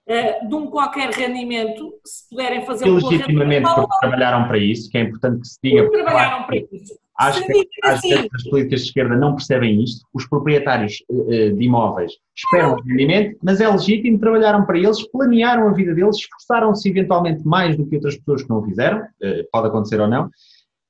uh, 0.09 0.49
de 0.49 0.55
um 0.55 0.67
qualquer 0.67 1.11
rendimento, 1.11 1.93
se 2.05 2.29
puderem 2.29 2.65
fazer 2.65 2.91
um 2.91 2.95
legitimamente 2.95 3.69
porque 3.75 3.99
trabalharam 4.01 4.49
para 4.49 4.59
isso, 4.59 4.91
que 4.91 4.99
é 4.99 5.03
importante 5.03 5.41
que 5.41 5.49
se 5.49 5.59
diga. 5.63 5.83
Porque 5.85 6.03
trabalharam 6.03 6.47
para 6.47 6.57
isso. 6.57 6.99
Acho 7.19 7.45
que, 7.45 7.69
assim, 7.83 8.13
as 8.15 8.45
políticas 8.45 8.83
de 8.83 8.87
esquerda 8.87 9.17
não 9.17 9.35
percebem 9.35 9.83
isto. 9.83 10.07
Os 10.15 10.29
proprietários 10.29 11.03
uh, 11.11 11.53
de 11.53 11.65
imóveis 11.65 12.13
esperam 12.37 12.75
o 12.75 12.83
rendimento, 12.83 13.37
mas 13.43 13.61
é 13.61 13.69
legítimo, 13.69 14.21
trabalharam 14.21 14.65
para 14.65 14.79
eles, 14.79 15.03
planearam 15.11 15.69
a 15.69 15.73
vida 15.73 15.95
deles, 15.95 16.17
esforçaram-se 16.17 16.89
eventualmente 16.89 17.45
mais 17.45 17.77
do 17.77 17.85
que 17.87 17.97
outras 17.97 18.17
pessoas 18.17 18.43
que 18.45 18.49
não 18.49 18.61
o 18.61 18.65
fizeram, 18.65 19.01
uh, 19.01 19.49
pode 19.53 19.67
acontecer 19.67 20.01
ou 20.01 20.09
não, 20.09 20.31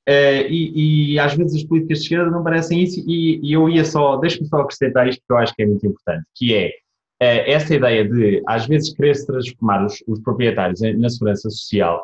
Uh, 0.07 0.41
e, 0.49 1.13
e, 1.13 1.19
às 1.19 1.35
vezes 1.35 1.61
as 1.61 1.63
políticas 1.67 1.99
de 1.99 2.03
esquerda 2.05 2.31
não 2.31 2.43
parecem 2.43 2.81
isso, 2.81 2.99
e, 3.07 3.39
e 3.43 3.53
eu 3.53 3.69
ia 3.69 3.85
só, 3.85 4.17
deixa-me 4.17 4.47
só 4.47 4.61
acrescentar 4.61 5.07
isto 5.07 5.21
que 5.23 5.31
eu 5.31 5.37
acho 5.37 5.53
que 5.53 5.61
é 5.61 5.67
muito 5.67 5.85
importante, 5.85 6.25
que 6.35 6.55
é 6.55 6.71
essa 7.19 7.75
ideia 7.75 8.07
de 8.07 8.41
às 8.47 8.65
vezes 8.65 8.93
querer-se 8.93 9.27
transformar 9.27 9.85
os, 9.85 10.03
os, 10.07 10.19
proprietários 10.21 10.79
na 10.97 11.09
segurança 11.09 11.49
social 11.49 12.01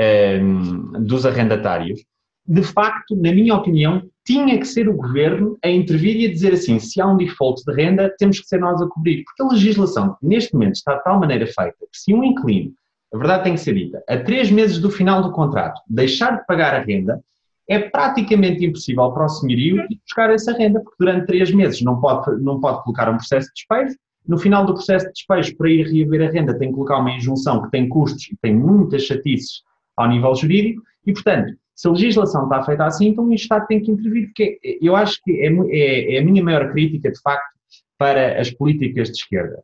um, 0.00 0.04
ehm, 0.04 1.04
dos 1.04 1.26
arrendatários, 1.26 2.04
de 2.46 2.62
facto, 2.62 3.16
na 3.16 3.32
minha 3.32 3.54
opinião, 3.54 4.02
tinha 4.24 4.58
que 4.58 4.66
ser 4.66 4.88
o 4.88 4.96
governo 4.96 5.58
a 5.64 5.68
intervir 5.68 6.16
e 6.16 6.26
a 6.26 6.30
dizer 6.30 6.52
assim: 6.52 6.78
se 6.78 7.00
há 7.00 7.06
um 7.06 7.16
default 7.16 7.62
de 7.64 7.72
renda, 7.72 8.12
temos 8.18 8.40
que 8.40 8.46
ser 8.46 8.58
nós 8.58 8.80
a 8.80 8.88
cobrir. 8.88 9.24
Porque 9.24 9.42
a 9.42 9.46
legislação, 9.46 10.16
neste 10.22 10.52
momento, 10.52 10.74
está 10.74 10.96
de 10.96 11.04
tal 11.04 11.18
maneira 11.18 11.46
feita 11.46 11.76
que 11.90 11.98
se 11.98 12.14
um 12.14 12.22
inquilino 12.22 12.72
a 13.12 13.18
verdade 13.18 13.44
tem 13.44 13.54
que 13.54 13.60
ser 13.60 13.74
dita, 13.74 14.02
a 14.08 14.16
três 14.16 14.50
meses 14.50 14.78
do 14.78 14.90
final 14.90 15.22
do 15.22 15.32
contrato, 15.32 15.80
deixar 15.86 16.38
de 16.38 16.46
pagar 16.46 16.74
a 16.74 16.80
renda 16.80 17.22
é 17.68 17.78
praticamente 17.78 18.64
impossível 18.64 19.12
para 19.12 19.26
o 19.26 19.28
senhorio 19.28 19.86
buscar 20.04 20.30
essa 20.30 20.52
renda, 20.52 20.80
porque 20.80 20.96
durante 20.98 21.26
três 21.26 21.52
meses 21.52 21.80
não 21.82 22.00
pode, 22.00 22.42
não 22.42 22.60
pode 22.60 22.82
colocar 22.82 23.08
um 23.10 23.16
processo 23.16 23.48
de 23.48 23.54
despejo, 23.54 23.96
no 24.26 24.38
final 24.38 24.64
do 24.64 24.74
processo 24.74 25.06
de 25.06 25.12
despejo, 25.12 25.56
para 25.56 25.70
ir 25.70 25.86
reaver 25.86 26.28
a 26.28 26.32
renda, 26.32 26.58
tem 26.58 26.68
que 26.68 26.74
colocar 26.74 26.98
uma 26.98 27.10
injunção 27.10 27.62
que 27.62 27.70
tem 27.70 27.88
custos 27.88 28.28
e 28.30 28.36
tem 28.40 28.54
muitas 28.54 29.04
chatices 29.04 29.62
ao 29.96 30.08
nível 30.08 30.34
jurídico, 30.34 30.82
e 31.06 31.12
portanto, 31.12 31.54
se 31.74 31.88
a 31.88 31.90
legislação 31.90 32.44
está 32.44 32.62
feita 32.62 32.84
assim, 32.84 33.08
então 33.08 33.24
o 33.24 33.34
Estado 33.34 33.66
tem 33.66 33.80
que 33.80 33.90
intervir, 33.90 34.26
porque 34.26 34.58
eu 34.80 34.94
acho 34.94 35.20
que 35.24 35.32
é, 35.32 35.48
é, 35.48 36.16
é 36.16 36.18
a 36.20 36.24
minha 36.24 36.42
maior 36.42 36.70
crítica, 36.70 37.10
de 37.10 37.20
facto, 37.20 37.52
para 37.98 38.40
as 38.40 38.50
políticas 38.50 39.08
de 39.08 39.16
esquerda. 39.16 39.62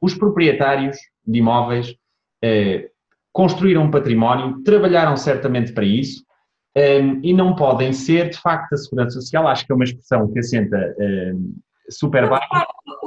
Os 0.00 0.14
proprietários 0.14 0.96
de 1.26 1.38
imóveis 1.38 1.94
eh, 2.42 2.90
construíram 3.32 3.84
um 3.84 3.90
património, 3.90 4.62
trabalharam 4.62 5.16
certamente 5.16 5.72
para 5.72 5.84
isso, 5.84 6.24
ehm, 6.74 7.20
e 7.22 7.32
não 7.32 7.54
podem 7.54 7.92
ser, 7.92 8.30
de 8.30 8.40
facto, 8.40 8.72
a 8.72 8.76
segurança 8.76 9.20
social, 9.20 9.46
acho 9.48 9.66
que 9.66 9.72
é 9.72 9.74
uma 9.74 9.84
expressão 9.84 10.30
que 10.30 10.38
assenta 10.38 10.94
ehm, 10.98 11.54
super. 11.90 12.28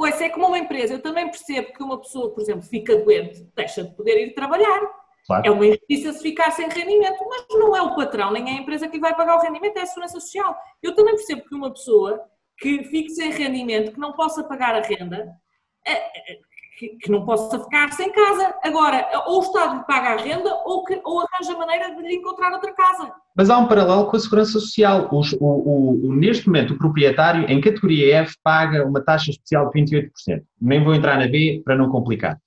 Ou 0.02 0.08
é 0.08 0.28
como 0.30 0.48
uma 0.48 0.58
empresa, 0.58 0.94
eu 0.94 1.00
também 1.00 1.30
percebo 1.30 1.72
que 1.72 1.80
uma 1.80 1.96
pessoa, 1.96 2.34
por 2.34 2.40
exemplo, 2.40 2.62
fica 2.62 2.96
doente, 2.96 3.48
deixa 3.54 3.84
de 3.84 3.94
poder 3.94 4.20
ir 4.20 4.34
trabalhar. 4.34 4.80
Claro. 5.24 5.46
É 5.46 5.50
uma 5.50 5.64
injustiça 5.64 6.12
se 6.14 6.22
ficar 6.22 6.50
sem 6.50 6.68
rendimento, 6.68 7.24
mas 7.28 7.46
não 7.50 7.76
é 7.76 7.80
o 7.80 7.94
patrão, 7.94 8.32
nem 8.32 8.48
é 8.48 8.58
a 8.58 8.60
empresa 8.60 8.88
que 8.88 8.96
lhe 8.96 9.00
vai 9.00 9.14
pagar 9.14 9.36
o 9.36 9.40
rendimento, 9.40 9.76
é 9.76 9.82
a 9.82 9.86
segurança 9.86 10.18
social. 10.18 10.56
Eu 10.82 10.92
também 10.96 11.14
percebo 11.14 11.44
que 11.44 11.54
uma 11.54 11.72
pessoa 11.72 12.20
que 12.58 12.82
fique 12.82 13.10
sem 13.10 13.30
rendimento, 13.30 13.92
que 13.92 14.00
não 14.00 14.12
possa 14.12 14.42
pagar 14.42 14.74
a 14.74 14.80
renda, 14.80 15.32
é, 16.82 16.96
que, 17.00 17.10
não 17.10 17.24
possa 17.24 17.58
ficar 17.58 17.92
sem 17.92 18.10
casa. 18.12 18.54
Agora, 18.62 19.08
ou 19.26 19.38
o 19.38 19.42
Estado 19.42 19.78
lhe 19.78 19.84
paga 19.84 20.10
a 20.10 20.16
renda 20.16 20.50
ou, 20.64 20.84
que, 20.84 21.00
ou 21.04 21.20
arranja 21.20 21.56
maneira 21.56 21.94
de 21.94 22.02
lhe 22.02 22.16
encontrar 22.16 22.52
outra 22.52 22.72
casa. 22.72 23.12
Mas 23.36 23.50
há 23.50 23.58
um 23.58 23.66
paralelo 23.66 24.06
com 24.06 24.16
a 24.16 24.20
segurança 24.20 24.52
social. 24.52 25.08
O, 25.10 25.20
o, 25.40 26.08
o, 26.08 26.14
neste 26.14 26.46
momento, 26.46 26.74
o 26.74 26.78
proprietário, 26.78 27.50
em 27.50 27.60
categoria 27.60 28.16
F, 28.22 28.36
paga 28.42 28.86
uma 28.86 29.00
taxa 29.00 29.30
especial 29.30 29.70
de 29.70 29.80
28%. 29.80 30.10
Nem 30.60 30.82
vou 30.82 30.94
entrar 30.94 31.18
na 31.18 31.26
B 31.26 31.62
para 31.64 31.76
não 31.76 31.88
complicar. 31.88 32.38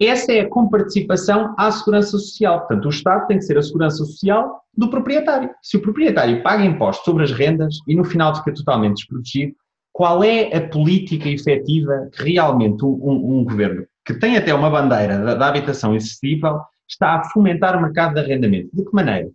Essa 0.00 0.32
é 0.32 0.40
a 0.40 0.48
comparticipação 0.48 1.54
à 1.58 1.70
segurança 1.72 2.10
social. 2.10 2.60
Portanto, 2.60 2.84
o 2.86 2.90
Estado 2.90 3.26
tem 3.26 3.38
que 3.38 3.44
ser 3.44 3.58
a 3.58 3.62
segurança 3.62 3.96
social 3.96 4.62
do 4.76 4.88
proprietário. 4.88 5.50
Se 5.60 5.76
o 5.76 5.82
proprietário 5.82 6.40
paga 6.42 6.64
impostos 6.64 7.04
sobre 7.04 7.24
as 7.24 7.32
rendas 7.32 7.78
e 7.86 7.96
no 7.96 8.04
final 8.04 8.34
fica 8.36 8.54
totalmente 8.54 8.98
desprotegido, 8.98 9.56
qual 9.98 10.22
é 10.22 10.56
a 10.56 10.68
política 10.68 11.28
efetiva 11.28 12.08
que 12.12 12.22
realmente 12.22 12.84
um, 12.84 12.88
um, 12.88 13.38
um 13.38 13.44
governo, 13.44 13.84
que 14.06 14.14
tem 14.14 14.36
até 14.36 14.54
uma 14.54 14.70
bandeira 14.70 15.18
da, 15.18 15.34
da 15.34 15.48
habitação 15.48 15.92
acessível, 15.92 16.60
está 16.88 17.16
a 17.16 17.24
fomentar 17.24 17.76
o 17.76 17.82
mercado 17.82 18.14
de 18.14 18.20
arrendamento? 18.20 18.70
De 18.72 18.84
que 18.84 18.94
maneira? 18.94 19.28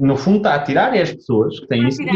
no 0.00 0.16
fundo 0.16 0.38
está 0.38 0.54
a 0.54 0.62
tirar 0.64 0.94
as 0.94 1.12
pessoas 1.12 1.60
que 1.60 1.66
têm 1.66 1.86
isso 1.86 2.02
de 2.02 2.10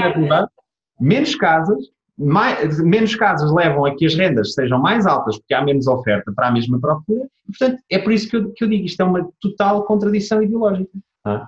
menos 0.98 1.34
casas, 1.34 1.90
mais, 2.18 2.82
menos 2.82 3.14
casas 3.14 3.52
levam 3.52 3.84
a 3.84 3.94
que 3.94 4.06
as 4.06 4.14
rendas 4.14 4.54
sejam 4.54 4.80
mais 4.80 5.04
altas 5.06 5.36
porque 5.36 5.52
há 5.52 5.62
menos 5.62 5.86
oferta 5.86 6.32
para 6.34 6.48
a 6.48 6.52
mesma 6.52 6.80
procura, 6.80 7.28
e, 7.48 7.56
portanto 7.58 7.82
é 7.90 7.98
por 7.98 8.12
isso 8.12 8.30
que 8.30 8.36
eu, 8.36 8.50
que 8.50 8.64
eu 8.64 8.68
digo, 8.68 8.86
isto 8.86 9.02
é 9.02 9.04
uma 9.04 9.28
total 9.42 9.84
contradição 9.84 10.42
ideológica. 10.42 10.90
Ah? 11.22 11.46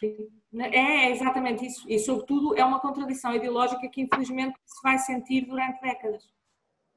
Sim. 0.00 0.16
É 0.60 1.10
exatamente 1.10 1.66
isso, 1.66 1.84
e 1.88 1.98
sobretudo 1.98 2.56
é 2.56 2.64
uma 2.64 2.78
contradição 2.78 3.34
ideológica 3.34 3.88
que 3.88 4.02
infelizmente 4.02 4.54
se 4.64 4.82
vai 4.82 4.98
sentir 4.98 5.46
durante 5.46 5.80
décadas, 5.80 6.22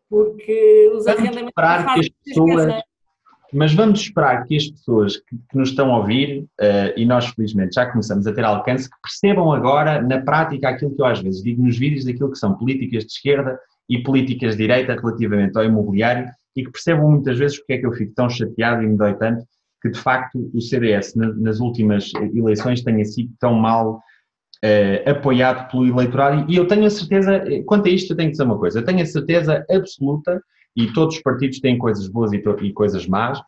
porque 0.10 0.92
os 0.94 1.08
arrendamentos 1.08 1.54
fazem 1.56 1.94
que 1.94 2.00
as 2.00 2.10
pessoas 2.10 2.84
mas 3.54 3.74
vamos 3.74 4.02
esperar 4.02 4.46
que 4.46 4.58
as 4.58 4.68
pessoas 4.68 5.18
que, 5.18 5.38
que 5.50 5.58
nos 5.58 5.70
estão 5.70 5.94
a 5.94 6.00
ouvir, 6.00 6.44
uh, 6.60 6.94
e 6.98 7.06
nós 7.06 7.28
felizmente 7.28 7.76
já 7.76 7.86
começamos 7.86 8.28
a 8.28 8.34
ter 8.34 8.44
alcance, 8.44 8.90
que 8.90 8.98
percebam 9.02 9.52
agora 9.52 10.02
na 10.02 10.22
prática 10.22 10.70
aquilo 10.70 10.94
que 10.94 11.02
eu 11.02 11.06
às 11.06 11.22
vezes 11.22 11.42
digo 11.42 11.64
nos 11.64 11.78
vídeos, 11.78 12.06
daquilo 12.06 12.32
que 12.32 12.38
são 12.38 12.58
políticas 12.58 13.06
de 13.06 13.12
esquerda 13.12 13.58
e 13.90 14.04
políticas 14.04 14.52
de 14.52 14.64
direita 14.64 14.96
relativamente 14.96 15.58
ao 15.58 15.64
imobiliário 15.64 16.30
e 16.56 16.64
que 16.64 16.72
percebam 16.72 17.10
muitas 17.10 17.38
vezes 17.38 17.58
porque 17.58 17.74
é 17.74 17.78
que 17.78 17.86
eu 17.86 17.94
fico 17.94 18.14
tão 18.14 18.30
chateado 18.30 18.84
e 18.84 18.88
me 18.88 18.98
dói 18.98 19.16
tanto 19.16 19.46
que 19.82 19.90
de 19.90 20.00
facto 20.00 20.50
o 20.54 20.62
CDS 20.62 21.16
nas 21.16 21.60
últimas 21.60 22.12
eleições 22.34 22.84
tenha 22.84 23.06
sido 23.06 23.32
tão 23.40 23.54
mal 23.54 24.02
uh, 24.64 25.10
apoiado 25.10 25.70
pelo 25.70 25.88
eleitorado. 25.88 26.46
E 26.52 26.56
eu 26.56 26.68
tenho 26.68 26.86
a 26.86 26.90
certeza, 26.90 27.36
eh, 27.36 27.64
quanto 27.64 27.88
a 27.88 27.92
isto 27.92 28.14
eu 28.14 28.18
tenho 28.18 28.30
que 28.30 28.32
dizer 28.32 28.44
uma 28.44 28.58
coisa, 28.58 28.80
eu 28.80 28.86
tenho 28.86 29.02
a 29.02 29.06
certeza 29.06 29.66
absoluta 29.70 30.42
e 30.76 30.92
todos 30.94 31.16
os 31.16 31.22
partidos 31.22 31.60
têm 31.60 31.78
coisas 31.78 32.08
boas 32.08 32.32
e, 32.34 32.44
e 32.62 32.74
coisas 32.74 33.08
más, 33.08 33.40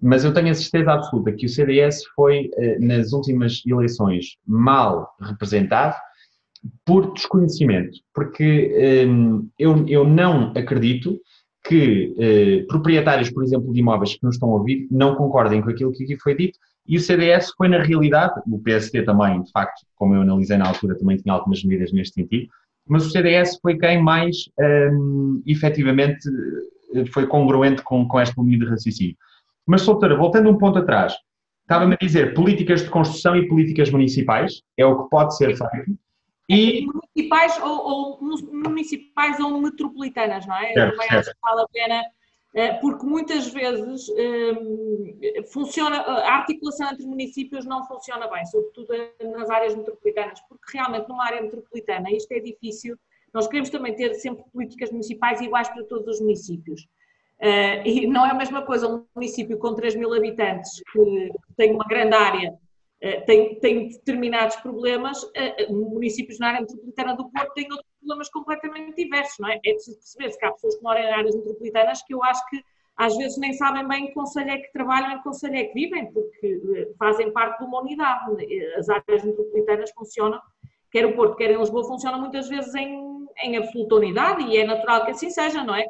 mas 0.00 0.24
eu 0.24 0.32
tenho 0.32 0.50
a 0.50 0.54
certeza 0.54 0.92
absoluta 0.92 1.32
que 1.32 1.46
o 1.46 1.48
CDS 1.48 2.04
foi, 2.14 2.50
eh, 2.56 2.78
nas 2.78 3.12
últimas 3.12 3.62
eleições, 3.66 4.36
mal 4.46 5.08
representado 5.20 5.94
por 6.84 7.12
desconhecimento, 7.12 7.98
porque 8.12 9.06
um, 9.06 9.48
eu, 9.58 9.86
eu 9.86 10.04
não 10.04 10.52
acredito 10.56 11.18
que 11.68 12.14
uh, 12.16 12.66
proprietários, 12.66 13.30
por 13.30 13.44
exemplo, 13.44 13.72
de 13.72 13.78
imóveis 13.78 14.14
que 14.14 14.24
nos 14.24 14.36
estão 14.36 14.50
a 14.50 14.54
ouvir, 14.54 14.88
não 14.90 15.14
concordem 15.14 15.60
com 15.60 15.68
aquilo 15.68 15.92
que 15.92 16.04
aqui 16.04 16.18
foi 16.18 16.34
dito, 16.34 16.58
e 16.86 16.96
o 16.96 17.00
CDS 17.00 17.52
foi, 17.54 17.68
na 17.68 17.82
realidade, 17.82 18.40
o 18.50 18.58
PSD 18.58 19.02
também, 19.02 19.42
de 19.42 19.50
facto, 19.52 19.84
como 19.94 20.14
eu 20.14 20.22
analisei 20.22 20.56
na 20.56 20.66
altura, 20.66 20.96
também 20.98 21.18
tinha 21.18 21.34
algumas 21.34 21.62
medidas 21.62 21.92
neste 21.92 22.14
sentido, 22.14 22.48
mas 22.88 23.04
o 23.04 23.10
CDS 23.10 23.58
foi 23.60 23.76
quem 23.76 24.02
mais 24.02 24.48
um, 24.58 25.42
efetivamente 25.46 26.26
foi 27.12 27.26
congruente 27.26 27.82
com, 27.82 28.08
com 28.08 28.18
esta 28.18 28.40
linha 28.40 28.58
de 28.58 28.64
raciocínio. 28.64 29.14
Mas, 29.66 29.82
Soutora, 29.82 30.16
voltando 30.16 30.48
um 30.48 30.56
ponto 30.56 30.78
atrás, 30.78 31.12
estava-me 31.60 31.92
a 31.92 31.98
dizer 31.98 32.32
políticas 32.32 32.82
de 32.82 32.88
construção 32.88 33.36
e 33.36 33.46
políticas 33.46 33.90
municipais, 33.90 34.62
é 34.78 34.86
o 34.86 35.02
que 35.02 35.10
pode 35.10 35.36
ser 35.36 35.54
feito. 35.54 35.98
E... 36.48 36.86
Municipais 37.18 37.58
ou, 37.62 37.86
ou 37.86 38.18
municipais 38.52 39.40
ou 39.40 39.60
metropolitanas, 39.60 40.46
não 40.46 40.56
é? 40.56 40.72
Certo, 40.72 40.90
Também 40.92 41.08
acho 41.10 41.30
que 41.30 41.40
vale 41.42 41.62
a 41.62 41.68
pena, 41.68 42.04
eh, 42.54 42.72
porque 42.74 43.04
muitas 43.04 43.48
vezes 43.48 44.08
eh, 44.16 45.42
funciona, 45.52 45.98
a 45.98 46.36
articulação 46.36 46.90
entre 46.90 47.04
municípios 47.06 47.64
não 47.64 47.86
funciona 47.86 48.28
bem, 48.28 48.46
sobretudo 48.46 48.88
nas 49.36 49.50
áreas 49.50 49.74
metropolitanas, 49.74 50.40
porque 50.48 50.76
realmente 50.76 51.08
numa 51.08 51.24
área 51.24 51.42
metropolitana 51.42 52.10
isto 52.10 52.32
é 52.32 52.40
difícil 52.40 52.96
nós 53.32 53.46
queremos 53.46 53.70
também 53.70 53.94
ter 53.94 54.14
sempre 54.14 54.44
políticas 54.52 54.90
municipais 54.90 55.40
iguais 55.40 55.68
para 55.68 55.84
todos 55.84 56.06
os 56.08 56.20
municípios. 56.20 56.88
E 57.84 58.06
não 58.06 58.26
é 58.26 58.30
a 58.30 58.34
mesma 58.34 58.62
coisa 58.62 58.88
um 58.88 59.04
município 59.14 59.58
com 59.58 59.74
3 59.74 59.94
mil 59.94 60.12
habitantes 60.14 60.82
que 60.90 61.30
tem 61.56 61.72
uma 61.72 61.84
grande 61.84 62.14
área, 62.14 62.58
tem, 63.26 63.58
tem 63.60 63.88
determinados 63.88 64.56
problemas, 64.56 65.22
uh, 65.22 65.72
municípios 65.72 66.38
na 66.38 66.48
área 66.48 66.60
metropolitana 66.60 67.16
do 67.16 67.30
Porto 67.30 67.52
têm 67.54 67.70
outros 67.70 67.90
problemas 67.98 68.28
completamente 68.30 69.04
diversos, 69.04 69.38
não 69.38 69.48
é? 69.48 69.56
É 69.64 69.72
preciso 69.72 69.98
perceber 69.98 70.30
se 70.32 70.44
há 70.44 70.52
pessoas 70.52 70.76
que 70.76 70.82
moram 70.82 71.00
em 71.00 71.10
áreas 71.10 71.36
metropolitanas 71.36 72.02
que 72.02 72.14
eu 72.14 72.22
acho 72.24 72.44
que 72.48 72.62
às 72.96 73.16
vezes 73.16 73.38
nem 73.38 73.52
sabem 73.52 73.86
bem 73.86 74.06
que 74.08 74.14
conselho 74.14 74.50
é 74.50 74.58
que 74.58 74.72
trabalham 74.72 75.12
e 75.12 75.16
que 75.18 75.22
conselho 75.22 75.54
é 75.54 75.64
que 75.64 75.74
vivem, 75.74 76.12
porque 76.12 76.92
fazem 76.98 77.32
parte 77.32 77.60
de 77.60 77.64
uma 77.64 77.80
unidade. 77.80 78.36
As 78.76 78.88
áreas 78.88 79.22
metropolitanas 79.22 79.92
funcionam, 79.92 80.40
quer 80.90 81.06
o 81.06 81.14
Porto, 81.14 81.36
quer 81.36 81.52
em 81.52 81.58
Lisboa, 81.58 81.84
funcionam 81.84 82.20
muitas 82.20 82.48
vezes 82.48 82.74
em 82.74 83.08
em 83.42 83.56
absoluta 83.56 83.96
unidade 83.96 84.44
e 84.44 84.56
é 84.56 84.64
natural 84.64 85.04
que 85.04 85.12
assim 85.12 85.30
seja, 85.30 85.62
não 85.62 85.74
é? 85.74 85.86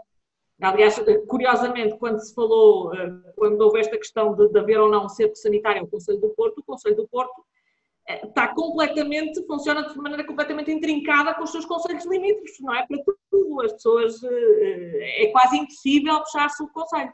Aliás, 0.60 1.00
curiosamente, 1.28 1.96
quando 1.98 2.18
se 2.18 2.34
falou, 2.34 2.92
eh, 2.92 3.12
quando 3.36 3.60
houve 3.60 3.78
esta 3.78 3.96
questão 3.96 4.34
de, 4.34 4.48
de 4.48 4.58
haver 4.58 4.80
ou 4.80 4.90
não 4.90 5.04
um 5.04 5.08
cerco 5.08 5.36
sanitário 5.36 5.82
ao 5.82 5.86
Conselho 5.86 6.20
do 6.20 6.30
Porto, 6.30 6.58
o 6.58 6.64
Conselho 6.64 6.96
do 6.96 7.06
Porto 7.06 7.44
eh, 8.08 8.26
está 8.26 8.48
completamente, 8.48 9.46
funciona 9.46 9.88
de 9.88 9.96
maneira 9.96 10.24
completamente 10.26 10.72
intrincada 10.72 11.32
com 11.34 11.44
os 11.44 11.52
seus 11.52 11.64
conselhos 11.64 12.04
limítrofes, 12.06 12.58
não 12.60 12.74
é? 12.74 12.84
Para 12.86 13.14
tudo, 13.30 13.60
as 13.60 13.72
pessoas, 13.74 14.20
eh, 14.24 15.26
é 15.26 15.26
quase 15.30 15.58
impossível 15.58 16.24
fechar-se 16.24 16.60
o 16.60 16.68
conselho. 16.68 17.12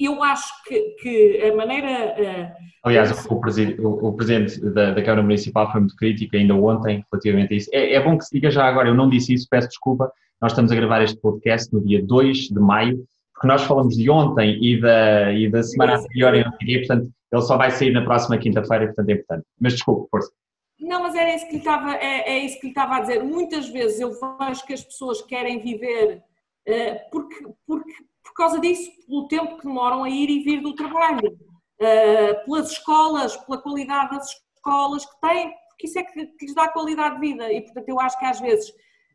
Eu 0.00 0.22
acho 0.22 0.64
que, 0.64 0.80
que 1.00 1.42
a 1.42 1.54
maneira. 1.54 2.56
Aliás, 2.82 3.26
o, 3.26 3.38
presidente, 3.38 3.80
o 3.82 4.12
presidente 4.14 4.58
da, 4.72 4.92
da, 4.92 5.02
Câmara 5.02 5.22
Municipal 5.22 5.70
foi 5.70 5.80
muito 5.80 5.94
crítico 5.94 6.34
ainda 6.34 6.54
ontem 6.54 7.04
relativamente 7.12 7.52
a 7.52 7.56
isso. 7.56 7.70
É, 7.72 7.92
é, 7.92 8.02
bom 8.02 8.16
que 8.16 8.24
se 8.24 8.34
diga 8.34 8.50
já 8.50 8.64
agora, 8.64 8.88
eu 8.88 8.94
não 8.94 9.10
disse 9.10 9.34
isso, 9.34 9.46
peço 9.48 9.68
desculpa. 9.68 10.10
Nós 10.42 10.50
estamos 10.50 10.72
a 10.72 10.74
gravar 10.74 11.00
este 11.04 11.16
podcast 11.20 11.72
no 11.72 11.80
dia 11.80 12.04
2 12.04 12.48
de 12.48 12.58
maio, 12.58 13.06
porque 13.32 13.46
nós 13.46 13.62
falamos 13.62 13.96
de 13.96 14.10
ontem 14.10 14.58
e 14.60 14.80
da, 14.80 15.32
e 15.32 15.48
da 15.48 15.62
semana 15.62 15.98
anterior, 15.98 16.34
e, 16.60 16.78
portanto, 16.78 17.12
ele 17.30 17.42
só 17.42 17.56
vai 17.56 17.70
sair 17.70 17.92
na 17.92 18.02
próxima 18.02 18.36
quinta-feira, 18.36 18.86
portanto 18.86 19.08
é 19.08 19.12
importante. 19.12 19.46
Mas 19.60 19.74
desculpe, 19.74 20.10
força. 20.10 20.32
Não, 20.80 21.00
mas 21.00 21.14
era 21.14 21.32
isso 21.32 21.46
que 21.46 21.52
lhe 21.52 21.58
estava, 21.58 21.94
é, 21.94 22.28
é 22.28 22.38
isso 22.40 22.58
que 22.58 22.66
lhe 22.66 22.72
estava 22.72 22.96
a 22.96 23.00
dizer. 23.02 23.22
Muitas 23.22 23.68
vezes 23.68 24.00
eu 24.00 24.10
vejo 24.10 24.66
que 24.66 24.72
as 24.72 24.82
pessoas 24.82 25.22
querem 25.22 25.62
viver 25.62 26.20
uh, 26.68 27.10
porque, 27.12 27.46
porque 27.64 27.92
por 28.24 28.34
causa 28.34 28.58
disso, 28.58 28.90
pelo 29.06 29.28
tempo 29.28 29.58
que 29.58 29.66
demoram 29.68 30.02
a 30.02 30.10
ir 30.10 30.28
e 30.28 30.42
vir 30.42 30.60
do 30.60 30.74
trabalho, 30.74 31.38
uh, 31.80 32.44
pelas 32.44 32.72
escolas, 32.72 33.36
pela 33.36 33.62
qualidade 33.62 34.16
das 34.16 34.26
escolas 34.56 35.06
que 35.06 35.20
têm, 35.20 35.54
porque 35.68 35.86
isso 35.86 36.00
é 36.00 36.02
que, 36.02 36.26
que 36.26 36.46
lhes 36.46 36.54
dá 36.56 36.66
qualidade 36.66 37.14
de 37.14 37.20
vida. 37.20 37.52
E, 37.52 37.60
portanto, 37.60 37.88
eu 37.88 38.00
acho 38.00 38.18
que 38.18 38.24
às 38.24 38.40
vezes, 38.40 38.72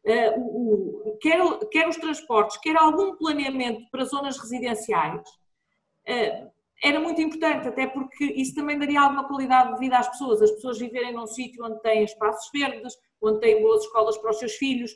uh, 0.07 0.39
o, 0.39 1.09
o, 1.09 1.17
quer, 1.17 1.39
quer 1.69 1.87
os 1.87 1.97
transportes, 1.97 2.57
quer 2.57 2.77
algum 2.77 3.15
planeamento 3.15 3.89
para 3.91 4.05
zonas 4.05 4.37
residenciais, 4.37 5.21
uh, 5.21 6.51
era 6.83 6.99
muito 6.99 7.19
importante, 7.21 7.67
até 7.67 7.87
porque 7.87 8.23
isso 8.23 8.53
também 8.53 8.77
daria 8.77 9.01
alguma 9.01 9.27
qualidade 9.27 9.73
de 9.73 9.79
vida 9.79 9.97
às 9.97 10.07
pessoas, 10.07 10.41
as 10.41 10.51
pessoas 10.51 10.77
viverem 10.77 11.13
num 11.13 11.25
sítio 11.25 11.65
onde 11.65 11.81
têm 11.81 12.03
espaços 12.03 12.49
verdes, 12.53 12.95
onde 13.21 13.39
têm 13.39 13.61
boas 13.61 13.83
escolas 13.83 14.17
para 14.17 14.29
os 14.29 14.39
seus 14.39 14.53
filhos, 14.53 14.91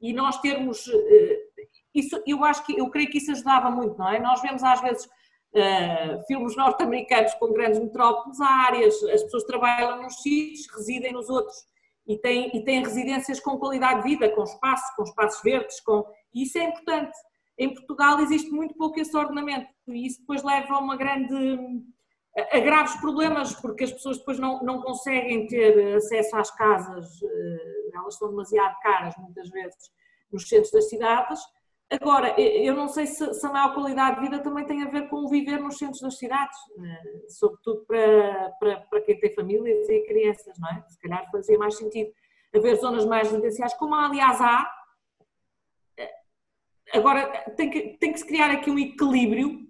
e 0.00 0.12
nós 0.12 0.40
termos 0.40 0.86
eh, 0.88 1.38
isso, 1.94 2.22
eu 2.26 2.44
acho 2.44 2.64
que 2.66 2.78
eu 2.78 2.88
creio 2.88 3.08
que 3.08 3.18
isso 3.18 3.32
ajudava 3.32 3.70
muito, 3.70 3.98
não 3.98 4.08
é? 4.08 4.20
Nós 4.20 4.40
vemos 4.42 4.62
às 4.62 4.80
vezes 4.80 5.06
uh, 5.06 6.26
filmes 6.26 6.56
norte-americanos 6.56 7.34
com 7.34 7.52
grandes 7.52 7.80
metrópoles, 7.80 8.40
há 8.40 8.66
áreas, 8.66 8.94
as 9.04 9.22
pessoas 9.22 9.44
trabalham 9.44 10.02
nos 10.02 10.20
sítios, 10.22 10.66
residem 10.76 11.12
nos 11.12 11.28
outros 11.28 11.56
e 12.06 12.18
têm, 12.18 12.56
e 12.56 12.64
têm 12.64 12.82
residências 12.82 13.40
com 13.40 13.58
qualidade 13.58 14.02
de 14.02 14.08
vida, 14.08 14.28
com 14.30 14.44
espaço, 14.44 14.94
com 14.96 15.02
espaços 15.04 15.42
verdes, 15.42 15.80
com 15.80 16.04
e 16.34 16.42
isso 16.42 16.58
é 16.58 16.64
importante. 16.64 17.16
Em 17.56 17.72
Portugal 17.72 18.20
existe 18.20 18.50
muito 18.50 18.74
pouco 18.74 18.98
esse 18.98 19.16
ordenamento 19.16 19.68
e 19.88 20.06
isso 20.06 20.20
depois 20.20 20.42
leva 20.42 20.74
a 20.74 20.78
uma 20.78 20.96
grande 20.96 21.82
a 22.36 22.58
graves 22.58 22.96
problemas, 22.96 23.54
porque 23.54 23.84
as 23.84 23.92
pessoas 23.92 24.18
depois 24.18 24.38
não, 24.40 24.60
não 24.62 24.82
conseguem 24.82 25.46
ter 25.46 25.94
acesso 25.94 26.36
às 26.36 26.50
casas, 26.50 27.22
eh, 27.22 27.90
elas 27.94 28.16
são 28.16 28.28
demasiado 28.28 28.74
caras 28.82 29.14
muitas 29.18 29.48
vezes 29.50 29.90
nos 30.32 30.48
centros 30.48 30.72
das 30.72 30.88
cidades. 30.88 31.40
Agora, 31.90 32.40
eu 32.40 32.74
não 32.74 32.88
sei 32.88 33.06
se, 33.06 33.34
se 33.34 33.46
a 33.46 33.52
maior 33.52 33.74
qualidade 33.74 34.16
de 34.16 34.22
vida 34.22 34.42
também 34.42 34.64
tem 34.64 34.82
a 34.82 34.88
ver 34.88 35.08
com 35.08 35.28
viver 35.28 35.60
nos 35.60 35.76
centros 35.76 36.00
das 36.00 36.18
cidades, 36.18 36.56
eh, 36.78 37.28
sobretudo 37.28 37.84
para, 37.86 38.50
para, 38.58 38.80
para 38.80 39.00
quem 39.02 39.18
tem 39.18 39.34
famílias 39.34 39.88
e 39.88 40.00
crianças, 40.06 40.58
não 40.58 40.68
é? 40.70 40.82
Se 40.88 40.98
calhar 40.98 41.30
fazia 41.30 41.58
mais 41.58 41.76
sentido 41.76 42.10
haver 42.54 42.76
zonas 42.76 43.04
mais 43.04 43.30
residenciais, 43.30 43.74
como 43.74 43.94
aliás 43.94 44.40
há. 44.40 44.70
Agora, 46.92 47.26
tem 47.56 47.70
que, 47.70 47.98
tem 47.98 48.12
que 48.12 48.18
se 48.18 48.26
criar 48.26 48.50
aqui 48.50 48.70
um 48.70 48.78
equilíbrio 48.78 49.64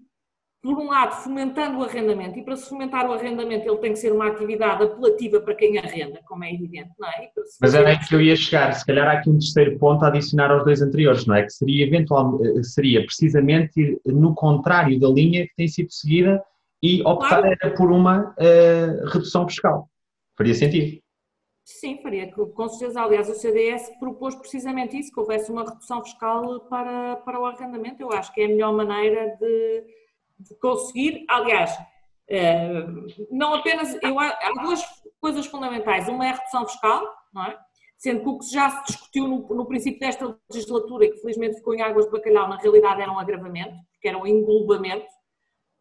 por 0.64 0.78
um 0.78 0.86
lado, 0.86 1.22
fomentando 1.22 1.78
o 1.78 1.84
arrendamento, 1.84 2.38
e 2.38 2.42
para 2.42 2.56
se 2.56 2.70
fomentar 2.70 3.06
o 3.06 3.12
arrendamento 3.12 3.68
ele 3.68 3.76
tem 3.76 3.92
que 3.92 3.98
ser 3.98 4.10
uma 4.14 4.28
atividade 4.28 4.82
apelativa 4.82 5.38
para 5.38 5.54
quem 5.54 5.76
arrenda, 5.76 6.22
como 6.24 6.42
é 6.42 6.54
evidente, 6.54 6.88
não 6.98 7.06
é? 7.06 7.28
Mas 7.60 7.74
era 7.74 7.90
aí 7.90 7.98
que 7.98 8.14
eu 8.14 8.22
ia 8.22 8.34
chegar, 8.34 8.72
se 8.72 8.86
calhar 8.86 9.06
há 9.06 9.12
aqui 9.12 9.28
um 9.28 9.34
terceiro 9.34 9.78
ponto 9.78 10.02
a 10.02 10.08
adicionar 10.08 10.50
aos 10.50 10.64
dois 10.64 10.80
anteriores, 10.80 11.26
não 11.26 11.34
é? 11.34 11.42
Que 11.42 11.50
seria, 11.50 11.84
eventualmente, 11.84 12.64
seria 12.64 13.04
precisamente 13.04 14.00
no 14.06 14.34
contrário 14.34 14.98
da 14.98 15.08
linha 15.08 15.46
que 15.46 15.54
tem 15.54 15.68
sido 15.68 15.92
seguida 15.92 16.42
e 16.82 17.02
optar 17.02 17.42
claro. 17.42 17.74
por 17.76 17.92
uma 17.92 18.30
uh, 18.30 19.08
redução 19.12 19.46
fiscal. 19.46 19.86
Faria 20.34 20.54
sentido. 20.54 20.98
Sim, 21.62 22.00
faria, 22.02 22.32
com 22.32 22.68
certeza. 22.70 23.02
Aliás, 23.02 23.28
o 23.28 23.34
CDS 23.34 23.90
propôs 24.00 24.34
precisamente 24.34 24.98
isso, 24.98 25.12
que 25.12 25.20
houvesse 25.20 25.52
uma 25.52 25.64
redução 25.64 26.02
fiscal 26.02 26.60
para, 26.70 27.16
para 27.16 27.38
o 27.38 27.44
arrendamento. 27.44 28.00
Eu 28.00 28.10
acho 28.12 28.32
que 28.32 28.40
é 28.40 28.46
a 28.46 28.48
melhor 28.48 28.72
maneira 28.72 29.36
de 29.38 29.84
de 30.38 30.54
conseguir, 30.58 31.24
aliás, 31.28 31.76
eh, 32.28 32.86
não 33.30 33.54
apenas, 33.54 33.96
eu, 34.02 34.18
há 34.18 34.52
duas 34.62 34.82
coisas 35.20 35.46
fundamentais, 35.46 36.08
uma 36.08 36.26
é 36.26 36.30
a 36.30 36.34
redução 36.34 36.66
fiscal, 36.66 37.06
não 37.32 37.44
é? 37.44 37.58
sendo 38.04 38.20
que 38.20 38.28
o 38.28 38.38
que 38.38 38.50
já 38.50 38.68
se 38.68 38.92
discutiu 38.92 39.26
no, 39.26 39.48
no, 39.54 39.66
princípio 39.66 39.98
desta 39.98 40.38
legislatura 40.52 41.06
e 41.06 41.10
que 41.10 41.20
felizmente 41.20 41.56
ficou 41.56 41.74
em 41.74 41.80
águas 41.80 42.04
de 42.04 42.10
bacalhau, 42.10 42.48
na 42.48 42.58
realidade 42.58 43.00
era 43.00 43.10
um 43.10 43.18
agravamento, 43.18 43.74
porque 43.92 44.08
era 44.08 44.18
um 44.18 44.26
englobamento. 44.26 45.06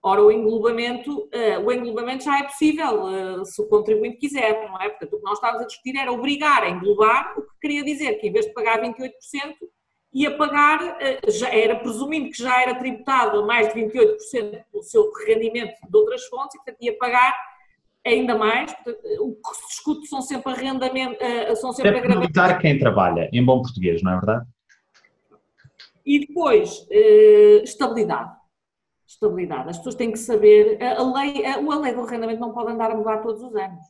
Ora, 0.02 0.22
o 0.22 0.32
englobamento, 0.32 1.12
uh, 1.12 1.66
o 1.66 1.72
englobamento 1.72 2.24
já 2.24 2.40
é 2.40 2.44
possível 2.44 3.04
uh, 3.04 3.46
se 3.46 3.62
o 3.62 3.68
contribuinte 3.68 4.18
quiser, 4.18 4.70
não 4.70 4.80
é? 4.82 4.90
Portanto, 4.90 5.14
o 5.14 5.18
que 5.18 5.24
nós 5.24 5.34
estávamos 5.38 5.64
a 5.64 5.68
discutir 5.68 5.98
era 5.98 6.12
obrigar 6.12 6.64
a 6.64 6.70
englobar, 6.70 7.38
o 7.38 7.42
que 7.42 7.60
queria 7.62 7.84
dizer 7.84 8.16
que 8.16 8.28
em 8.28 8.32
vez 8.32 8.46
de 8.46 8.54
pagar 8.54 8.82
28%, 8.82 9.10
ia 10.14 10.38
pagar, 10.38 10.98
eh, 11.02 11.20
já 11.28 11.50
era 11.50 11.76
presumindo 11.78 12.30
que 12.30 12.38
já 12.38 12.62
era 12.62 12.76
tributado 12.76 13.40
a 13.40 13.46
mais 13.46 13.74
de 13.74 13.82
28% 13.82 14.64
do 14.72 14.84
seu 14.84 15.12
rendimento 15.26 15.74
de 15.90 15.98
outras 15.98 16.26
fontes, 16.26 16.54
e 16.56 16.58
portanto 16.60 16.78
ia 16.82 16.98
pagar 16.98 17.36
ainda 18.06 18.38
mais. 18.38 18.72
O 19.20 19.34
que 19.34 19.56
se 19.56 19.68
discute 19.70 20.08
são 20.08 20.22
sempre 20.22 20.52
arrendamento, 20.52 21.18
eh, 21.20 21.56
são 21.56 21.74
sempre 21.74 21.98
agravamentos. 21.98 22.62
quem 22.62 22.78
trabalha, 22.78 23.28
em 23.34 23.44
bom 23.44 23.62
português, 23.62 24.04
não 24.04 24.12
é 24.12 24.16
verdade? 24.16 24.46
E 26.06 26.20
depois, 26.20 26.86
eh, 26.92 27.62
estabilidade. 27.64 28.32
Estabilidade. 29.08 29.70
As 29.70 29.78
pessoas 29.78 29.96
têm 29.96 30.12
que 30.12 30.20
saber, 30.20 30.78
a 30.82 31.04
lei, 31.04 31.46
a, 31.46 31.56
a 31.56 31.80
lei 31.80 31.94
do 31.94 32.02
arrendamento 32.02 32.40
não 32.40 32.52
pode 32.52 32.72
andar 32.72 32.92
a 32.92 32.96
mudar 32.96 33.18
todos 33.18 33.42
os 33.42 33.56
anos. 33.56 33.84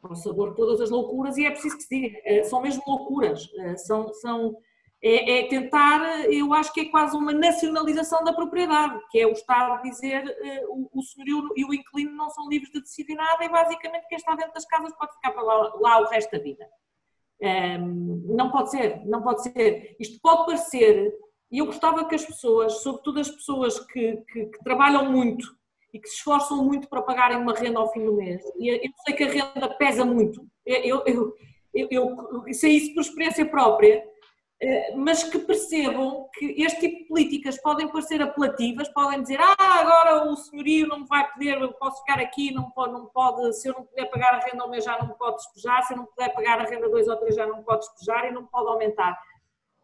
Por 0.00 0.16
sabor 0.16 0.54
todas 0.54 0.80
as 0.80 0.90
loucuras, 0.90 1.36
e 1.36 1.46
é 1.46 1.50
preciso 1.50 1.76
que 1.76 1.82
se 1.82 1.88
diga, 1.88 2.44
são 2.44 2.62
mesmo 2.62 2.82
loucuras. 2.86 3.48
São, 3.76 4.12
são 4.14 4.56
é, 5.02 5.40
é, 5.40 5.48
tentar, 5.48 6.24
eu 6.32 6.52
acho 6.54 6.72
que 6.72 6.80
é 6.80 6.84
quase 6.86 7.16
uma 7.16 7.32
nacionalização 7.32 8.24
da 8.24 8.32
propriedade, 8.32 8.98
que 9.10 9.18
é 9.18 9.26
o 9.26 9.32
Estado 9.32 9.82
dizer 9.82 10.24
uh, 10.24 10.88
o, 10.92 11.00
o 11.00 11.02
senhorio 11.02 11.48
e 11.54 11.64
o 11.64 11.74
inquilino 11.74 12.16
não 12.16 12.30
são 12.30 12.48
livres 12.48 12.70
de 12.72 12.80
decidir 12.80 13.14
nada 13.14 13.44
e 13.44 13.48
basicamente 13.48 14.08
quem 14.08 14.16
está 14.16 14.34
dentro 14.34 14.54
das 14.54 14.64
casas 14.64 14.96
pode 14.96 15.12
ficar 15.14 15.32
para 15.32 15.42
lá, 15.42 15.72
lá 15.76 16.00
o 16.00 16.06
resto 16.06 16.30
da 16.30 16.42
vida. 16.42 16.66
Um, 17.40 17.46
ehm, 17.46 18.36
não 18.36 18.50
pode 18.50 18.70
ser, 18.70 19.06
não 19.06 19.22
pode 19.22 19.42
ser. 19.42 19.94
Isto 20.00 20.18
pode 20.22 20.46
parecer, 20.46 21.14
e 21.50 21.58
eu 21.58 21.66
gostava 21.66 22.06
que 22.06 22.14
as 22.14 22.24
pessoas, 22.24 22.82
sobretudo 22.82 23.20
as 23.20 23.30
pessoas 23.30 23.78
que, 23.78 24.16
que, 24.32 24.46
que 24.46 24.64
trabalham 24.64 25.12
muito 25.12 25.46
e 25.92 26.00
que 26.00 26.08
se 26.08 26.16
esforçam 26.16 26.64
muito 26.64 26.88
para 26.88 27.02
pagarem 27.02 27.36
uma 27.36 27.52
renda 27.52 27.78
ao 27.78 27.92
fim 27.92 28.04
do 28.04 28.16
mês, 28.16 28.42
e 28.58 28.68
eu 28.68 28.90
sei 29.04 29.14
que 29.14 29.24
a 29.24 29.28
renda 29.28 29.68
pesa 29.74 30.04
muito, 30.04 30.46
eu, 30.64 31.02
eu, 31.06 31.34
eu, 31.72 31.90
eu 31.90 32.54
sei 32.54 32.72
isso 32.72 32.94
por 32.94 33.02
experiência 33.02 33.44
própria, 33.44 34.02
mas 34.96 35.22
que 35.22 35.38
percebam 35.38 36.28
que 36.32 36.54
este 36.62 36.80
tipo 36.80 36.98
de 36.98 37.08
políticas 37.08 37.60
podem 37.60 37.88
parecer 37.88 38.22
apelativas, 38.22 38.88
podem 38.88 39.20
dizer, 39.20 39.38
ah, 39.38 39.54
agora 39.58 40.30
o 40.30 40.36
senhorio 40.36 40.86
não 40.86 41.00
me 41.00 41.06
vai 41.06 41.30
poder, 41.30 41.60
eu 41.60 41.72
posso 41.74 42.00
ficar 42.00 42.18
aqui, 42.18 42.52
não 42.52 42.70
pode, 42.70 42.92
não 42.94 43.06
pode, 43.06 43.52
se 43.54 43.68
eu 43.68 43.74
não 43.74 43.84
puder 43.84 44.06
pagar 44.06 44.34
a 44.34 44.38
renda 44.38 44.62
ao 44.62 44.70
mês 44.70 44.82
já 44.82 44.98
não 44.98 45.08
me 45.08 45.14
pode 45.14 45.36
despejar, 45.36 45.82
se 45.82 45.92
eu 45.92 45.98
não 45.98 46.06
puder 46.06 46.32
pagar 46.32 46.58
a 46.60 46.64
renda 46.64 46.88
dois 46.88 47.06
ou 47.06 47.16
três 47.16 47.34
já 47.34 47.46
não 47.46 47.58
me 47.58 47.64
pode 47.64 47.80
despejar 47.80 48.26
e 48.26 48.32
não 48.32 48.46
pode 48.46 48.68
aumentar. 48.68 49.18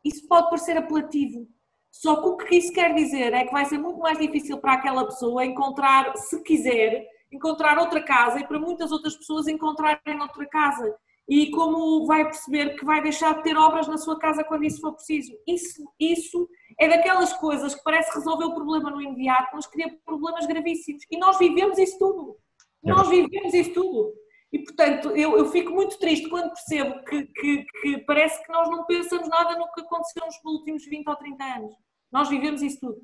Isso 0.02 0.26
pode 0.26 0.48
parecer 0.48 0.76
apelativo, 0.78 1.46
só 1.90 2.22
que 2.22 2.28
o 2.28 2.36
que 2.38 2.56
isso 2.56 2.72
quer 2.72 2.94
dizer 2.94 3.34
é 3.34 3.44
que 3.44 3.52
vai 3.52 3.66
ser 3.66 3.76
muito 3.76 3.98
mais 3.98 4.18
difícil 4.18 4.56
para 4.58 4.72
aquela 4.72 5.04
pessoa 5.04 5.44
encontrar, 5.44 6.16
se 6.16 6.42
quiser, 6.42 7.06
encontrar 7.30 7.78
outra 7.78 8.02
casa 8.02 8.40
e 8.40 8.46
para 8.46 8.58
muitas 8.58 8.90
outras 8.90 9.14
pessoas 9.14 9.46
encontrarem 9.46 10.18
outra 10.18 10.46
casa 10.46 10.96
e 11.28 11.50
como 11.50 12.04
vai 12.06 12.24
perceber 12.24 12.76
que 12.76 12.84
vai 12.84 13.02
deixar 13.02 13.36
de 13.36 13.42
ter 13.42 13.56
obras 13.56 13.86
na 13.86 13.96
sua 13.96 14.18
casa 14.18 14.44
quando 14.44 14.64
isso 14.64 14.80
for 14.80 14.92
preciso. 14.92 15.32
Isso, 15.46 15.84
isso 15.98 16.48
é 16.78 16.88
daquelas 16.88 17.32
coisas 17.34 17.74
que 17.74 17.82
parece 17.82 18.14
resolver 18.14 18.44
o 18.44 18.54
problema 18.54 18.90
no 18.90 19.00
imediato, 19.00 19.50
mas 19.54 19.66
cria 19.66 19.96
problemas 20.04 20.46
gravíssimos. 20.46 21.04
E 21.10 21.16
nós 21.16 21.38
vivemos 21.38 21.78
isso 21.78 21.98
tudo. 21.98 22.36
Nós 22.82 23.08
vivemos 23.08 23.54
isso 23.54 23.72
tudo. 23.72 24.12
E, 24.52 24.58
portanto, 24.58 25.10
eu, 25.10 25.38
eu 25.38 25.46
fico 25.50 25.72
muito 25.72 25.98
triste 25.98 26.28
quando 26.28 26.52
percebo 26.52 27.02
que, 27.04 27.24
que, 27.26 27.64
que, 27.80 27.98
parece 27.98 28.44
que 28.44 28.52
nós 28.52 28.68
não 28.68 28.84
pensamos 28.84 29.28
nada 29.28 29.56
no 29.56 29.72
que 29.72 29.80
aconteceu 29.80 30.26
nos 30.26 30.36
últimos 30.44 30.84
20 30.84 31.08
ou 31.08 31.16
30 31.16 31.44
anos. 31.44 31.74
Nós 32.10 32.28
vivemos 32.28 32.60
isso 32.60 32.80
tudo. 32.80 33.00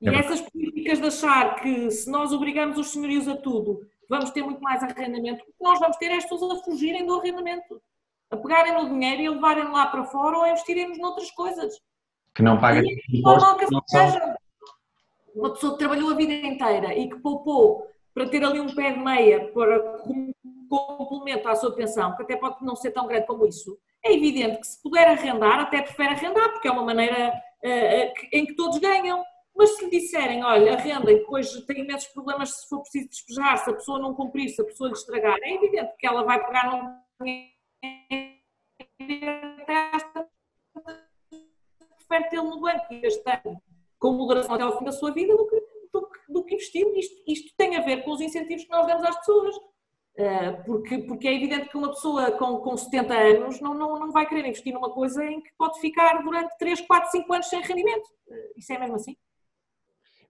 E 0.00 0.08
é 0.08 0.14
essas 0.16 0.40
políticas 0.40 0.98
de 0.98 1.06
achar 1.06 1.54
que 1.62 1.88
se 1.92 2.10
nós 2.10 2.32
obrigamos 2.32 2.76
os 2.76 2.88
senhorios 2.88 3.28
a 3.28 3.36
tudo, 3.36 3.86
vamos 4.12 4.30
ter 4.30 4.42
muito 4.42 4.60
mais 4.60 4.82
arrendamento. 4.82 5.42
O 5.42 5.46
que 5.46 5.62
nós 5.62 5.80
vamos 5.80 5.96
ter 5.96 6.10
é 6.10 6.18
as 6.18 6.28
pessoas 6.28 6.60
a 6.60 6.62
fugirem 6.62 7.06
do 7.06 7.18
arrendamento, 7.18 7.80
a 8.30 8.36
pegarem 8.36 8.74
no 8.74 8.90
dinheiro 8.90 9.22
e 9.22 9.26
a 9.26 9.30
levarem 9.30 9.72
lá 9.72 9.86
para 9.86 10.04
fora 10.04 10.36
ou 10.36 10.42
a 10.42 10.50
investirem 10.50 10.98
noutras 10.98 11.30
coisas. 11.30 11.80
Que 12.34 12.42
não 12.42 12.60
pagam 12.60 12.82
impostos. 13.08 13.70
Não 13.70 13.82
seja. 13.86 14.36
Uma 15.34 15.50
pessoa 15.54 15.72
que 15.72 15.78
trabalhou 15.78 16.10
a 16.10 16.14
vida 16.14 16.34
inteira 16.34 16.94
e 16.94 17.08
que 17.08 17.16
poupou 17.20 17.86
para 18.12 18.28
ter 18.28 18.44
ali 18.44 18.60
um 18.60 18.74
pé 18.74 18.92
de 18.92 18.98
meia 18.98 19.50
para 19.50 19.80
como 20.02 20.34
complemento 20.68 21.48
à 21.48 21.56
sua 21.56 21.74
pensão, 21.74 22.14
que 22.14 22.22
até 22.22 22.36
pode 22.36 22.62
não 22.62 22.76
ser 22.76 22.90
tão 22.90 23.06
grande 23.06 23.26
como 23.26 23.46
isso, 23.46 23.78
é 24.04 24.12
evidente 24.12 24.60
que 24.60 24.66
se 24.66 24.82
puder 24.82 25.08
arrendar, 25.08 25.60
até 25.60 25.80
prefere 25.80 26.10
arrendar, 26.10 26.50
porque 26.50 26.68
é 26.68 26.70
uma 26.70 26.84
maneira 26.84 27.30
uh, 27.30 28.12
em 28.30 28.44
que 28.44 28.54
todos 28.54 28.76
ganham. 28.78 29.24
Mas 29.54 29.76
se 29.76 29.84
lhe 29.84 29.90
disserem, 29.90 30.42
olha, 30.44 30.74
arrenda 30.74 31.12
e 31.12 31.18
depois 31.18 31.50
tem 31.66 31.80
imensos 31.80 32.08
problemas 32.08 32.50
se 32.50 32.68
for 32.68 32.80
preciso 32.80 33.08
despejar, 33.08 33.58
se 33.58 33.70
a 33.70 33.74
pessoa 33.74 33.98
não 33.98 34.14
cumprir, 34.14 34.48
se 34.48 34.60
a 34.62 34.64
pessoa 34.64 34.88
lhe 34.88 34.94
estragar, 34.94 35.36
é 35.42 35.54
evidente 35.54 35.94
que 35.98 36.06
ela 36.06 36.24
vai 36.24 36.44
pegar 36.44 36.70
num 36.70 37.02
prefere 42.12 42.28
tê-lo 42.28 42.50
no 42.50 42.60
banco 42.60 42.86
e 42.90 43.00
gastar 43.00 43.42
com 43.98 44.12
moderação 44.12 44.54
até 44.54 44.64
ao 44.64 44.78
fim 44.78 44.84
da 44.84 44.92
sua 44.92 45.12
vida 45.12 45.34
do 45.36 45.46
que, 45.46 45.60
do, 45.92 46.10
do 46.28 46.44
que 46.44 46.54
investir. 46.54 46.86
Isto, 47.26 47.54
tem 47.56 47.76
a 47.76 47.80
ver 47.80 48.04
com 48.04 48.12
os 48.12 48.20
incentivos 48.20 48.64
que 48.64 48.70
nós 48.70 48.86
damos 48.86 49.04
às 49.04 49.16
pessoas. 49.18 49.56
Uh, 50.14 50.62
porque, 50.66 50.98
porque 50.98 51.26
é 51.26 51.34
evidente 51.34 51.70
que 51.70 51.76
uma 51.76 51.88
pessoa 51.88 52.32
com, 52.32 52.58
com 52.58 52.76
70 52.76 53.14
anos 53.14 53.60
não, 53.62 53.72
não, 53.72 53.98
não 53.98 54.12
vai 54.12 54.26
querer 54.26 54.46
investir 54.46 54.74
numa 54.74 54.92
coisa 54.92 55.24
em 55.24 55.40
que 55.40 55.50
pode 55.56 55.80
ficar 55.80 56.22
durante 56.22 56.54
3, 56.58 56.82
4, 56.82 57.10
5 57.12 57.32
anos 57.32 57.46
sem 57.48 57.62
rendimento. 57.62 58.06
Uh, 58.28 58.52
isso 58.58 58.72
é 58.72 58.78
mesmo 58.78 58.96
assim? 58.96 59.16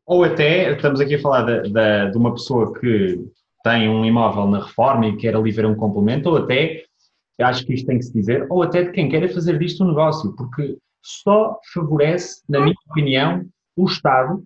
Ou 0.06 0.24
até, 0.24 0.72
estamos 0.72 1.00
aqui 1.00 1.14
a 1.14 1.20
falar 1.20 1.42
de, 1.42 1.70
de, 1.70 2.10
de, 2.10 2.18
uma 2.18 2.32
pessoa 2.32 2.72
que 2.78 3.24
tem 3.62 3.88
um 3.88 4.04
imóvel 4.04 4.46
na 4.46 4.64
reforma 4.64 5.06
e 5.06 5.16
quer 5.16 5.36
ali 5.36 5.50
ver 5.52 5.66
um 5.66 5.76
complemento, 5.76 6.28
ou 6.28 6.38
até, 6.38 6.82
acho 7.40 7.64
que 7.64 7.74
isto 7.74 7.86
tem 7.86 7.98
que 7.98 8.04
se 8.04 8.12
dizer, 8.12 8.46
ou 8.50 8.62
até 8.62 8.82
de 8.82 8.90
quem 8.90 9.08
queira 9.08 9.28
fazer 9.28 9.58
disto 9.58 9.84
um 9.84 9.88
negócio, 9.88 10.34
porque 10.36 10.76
só 11.00 11.58
favorece, 11.72 12.42
na 12.48 12.60
minha 12.60 12.74
opinião, 12.90 13.44
o 13.76 13.84
Estado 13.84 14.42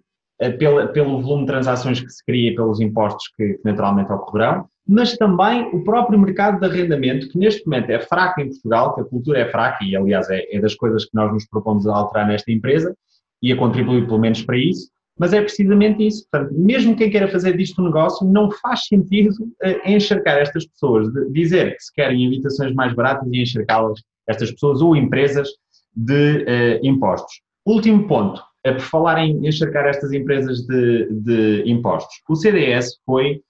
pela, 0.59 0.87
pelo 0.89 1.21
volume 1.21 1.43
de 1.43 1.53
transações 1.53 2.01
que 2.01 2.11
se 2.11 2.25
cria 2.25 2.51
e 2.51 2.55
pelos 2.55 2.81
impostos 2.81 3.29
que, 3.37 3.55
que 3.55 3.65
naturalmente 3.65 4.13
ocorrerão, 4.13 4.69
mas 4.87 5.17
também 5.17 5.69
o 5.75 5.83
próprio 5.83 6.19
mercado 6.19 6.61
de 6.61 6.67
arrendamento, 6.67 7.29
que 7.29 7.39
neste 7.39 7.67
momento 7.67 7.91
é 7.91 7.99
fraco 7.99 8.41
em 8.41 8.49
Portugal, 8.49 8.95
que 8.95 9.01
a 9.01 9.05
cultura 9.05 9.41
é 9.41 9.51
fraca 9.51 9.83
e, 9.83 9.97
aliás, 9.97 10.29
é, 10.31 10.45
é 10.55 10.61
das 10.61 10.75
coisas 10.75 11.05
que 11.05 11.15
nós 11.15 11.33
nos 11.33 11.47
propomos 11.47 11.87
a 11.89 11.97
alterar 11.97 12.29
nesta 12.29 12.53
empresa 12.53 12.95
e 13.43 13.53
a 13.53 13.57
contribuir 13.57 14.07
pelo 14.07 14.19
menos 14.19 14.43
para 14.43 14.57
isso, 14.57 14.91
mas 15.19 15.33
é 15.33 15.41
precisamente 15.41 16.07
isso. 16.07 16.27
Portanto, 16.31 16.55
mesmo 16.55 16.97
quem 16.97 17.11
queira 17.11 17.29
fazer 17.29 17.57
disto 17.57 17.81
um 17.81 17.87
negócio, 17.87 18.27
não 18.27 18.51
faz 18.51 18.87
sentido 18.87 19.31
uh, 19.31 19.89
encharcar 19.89 20.39
estas 20.39 20.67
pessoas, 20.67 21.09
dizer 21.33 21.77
que 21.77 21.83
se 21.83 21.93
querem 21.93 22.27
habitações 22.27 22.75
mais 22.75 22.95
baratas 22.95 23.29
e 23.33 23.43
encharcá-las, 23.43 24.01
estas 24.29 24.51
pessoas 24.53 24.81
ou 24.81 24.95
empresas, 24.95 25.49
de 25.95 26.45
uh, 26.45 26.87
impostos. 26.87 27.41
Último 27.65 28.07
ponto, 28.07 28.43
é 28.63 28.73
por 28.73 28.83
falar 28.83 29.19
em 29.19 29.47
encharcar 29.47 29.87
estas 29.87 30.13
empresas 30.13 30.67
de, 30.67 31.09
de 31.11 31.63
impostos. 31.67 32.15
O 32.29 32.37
CDS 32.37 33.01
foi 33.07 33.41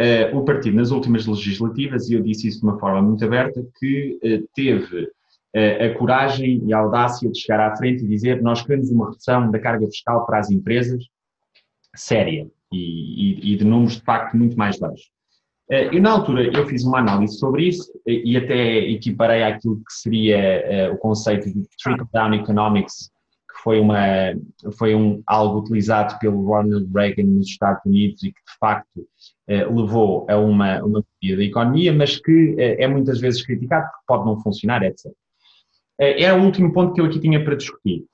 uh, 0.00 0.36
o 0.38 0.44
partido 0.44 0.76
nas 0.76 0.90
últimas 0.90 1.26
legislativas, 1.26 2.08
e 2.08 2.14
eu 2.14 2.22
disse 2.22 2.48
isso 2.48 2.60
de 2.60 2.64
uma 2.64 2.78
forma 2.78 3.02
muito 3.02 3.22
aberta, 3.24 3.62
que 3.78 4.18
teve 4.54 5.10
a 5.54 5.94
coragem 5.94 6.62
e 6.66 6.74
a 6.74 6.78
audácia 6.78 7.30
de 7.30 7.38
chegar 7.38 7.60
à 7.60 7.76
frente 7.76 8.04
e 8.04 8.08
dizer 8.08 8.42
nós 8.42 8.62
queremos 8.62 8.90
uma 8.90 9.10
redução 9.10 9.50
da 9.50 9.58
carga 9.58 9.86
fiscal 9.86 10.26
para 10.26 10.40
as 10.40 10.50
empresas 10.50 11.04
séria 11.94 12.48
e, 12.72 13.50
e, 13.50 13.52
e 13.52 13.56
de 13.56 13.64
números 13.64 13.96
de 13.96 14.02
facto 14.02 14.36
muito 14.36 14.56
mais 14.56 14.78
baixos. 14.78 15.14
E 15.70 15.98
na 15.98 16.10
altura 16.10 16.50
eu 16.54 16.66
fiz 16.66 16.84
uma 16.84 16.98
análise 16.98 17.38
sobre 17.38 17.68
isso 17.68 17.90
e 18.06 18.36
até 18.36 18.78
equiparei 18.80 19.42
àquilo 19.42 19.76
que 19.76 19.92
seria 19.92 20.92
o 20.92 20.98
conceito 20.98 21.46
de 21.46 21.66
trickle-down 21.82 22.34
economics, 22.34 23.10
que 23.50 23.62
foi, 23.62 23.80
uma, 23.80 23.98
foi 24.76 24.94
um, 24.94 25.22
algo 25.26 25.60
utilizado 25.60 26.18
pelo 26.18 26.44
Ronald 26.44 26.86
Reagan 26.92 27.24
nos 27.24 27.46
Estados 27.46 27.80
Unidos 27.86 28.22
e 28.24 28.32
que 28.32 28.40
de 28.40 28.58
facto 28.60 29.08
levou 29.48 30.26
a 30.28 30.36
uma, 30.36 30.82
uma 30.84 31.00
da 31.00 31.42
economia, 31.42 31.94
mas 31.94 32.18
que 32.18 32.56
é 32.58 32.86
muitas 32.86 33.20
vezes 33.20 33.44
criticado 33.44 33.86
porque 33.86 34.04
pode 34.06 34.26
não 34.26 34.38
funcionar, 34.42 34.82
etc. 34.82 35.10
É, 35.98 36.24
é 36.24 36.32
o 36.32 36.42
último 36.42 36.72
ponto 36.72 36.92
que 36.92 37.00
eu 37.00 37.04
aqui 37.04 37.20
tinha 37.20 37.42
para 37.42 37.56
discutir. 37.56 38.04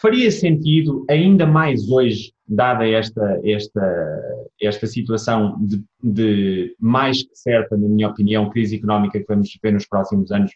Faria 0.00 0.30
sentido, 0.30 1.04
ainda 1.10 1.46
mais 1.46 1.90
hoje, 1.90 2.32
dada 2.46 2.88
esta, 2.88 3.40
esta, 3.44 4.46
esta 4.60 4.86
situação 4.86 5.56
de, 5.60 5.84
de 6.02 6.74
mais 6.78 7.22
que 7.22 7.34
certa, 7.34 7.76
na 7.76 7.88
minha 7.88 8.08
opinião, 8.08 8.50
crise 8.50 8.76
económica 8.76 9.18
que 9.18 9.26
vamos 9.28 9.50
ver 9.62 9.72
nos 9.72 9.86
próximos 9.86 10.30
anos, 10.32 10.52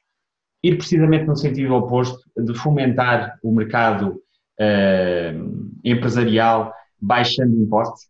ir 0.63 0.77
precisamente 0.77 1.27
no 1.27 1.37
sentido 1.37 1.75
oposto, 1.75 2.19
de 2.37 2.55
fomentar 2.55 3.39
o 3.43 3.53
mercado 3.53 4.21
uh, 4.61 5.79
empresarial 5.85 6.73
baixando 7.01 7.61
impostos 7.61 8.09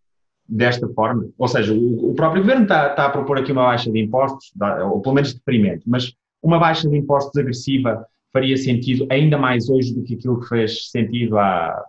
desta 0.48 0.88
forma? 0.90 1.28
Ou 1.36 1.48
seja, 1.48 1.72
o, 1.72 2.10
o 2.10 2.14
próprio 2.14 2.42
governo 2.42 2.62
está, 2.62 2.90
está, 2.90 3.06
a 3.06 3.10
propor 3.10 3.38
aqui 3.38 3.50
uma 3.50 3.64
baixa 3.64 3.90
de 3.90 3.98
impostos, 3.98 4.52
ou 4.90 5.00
pelo 5.00 5.16
menos 5.16 5.34
deprimente, 5.34 5.82
mas 5.86 6.14
uma 6.42 6.58
baixa 6.58 6.88
de 6.88 6.96
impostos 6.96 7.36
agressiva 7.36 8.06
faria 8.34 8.56
sentido 8.56 9.06
ainda 9.10 9.38
mais 9.38 9.70
hoje 9.70 9.94
do 9.94 10.02
que 10.02 10.16
aquilo 10.16 10.40
que 10.40 10.48
fez 10.48 10.90
sentido 10.90 11.38
há 11.38 11.86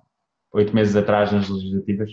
oito 0.54 0.76
meses 0.76 0.96
atrás 0.96 1.32
nas 1.32 1.50
legislativas? 1.50 2.12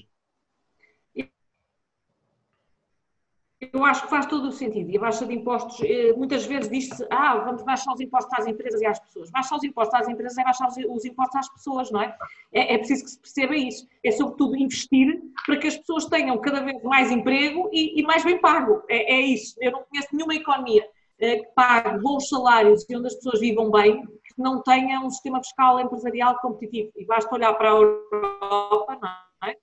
Eu 3.72 3.84
acho 3.84 4.02
que 4.02 4.10
faz 4.10 4.26
todo 4.26 4.48
o 4.48 4.52
sentido. 4.52 4.90
E 4.90 4.96
a 4.96 5.00
baixa 5.00 5.24
de 5.24 5.34
impostos, 5.34 5.80
eh, 5.82 6.12
muitas 6.14 6.44
vezes 6.46 6.68
diz-se, 6.68 7.06
ah, 7.10 7.36
vamos 7.44 7.62
baixar 7.62 7.92
os 7.92 8.00
impostos 8.00 8.32
às 8.38 8.46
empresas 8.46 8.80
e 8.80 8.86
às 8.86 8.98
pessoas. 8.98 9.30
Baixar 9.30 9.56
os 9.56 9.64
impostos 9.64 10.00
às 10.00 10.08
empresas 10.08 10.36
é 10.36 10.44
baixar 10.44 10.68
os 10.68 11.04
impostos 11.04 11.36
às 11.36 11.48
pessoas, 11.52 11.90
não 11.90 12.02
é? 12.02 12.16
É, 12.52 12.74
é 12.74 12.78
preciso 12.78 13.04
que 13.04 13.10
se 13.10 13.20
perceba 13.20 13.54
isso. 13.54 13.86
É 14.02 14.10
sobretudo 14.10 14.56
investir 14.56 15.22
para 15.46 15.58
que 15.58 15.68
as 15.68 15.76
pessoas 15.76 16.06
tenham 16.06 16.36
cada 16.38 16.60
vez 16.60 16.82
mais 16.82 17.12
emprego 17.12 17.70
e, 17.72 18.00
e 18.00 18.02
mais 18.02 18.24
bem 18.24 18.40
pago. 18.40 18.82
É, 18.88 19.14
é 19.14 19.20
isso. 19.20 19.54
Eu 19.60 19.72
não 19.72 19.84
conheço 19.84 20.08
nenhuma 20.12 20.34
economia 20.34 20.84
eh, 21.22 21.36
que 21.36 21.54
pague 21.54 22.00
bons 22.00 22.28
salários 22.28 22.84
e 22.90 22.96
onde 22.96 23.06
as 23.06 23.14
pessoas 23.14 23.38
vivam 23.38 23.70
bem, 23.70 24.02
que 24.32 24.42
não 24.42 24.62
tenha 24.62 25.00
um 25.00 25.10
sistema 25.10 25.38
fiscal 25.38 25.80
empresarial 25.80 26.38
competitivo. 26.38 26.92
E 26.96 27.04
basta 27.04 27.34
olhar 27.34 27.54
para 27.54 27.72
a 27.72 27.76
Europa, 27.76 28.98
é? 29.44 29.56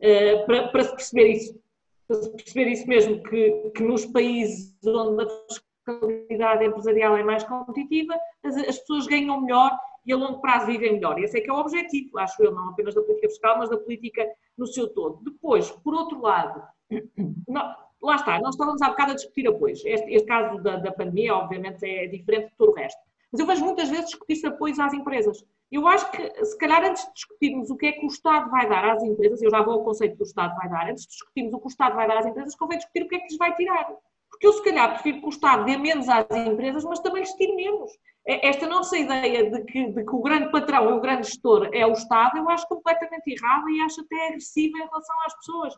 Eh, 0.00 0.44
para, 0.44 0.68
para 0.68 0.84
se 0.84 0.90
perceber 0.90 1.28
isso. 1.28 1.60
Para 2.06 2.22
se 2.22 2.30
perceber 2.30 2.70
isso 2.70 2.86
mesmo, 2.88 3.22
que, 3.22 3.70
que 3.74 3.82
nos 3.82 4.06
países 4.06 4.76
onde 4.84 5.24
a 5.24 5.28
fiscalidade 5.48 6.64
empresarial 6.64 7.16
é 7.16 7.22
mais 7.22 7.44
competitiva, 7.44 8.18
as, 8.44 8.56
as 8.56 8.78
pessoas 8.78 9.06
ganham 9.06 9.40
melhor 9.40 9.76
e 10.04 10.12
a 10.12 10.16
longo 10.16 10.40
prazo 10.40 10.66
vivem 10.66 10.94
melhor. 10.94 11.18
Esse 11.18 11.38
é 11.38 11.40
que 11.40 11.50
é 11.50 11.52
o 11.52 11.58
objetivo, 11.58 12.18
acho 12.18 12.42
eu, 12.42 12.52
não 12.52 12.70
apenas 12.70 12.94
da 12.94 13.02
política 13.02 13.28
fiscal, 13.28 13.58
mas 13.58 13.70
da 13.70 13.76
política 13.76 14.26
no 14.56 14.66
seu 14.66 14.88
todo. 14.88 15.22
Depois, 15.22 15.70
por 15.70 15.94
outro 15.94 16.20
lado, 16.20 16.62
não, 17.48 17.74
lá 18.02 18.16
está, 18.16 18.40
nós 18.40 18.54
estávamos 18.54 18.82
há 18.82 18.88
bocado 18.88 19.12
a 19.12 19.14
discutir 19.14 19.46
apoios. 19.46 19.84
Este, 19.84 20.12
este 20.12 20.26
caso 20.26 20.62
da, 20.62 20.76
da, 20.76 20.92
pandemia, 20.92 21.34
obviamente, 21.34 21.84
é 21.84 22.06
diferente 22.06 22.50
de 22.50 22.56
todo 22.56 22.72
o 22.72 22.74
resto. 22.74 23.00
Mas 23.32 23.40
eu 23.40 23.46
vejo 23.46 23.64
muitas 23.64 23.88
vezes 23.88 24.06
discutir-se 24.06 24.46
apoios 24.46 24.78
às 24.78 24.92
empresas. 24.92 25.44
Eu 25.70 25.86
acho 25.86 26.10
que, 26.10 26.44
se 26.44 26.58
calhar, 26.58 26.84
antes 26.84 27.04
de 27.06 27.12
discutirmos 27.12 27.70
o 27.70 27.76
que 27.76 27.86
é 27.86 27.92
que 27.92 28.04
o 28.04 28.08
Estado 28.08 28.50
vai 28.50 28.68
dar 28.68 28.90
às 28.90 29.02
empresas, 29.02 29.40
eu 29.40 29.50
já 29.50 29.62
vou 29.62 29.74
ao 29.74 29.84
conceito 29.84 30.16
que 30.16 30.22
o 30.22 30.24
Estado 30.24 30.56
vai 30.56 30.68
dar, 30.68 30.90
antes 30.90 31.04
de 31.04 31.10
discutirmos 31.10 31.54
o 31.54 31.58
que 31.58 31.66
o 31.66 31.68
Estado 31.68 31.94
vai 31.94 32.08
dar 32.08 32.18
às 32.18 32.26
empresas, 32.26 32.56
convém 32.56 32.78
discutir 32.78 33.04
o 33.04 33.08
que 33.08 33.14
é 33.14 33.18
que 33.18 33.28
lhes 33.28 33.38
vai 33.38 33.54
tirar. 33.54 33.86
Porque 34.30 34.46
eu, 34.46 34.52
se 34.52 34.64
calhar, 34.64 34.94
prefiro 34.94 35.20
que 35.20 35.26
o 35.26 35.28
Estado 35.28 35.64
dê 35.64 35.76
menos 35.76 36.08
às 36.08 36.26
empresas, 36.30 36.84
mas 36.84 36.98
também 37.00 37.22
lhes 37.22 37.32
tire 37.34 37.54
menos. 37.54 37.90
É, 38.26 38.48
esta 38.48 38.66
nossa 38.66 38.96
ideia 38.98 39.50
de 39.50 39.64
que, 39.64 39.92
de 39.92 40.04
que 40.04 40.14
o 40.14 40.22
grande 40.22 40.50
patrão 40.50 40.90
e 40.90 40.92
o 40.92 41.00
grande 41.00 41.26
gestor 41.26 41.68
é 41.72 41.86
o 41.86 41.92
Estado, 41.92 42.38
eu 42.38 42.48
acho 42.48 42.66
completamente 42.66 43.28
errada 43.28 43.70
e 43.70 43.80
acho 43.80 44.00
até 44.00 44.28
agressiva 44.28 44.76
em 44.78 44.86
relação 44.86 45.16
às 45.26 45.36
pessoas. 45.36 45.74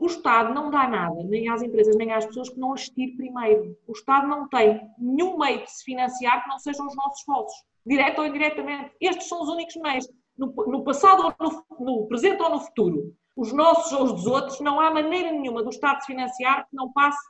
O 0.00 0.06
Estado 0.06 0.54
não 0.54 0.70
dá 0.70 0.88
nada, 0.88 1.22
nem 1.24 1.50
às 1.50 1.60
empresas, 1.60 1.94
nem 1.94 2.10
às 2.10 2.24
pessoas 2.24 2.48
que 2.48 2.58
não 2.58 2.72
as 2.72 2.88
tire 2.88 3.14
primeiro. 3.18 3.76
O 3.86 3.92
Estado 3.92 4.26
não 4.26 4.48
tem 4.48 4.80
nenhum 4.98 5.36
meio 5.36 5.62
de 5.62 5.70
se 5.70 5.84
financiar 5.84 6.42
que 6.42 6.48
não 6.48 6.58
sejam 6.58 6.86
os 6.86 6.96
nossos 6.96 7.22
bolsos, 7.26 7.54
direto 7.84 8.18
ou 8.20 8.26
indiretamente. 8.26 8.92
Estes 8.98 9.28
são 9.28 9.42
os 9.42 9.50
únicos 9.50 9.76
meios. 9.76 10.08
No, 10.38 10.46
no 10.46 10.82
passado 10.82 11.22
ou 11.22 11.34
no, 11.78 11.84
no, 11.84 12.06
presente 12.06 12.42
ou 12.42 12.48
no 12.48 12.60
futuro, 12.60 13.14
os 13.36 13.52
nossos 13.52 13.92
ou 13.92 14.04
os 14.04 14.12
dos 14.14 14.26
outros, 14.26 14.58
não 14.60 14.80
há 14.80 14.90
maneira 14.90 15.32
nenhuma 15.32 15.62
do 15.62 15.68
Estado 15.68 16.00
se 16.00 16.06
financiar 16.06 16.66
que 16.66 16.74
não 16.74 16.90
passe 16.90 17.20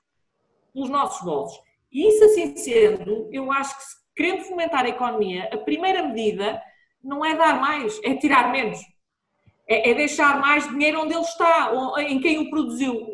pelos 0.73 0.89
nossos 0.89 1.25
bolsos. 1.25 1.61
E 1.91 2.07
isso 2.07 2.23
assim 2.23 2.57
sendo, 2.57 3.29
eu 3.33 3.51
acho 3.51 3.77
que 3.77 3.83
se 3.83 3.97
querendo 4.15 4.45
fomentar 4.45 4.85
a 4.85 4.91
economia, 4.91 5.51
a 5.53 5.59
primeira 5.59 6.05
medida 6.07 6.63
não 7.03 7.25
é 7.25 7.35
dar 7.35 7.61
mais, 7.61 7.99
é 8.05 8.15
tirar 8.15 8.53
menos 8.53 8.79
é, 9.71 9.91
é 9.91 9.95
deixar 9.95 10.41
mais 10.41 10.69
dinheiro 10.69 11.01
onde 11.01 11.15
ele 11.15 11.23
está, 11.23 11.71
em 12.01 12.21
quem 12.21 12.39
o 12.39 12.51
produziu. 12.51 13.09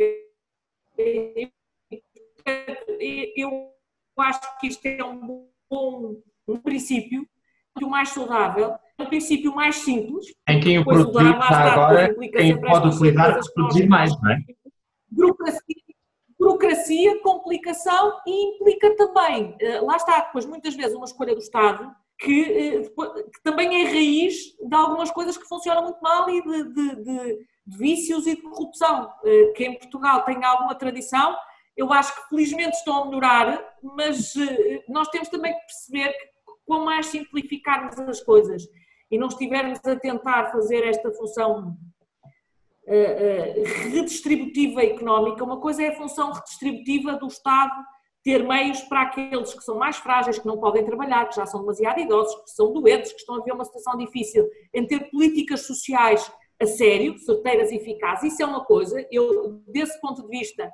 Eu 3.37 3.71
acho 4.19 4.59
que 4.59 4.69
isto 4.69 4.87
é 4.87 5.05
um 5.05 5.47
bom 5.71 6.17
um 6.49 6.57
princípio, 6.59 7.29
o 7.83 7.89
mais 7.89 8.09
saudável, 8.11 8.75
um 8.99 9.05
princípio 9.05 9.55
mais 9.55 9.77
simples. 9.77 10.27
Em 10.49 10.61
quem 10.61 10.79
o 10.79 10.85
produziu 10.85 11.31
está 11.33 11.73
agora, 11.73 12.15
quem 12.15 12.61
pode 12.61 12.89
utilizar 12.89 13.35
para 13.35 13.53
produzir 13.53 13.89
mais, 13.89 14.11
não 14.23 14.31
é? 14.31 14.39
Burocracia, 15.11 15.61
burocracia, 16.39 17.21
complicação 17.21 18.21
e 18.27 18.55
implica 18.55 18.97
também, 18.97 19.57
eh, 19.61 19.81
lá 19.81 19.97
está, 19.97 20.21
depois 20.21 20.47
muitas 20.47 20.75
vezes 20.75 20.95
uma 20.95 21.05
escolha 21.05 21.35
do 21.35 21.41
Estado 21.41 21.95
que, 22.19 22.43
eh, 22.43 22.83
que, 22.83 23.43
também 23.43 23.83
é 23.83 23.91
raiz 23.91 24.35
de 24.59 24.75
algumas 24.75 25.11
coisas 25.11 25.37
que 25.37 25.47
funcionam 25.47 25.83
muito 25.83 26.01
mal 26.01 26.29
e 26.31 26.43
de, 26.43 26.65
de, 26.65 26.97
de, 26.97 27.47
de, 27.67 27.79
vícios 27.79 28.27
e 28.27 28.37
de 28.37 28.43
corrupção, 28.43 29.13
eh, 29.25 29.53
que 29.55 29.65
em 29.65 29.79
Portugal 29.79 30.25
tem 30.25 30.43
alguma 30.45 30.75
tradição. 30.75 31.37
Eu 31.77 31.93
acho 31.93 32.15
que 32.15 32.29
felizmente 32.29 32.77
estão 32.77 33.03
a 33.03 33.07
melhorar, 33.07 33.77
mas 33.83 34.35
eh, 34.37 34.85
nós 34.89 35.09
temos 35.09 35.29
também 35.29 35.53
que 35.53 35.67
perceber 35.67 36.13
que 36.13 36.53
quanto 36.65 36.85
mais 36.85 37.07
simplificarmos 37.07 37.99
as 37.99 38.21
coisas 38.23 38.63
e 39.11 39.19
não 39.19 39.29
estivermos 39.29 39.79
a 39.85 39.97
tentar 39.97 40.51
fazer 40.51 40.87
esta 40.87 41.13
função 41.13 41.77
redistributiva 43.91 44.81
económica, 44.81 45.43
uma 45.43 45.61
coisa 45.61 45.83
é 45.83 45.89
a 45.89 45.97
função 45.97 46.31
redistributiva 46.31 47.17
do 47.17 47.27
Estado 47.27 47.75
ter 48.27 48.43
meios 48.43 48.81
para 48.81 49.03
aqueles 49.03 49.55
que 49.55 49.63
são 49.63 49.79
mais 49.79 49.99
frágeis, 49.99 50.37
que 50.37 50.47
não 50.49 50.59
podem 50.59 50.85
trabalhar, 50.85 51.29
que 51.29 51.37
já 51.37 51.47
são 51.47 51.61
demasiado 51.61 52.01
idosos, 52.01 52.35
que 52.43 52.51
são 52.51 52.73
doentes, 52.73 53.13
que 53.13 53.21
estão 53.21 53.37
a 53.37 53.41
ver 53.41 53.53
uma 53.53 53.65
situação 53.65 53.97
difícil, 53.97 54.51
em 54.75 54.85
ter 54.85 55.09
políticas 55.13 55.65
sociais 55.65 56.29
a 56.61 56.67
sério, 56.67 57.17
certeiras 57.21 57.71
e 57.71 57.77
eficazes. 57.77 58.33
Isso 58.33 58.43
é 58.43 58.47
uma 58.47 58.65
coisa, 58.65 59.07
eu, 59.13 59.63
desse 59.69 60.01
ponto 60.01 60.23
de 60.23 60.29
vista, 60.29 60.69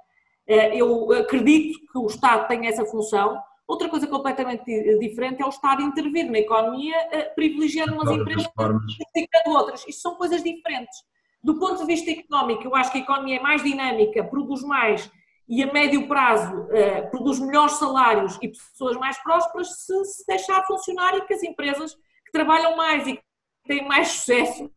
eh, 0.46 0.78
eu 0.78 1.12
acredito 1.12 1.78
que 1.92 1.98
o 1.98 2.06
Estado 2.06 2.48
tem 2.48 2.66
essa 2.66 2.86
função. 2.86 3.38
Outra 3.68 3.90
coisa 3.90 4.06
completamente 4.06 4.64
diferente 4.98 5.42
é 5.42 5.44
o 5.44 5.50
Estado 5.50 5.82
intervir 5.82 6.30
na 6.30 6.38
economia, 6.38 6.96
eh, 7.12 7.24
privilegiando 7.34 7.92
umas 7.92 8.10
empresas 8.10 8.46
e 8.46 9.04
criticando 9.04 9.58
outras. 9.58 9.86
Isto 9.86 10.00
são 10.00 10.14
coisas 10.14 10.42
diferentes. 10.42 10.96
Do 11.44 11.58
ponto 11.58 11.80
de 11.80 11.84
vista 11.84 12.10
económico, 12.10 12.64
eu 12.64 12.74
acho 12.74 12.90
que 12.90 12.96
a 12.98 13.02
economia 13.02 13.36
é 13.36 13.42
mais 13.42 13.62
dinâmica, 13.62 14.24
produz 14.24 14.62
mais 14.62 15.12
e 15.48 15.62
a 15.62 15.72
médio 15.72 16.08
prazo 16.08 16.54
uh, 16.62 17.10
produz 17.10 17.38
melhores 17.40 17.74
salários 17.74 18.38
e 18.40 18.48
pessoas 18.48 18.96
mais 18.96 19.20
prósperas 19.22 19.68
se, 19.84 20.04
se 20.04 20.26
deixar 20.26 20.64
funcionar 20.66 21.16
e 21.16 21.24
que 21.26 21.34
as 21.34 21.42
empresas 21.42 21.94
que 21.94 22.32
trabalham 22.32 22.76
mais 22.76 23.06
e 23.06 23.16
que 23.16 23.22
têm 23.66 23.86
mais 23.86 24.08
sucesso 24.08 24.70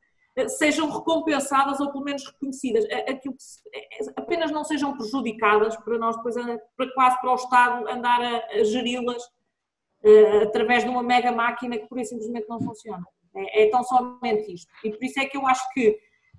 sejam 0.50 0.90
recompensadas 0.90 1.80
ou 1.80 1.92
pelo 1.92 2.04
menos 2.04 2.26
reconhecidas, 2.26 2.86
aquilo 3.08 3.36
que 3.36 4.12
apenas 4.18 4.52
não 4.52 4.66
sejam 4.66 4.98
prejudicadas 4.98 5.78
para 5.78 5.98
nós 5.98 6.18
depois, 6.18 6.36
para, 6.76 6.94
quase 6.94 7.22
para 7.22 7.32
o 7.32 7.36
Estado 7.36 7.88
andar 7.88 8.22
a, 8.22 8.46
a 8.60 8.64
geri-las 8.66 9.24
uh, 10.04 10.44
através 10.44 10.84
de 10.84 10.90
uma 10.90 11.02
mega 11.02 11.32
máquina 11.32 11.78
que 11.78 11.88
por 11.88 11.98
isso 12.00 12.10
simplesmente 12.10 12.50
não 12.50 12.60
funciona. 12.60 13.06
É, 13.38 13.64
é, 13.64 13.70
tão 13.70 13.84
somente 13.84 14.54
isto. 14.54 14.72
E 14.84 14.92
por 14.92 15.04
isso 15.04 15.20
é 15.20 15.26
que 15.26 15.38
eu 15.38 15.46
acho 15.46 15.64
que 15.74 15.90
uh, 15.90 15.96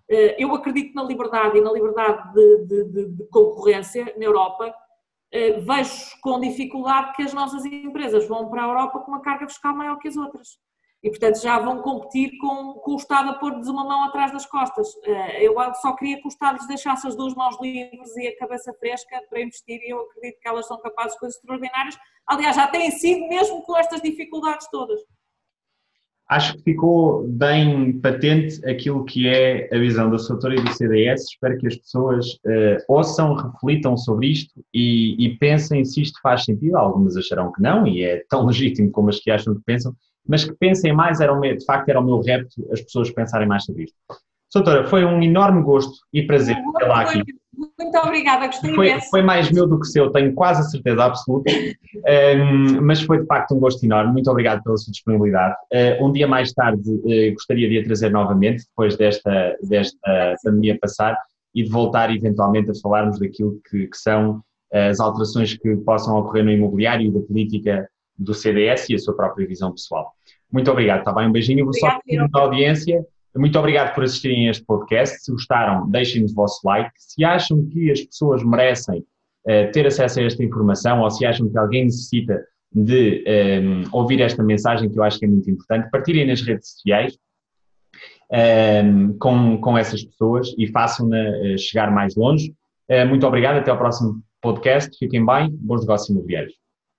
eu 0.08 0.54
acredito 0.54 0.94
na 0.94 1.02
liberdade 1.02 1.58
e 1.58 1.60
na 1.60 1.72
liberdade 1.72 2.32
de, 2.32 2.66
de, 2.66 2.84
de, 2.84 3.08
de 3.16 3.28
concorrência 3.28 4.14
na 4.16 4.24
Europa. 4.24 4.72
Uh, 5.34 5.60
vejo 5.60 6.20
com 6.22 6.38
dificuldade 6.38 7.12
que 7.14 7.22
as 7.22 7.34
nossas 7.34 7.64
empresas 7.64 8.28
vão 8.28 8.48
para 8.48 8.62
a 8.62 8.68
Europa 8.68 9.00
com 9.00 9.10
uma 9.10 9.20
carga 9.20 9.48
fiscal 9.48 9.74
maior 9.74 9.98
que 9.98 10.06
as 10.06 10.16
outras 10.16 10.56
e, 11.06 11.10
portanto, 11.10 11.40
já 11.40 11.58
vão 11.58 11.82
competir 11.82 12.36
com, 12.38 12.74
com 12.74 12.94
o 12.94 12.96
Estado 12.96 13.30
a 13.30 13.34
pôr-lhes 13.34 13.68
uma 13.68 13.84
mão 13.84 14.04
atrás 14.04 14.32
das 14.32 14.44
costas. 14.44 14.88
Eh, 15.04 15.46
eu 15.46 15.54
só 15.74 15.94
queria 15.94 16.16
que 16.16 16.26
o 16.26 16.28
Estado 16.28 16.56
lhes 16.56 16.66
deixasse 16.66 17.06
as 17.06 17.14
duas 17.14 17.32
mãos 17.34 17.56
livres 17.60 18.16
e 18.16 18.26
a 18.26 18.36
cabeça 18.36 18.74
fresca 18.74 19.22
para 19.30 19.40
investir 19.40 19.80
e 19.82 19.92
eu 19.92 20.00
acredito 20.00 20.40
que 20.40 20.48
elas 20.48 20.66
são 20.66 20.80
capazes 20.80 21.12
de 21.12 21.20
coisas 21.20 21.36
extraordinárias. 21.36 21.96
Aliás, 22.26 22.56
já 22.56 22.66
têm 22.66 22.90
sido 22.90 23.28
mesmo 23.28 23.62
com 23.62 23.76
estas 23.76 24.02
dificuldades 24.02 24.68
todas. 24.68 25.00
Acho 26.28 26.56
que 26.56 26.62
ficou 26.62 27.26
bem 27.28 28.00
patente 28.00 28.64
aquilo 28.68 29.04
que 29.04 29.28
é 29.28 29.68
a 29.72 29.78
visão 29.78 30.10
da 30.10 30.18
Soutora 30.18 30.56
e 30.56 30.60
do 30.60 30.72
CDS. 30.72 31.22
Espero 31.22 31.56
que 31.56 31.68
as 31.68 31.76
pessoas 31.76 32.26
uh, 32.44 32.82
ouçam, 32.88 33.34
reflitam 33.34 33.96
sobre 33.96 34.28
isto 34.28 34.52
e, 34.74 35.24
e 35.24 35.38
pensem 35.38 35.84
se 35.84 36.02
isto 36.02 36.20
faz 36.20 36.44
sentido. 36.44 36.76
Algumas 36.76 37.16
acharão 37.16 37.52
que 37.52 37.62
não, 37.62 37.86
e 37.86 38.02
é 38.02 38.24
tão 38.28 38.44
legítimo 38.46 38.90
como 38.90 39.08
as 39.08 39.20
que 39.20 39.30
acham 39.30 39.54
que 39.54 39.62
pensam, 39.64 39.94
mas 40.26 40.44
que 40.44 40.52
pensem 40.54 40.92
mais, 40.92 41.20
era 41.20 41.32
o 41.32 41.38
meu, 41.38 41.56
de 41.56 41.64
facto 41.64 41.88
era 41.88 42.00
o 42.00 42.04
meu 42.04 42.20
repto, 42.20 42.66
as 42.72 42.80
pessoas 42.80 43.10
pensarem 43.10 43.46
mais 43.46 43.64
sobre 43.64 43.84
isto. 43.84 43.96
Doutora, 44.52 44.84
foi 44.88 45.04
um 45.04 45.22
enorme 45.22 45.62
gosto 45.62 45.98
e 46.12 46.22
prazer 46.22 46.56
tê-la 46.78 47.02
aqui. 47.02 47.22
Muito 47.56 47.98
obrigada, 47.98 48.46
gostei 48.46 48.74
foi, 48.74 49.00
foi 49.10 49.22
mais 49.22 49.50
meu 49.50 49.66
do 49.66 49.80
que 49.80 49.86
seu, 49.86 50.10
tenho 50.10 50.34
quase 50.34 50.60
a 50.60 50.64
certeza 50.64 51.04
absoluta, 51.04 51.50
um, 51.50 52.82
mas 52.82 53.00
foi 53.02 53.20
de 53.20 53.26
facto 53.26 53.54
um 53.54 53.60
gosto 53.60 53.82
enorme. 53.84 54.12
Muito 54.12 54.30
obrigado 54.30 54.62
pela 54.62 54.76
sua 54.76 54.92
disponibilidade. 54.92 55.54
Uh, 55.72 56.04
um 56.04 56.12
dia 56.12 56.28
mais 56.28 56.52
tarde 56.52 56.90
uh, 56.90 57.32
gostaria 57.32 57.68
de 57.68 57.78
a 57.78 57.84
trazer 57.84 58.10
novamente, 58.10 58.64
depois 58.64 58.96
desta, 58.96 59.56
desta 59.62 60.36
pandemia 60.44 60.78
passar, 60.80 61.16
e 61.54 61.62
de 61.62 61.70
voltar 61.70 62.14
eventualmente 62.14 62.70
a 62.70 62.74
falarmos 62.82 63.18
daquilo 63.18 63.58
que, 63.70 63.86
que 63.86 63.96
são 63.96 64.42
as 64.72 65.00
alterações 65.00 65.56
que 65.56 65.76
possam 65.76 66.18
ocorrer 66.18 66.44
no 66.44 66.50
imobiliário 66.50 67.06
e 67.06 67.10
da 67.10 67.20
política 67.20 67.88
do 68.18 68.34
CDS 68.34 68.90
e 68.90 68.94
a 68.94 68.98
sua 68.98 69.14
própria 69.14 69.46
visão 69.46 69.70
pessoal. 69.72 70.12
Muito 70.52 70.70
obrigado, 70.70 71.00
está 71.00 71.12
bem? 71.12 71.28
Um 71.28 71.32
beijinho. 71.32 71.64
Vou 71.64 71.74
só 71.74 71.98
pedir 72.00 72.28
da 72.28 72.40
audiência. 72.40 73.04
Muito 73.36 73.58
obrigado 73.58 73.94
por 73.94 74.04
assistirem 74.04 74.48
a 74.48 74.50
este 74.50 74.64
podcast. 74.64 75.22
Se 75.22 75.32
gostaram, 75.32 75.88
deixem-nos 75.90 76.32
o 76.32 76.34
vosso 76.34 76.60
like. 76.64 76.90
Se 76.96 77.24
acham 77.24 77.66
que 77.68 77.90
as 77.90 78.00
pessoas 78.02 78.42
merecem 78.42 79.00
uh, 79.00 79.70
ter 79.72 79.86
acesso 79.86 80.20
a 80.20 80.24
esta 80.24 80.42
informação 80.44 81.00
ou 81.00 81.10
se 81.10 81.24
acham 81.24 81.48
que 81.48 81.58
alguém 81.58 81.84
necessita 81.84 82.42
de 82.72 83.24
um, 83.26 83.30
ehm, 83.30 83.84
ouvir 83.92 84.20
esta 84.20 84.42
mensagem, 84.42 84.90
que 84.90 84.98
eu 84.98 85.02
acho 85.02 85.18
que 85.18 85.24
é 85.24 85.28
muito 85.28 85.50
importante, 85.50 85.88
partilhem 85.90 86.26
nas 86.26 86.42
redes 86.42 86.72
sociais 86.72 87.16
um, 88.30 88.36
ehm, 88.36 89.12
com, 89.18 89.58
com 89.60 89.78
essas 89.78 90.04
pessoas 90.04 90.52
e 90.58 90.66
façam-na 90.66 91.16
uh, 91.16 91.58
chegar 91.58 91.90
mais 91.90 92.16
longe. 92.16 92.54
Uh, 92.90 93.06
muito 93.08 93.26
obrigado, 93.26 93.56
até 93.56 93.70
ao 93.70 93.78
próximo 93.78 94.22
podcast. 94.42 94.96
Fiquem 94.98 95.24
bem, 95.24 95.50
bons 95.50 95.80
negócios 95.80 96.10
imobiliários. 96.10 96.65